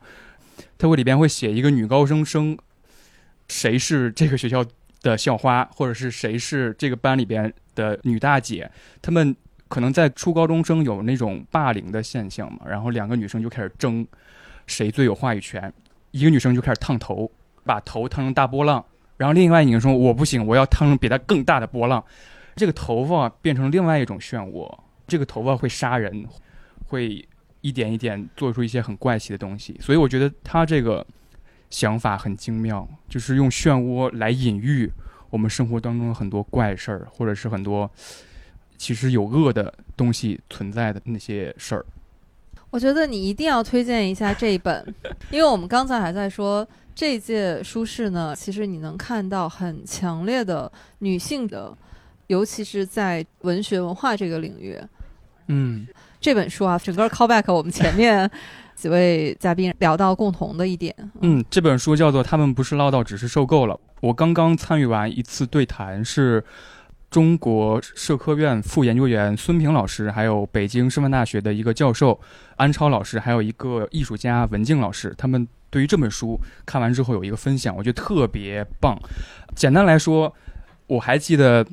[0.76, 2.58] 它会里边会写一个女高中生。
[3.48, 4.64] 谁是这个学校
[5.02, 8.70] 的校花，或者是谁是这个班里边的女大姐，
[9.02, 9.34] 她们
[9.68, 14.06] 可能在初高中生有那种霸凌的现象嘛，然后两个女生就开始争，
[14.66, 15.72] 谁最有话语权。
[16.10, 17.30] 一个女生就开始烫头，
[17.64, 18.84] 把头烫成大波浪，
[19.18, 22.02] 然后另外一个女生说：“我不行，我要烫成比她更大的波浪。”
[22.56, 26.26] 这个头发变成另外一种漩涡，这个头发会杀人，
[26.86, 27.28] 会
[27.60, 29.76] 一点一点做出一些很怪奇的东西。
[29.80, 31.06] 所以我觉得他这个
[31.70, 34.90] 想法很精妙，就是用漩涡来隐喻
[35.30, 37.90] 我们生活当中的很多怪事儿，或者是很多
[38.76, 41.84] 其实有恶的东西存在的那些事儿。
[42.70, 44.94] 我觉得你一定要推荐一下这一本，
[45.30, 51.76] 因为我们刚才还在说这一届书市呢，其实你能看到很强烈的女性的，
[52.26, 54.78] 尤其是在文学文化这个领域。
[55.46, 55.86] 嗯，
[56.20, 58.30] 这本书啊，整个 callback 我们前面
[58.78, 60.94] 几位嘉宾聊到共同的一点。
[61.20, 63.74] 嗯，这本书叫做《他们不是唠叨，只是受够了》。
[64.00, 66.44] 我刚刚参与完一次对谈，是。
[67.10, 72.20] 中国社科院副研究员孙平老师，还有北京师范大学的一个教授
[72.56, 78.94] 安超老师，还有一个艺术家文静老师，他们对于这本书看完之后有一个分享，我觉得特别棒。
[79.54, 80.30] 简单来说，
[80.86, 81.66] 我还记得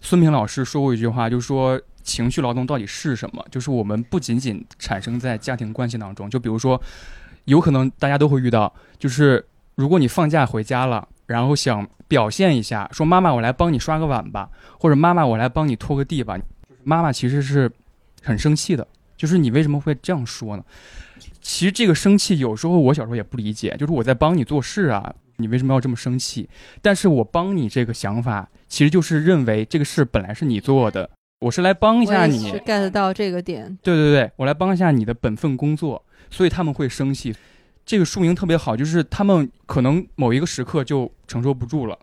[0.00, 3.44] 孙平老师说过一句话，就是说情绪劳动到底是什么？
[3.50, 6.80] 就是我们不仅仅产生在家庭关系当中，就比如说，
[7.44, 11.06] 有可能大家都会遇到，就是如果你放假回家了。
[11.26, 16.38] 然后想表现一下，说妈妈，我来帮你刷个碗吧，或者妈妈，我来帮你拖个地吧。
[16.84, 17.68] 妈妈其实是
[18.22, 20.62] 很生气的，就是你为什么会这样说呢？
[21.42, 26.48] 其实这个生气有时候我小时候也不理解，就是我在帮你做事啊，你为什么要这么生气？
[26.80, 32.50] 但是我帮你这个想法，其实就是认为这个事本来是你做的，我是来帮一下你。
[32.60, 33.76] get 到这个点。
[33.82, 37.34] 对对对，我来帮一下你的本分工作，所以他们会生气。
[37.84, 41.98] 这个书名特别好，就是他们可能某一个时刻就承受不住了。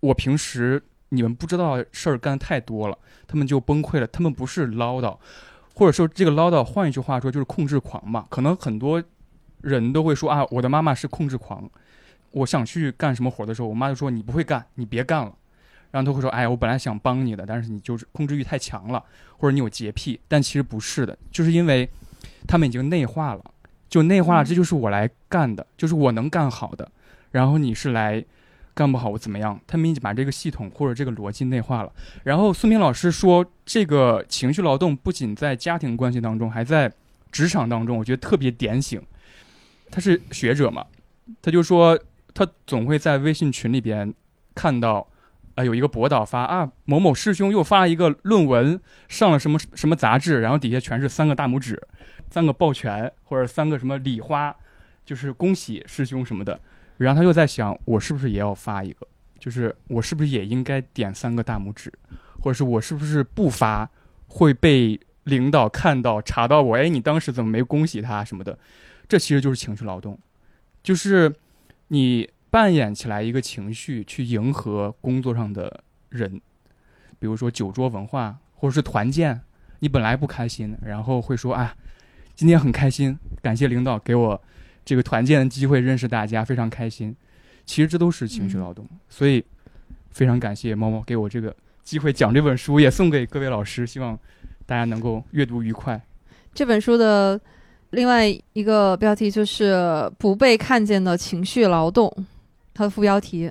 [0.00, 4.06] 我平时你们不知道事儿干太多了，他们就崩溃了。
[4.06, 5.18] 他们不是唠叨，
[5.74, 8.26] 或者说这个唠叨，换一句话说就是控制狂嘛。
[8.30, 9.02] 可能很多
[9.60, 11.68] 人都会说啊，我的妈妈是控制狂。
[12.30, 15.34] 我想去干什么活的时候，我妈就说你不会干，你别干了。
[15.94, 19.00] 然后他会说，哎，我本来想帮你的，但是你就是控制欲太强了，
[19.38, 20.18] 或者你有洁癖。
[20.26, 21.88] 但其实不是的，就是因为
[22.48, 23.44] 他们已经内化了。
[23.88, 26.90] 就内化了，这就是我来干的，就是我能干好的，
[27.30, 28.24] 然后你是来
[28.74, 29.60] 干不好我怎么样？
[29.68, 31.92] 他们已经把这个系统或者这个逻辑内化了。
[32.24, 36.92] 然后苏明老师说，这个情绪劳动不仅在家庭关系当中，还在
[37.30, 39.00] 职场当中，我觉得特别点醒。
[39.92, 40.84] 他是学者嘛，
[41.40, 41.96] 他就说
[42.32, 44.12] 他总会在微信群里边
[44.56, 45.06] 看到，
[45.54, 51.80] 啊，有一个博导发啊，某某师兄又发了一个论文，上了什么什么杂志，然后底下全是三个大拇指。
[52.30, 54.52] 三个抱拳或者三个什么礼花，
[55.04, 56.58] 就是恭喜师兄什么的。
[56.96, 59.06] 然后他又在想，我是不是也要发一个？
[59.38, 61.92] 就是我是不是也应该点三个大拇指？
[62.40, 63.88] 或者是我是不是不发
[64.26, 66.76] 会被领导看到查到我？
[66.76, 68.58] 哎，你当时怎么没恭喜他什么的？
[69.06, 70.18] 这其实就是情绪劳动，
[70.82, 71.32] 就是
[71.88, 76.40] 你扮演起来一个情绪去迎合工作上的人，
[77.18, 79.40] 比如说酒桌文化或者是团建，
[79.80, 81.74] 你本来不开心，然后会说啊。
[82.36, 84.40] 今天很开心，感谢领导给我
[84.84, 87.12] 这个团建的机会，认识大家非常开心。
[87.66, 89.44] 其实这都是情绪劳动，所以
[90.10, 91.52] 非常感谢猫猫给我这个
[91.82, 94.16] 机会讲这本书，也送给各位老师，希望
[94.64, 96.00] 大家能够阅读愉快。
[96.54, 97.40] 这本书的
[97.90, 102.12] 另外一个标题就是“不被看见的情绪劳动”，
[102.74, 103.50] 它的副标题。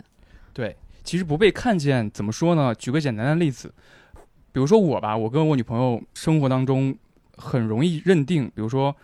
[0.54, 2.76] 对，其实不被看见怎么说呢？
[2.76, 3.74] 举个简单的例子，
[4.52, 6.96] 比如说我吧，我跟我女朋友生活当中。
[7.36, 8.96] 很容易认定，比如说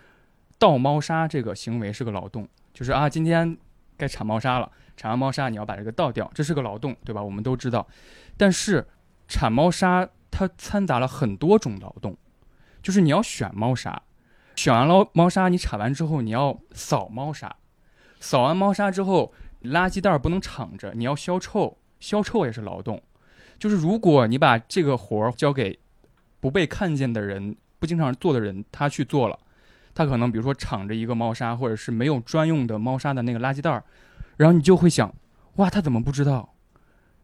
[0.59, 3.57] 倒猫砂这个行为是个劳动，就是啊，今天
[3.97, 7.23] 该铲猫砂了，铲完猫砂你要把这个倒掉，这是个劳动，对吧？
[7.23, 7.87] 我们都知道。
[8.37, 8.87] 但是
[9.27, 12.15] 铲猫砂它掺杂了很多种劳动，
[12.83, 13.99] 就是你要选猫砂，
[14.55, 17.55] 选完了猫砂你铲完之后你要扫猫砂，
[18.19, 19.33] 扫完猫砂之后
[19.63, 23.01] 垃圾袋不能敞着，你要消臭，消臭也是劳动。
[23.57, 25.79] 就是如果你把这个活儿交给
[26.39, 27.55] 不被看见的人。
[27.81, 29.39] 不经常做的人，他去做了，
[29.95, 33.81] 他可能比如说敞着一个猫砂，或者是没有专用的猫砂的那个垃圾袋儿，
[34.35, 35.15] 然后你就会想，
[35.55, 36.55] 哇，他怎么不知道？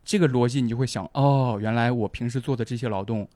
[0.06, 3.28] 这个逻辑你就会想，哦，原来我平时做的这些劳动，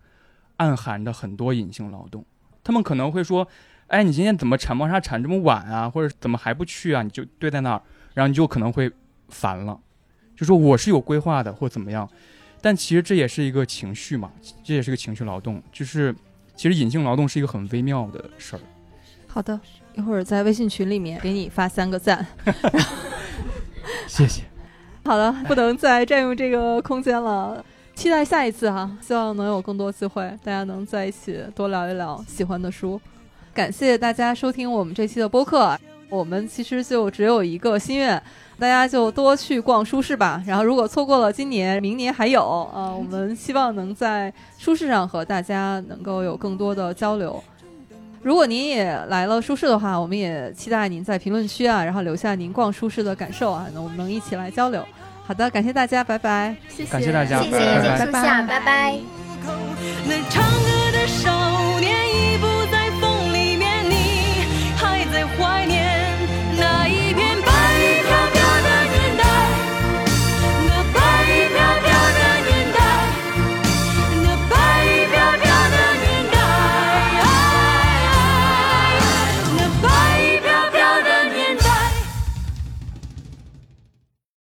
[0.56, 2.26] 暗含着很多隐性劳动。
[2.64, 3.46] 他们可能会说，
[3.88, 5.90] 哎，你今天怎么铲猫砂铲这么晚啊？
[5.90, 7.04] 或者怎么还不去啊？
[7.04, 7.82] 你就堆在那儿，
[8.14, 8.91] 然后你就可能会
[9.30, 9.80] 烦了，
[10.36, 12.10] 就说我是有规划的，或怎么样。
[12.61, 14.31] 但其实这也是一个情绪嘛，
[14.64, 16.15] 这也是个情绪劳动，就是。
[16.56, 18.60] 其实隐性劳动是一个很微妙的事儿。
[19.30, 19.57] 好的，
[19.94, 22.27] 一会儿在微信群里面给你发三个赞。
[24.06, 24.44] 谢谢。
[25.06, 27.64] 好的，不能再占用这个空间了。
[27.95, 32.99] 期待下一次哈，希望能有更多机会，大家能在一起多聊一聊喜欢的书。
[33.53, 35.80] 感谢大家收听我们这期的播客，
[36.10, 38.22] 我们其实就只有一个心愿，
[38.57, 40.44] 大家就多去逛书市吧。
[40.45, 47.41] 然后如果错过了今年，明年还有啊，我们希望能在书市上和大家能够有更多的交流。
[48.22, 54.86] 如果您也来了书市的话，我们也期待您在评论区啊，然后留下您逛书市的感受啊，那我们能一起来交流。
[55.26, 56.56] 好的，感谢大家，拜拜。
[56.68, 58.99] 谢谢，感谢大家谢谢拜拜叶树下，拜拜。
[60.07, 60.69] 那唱歌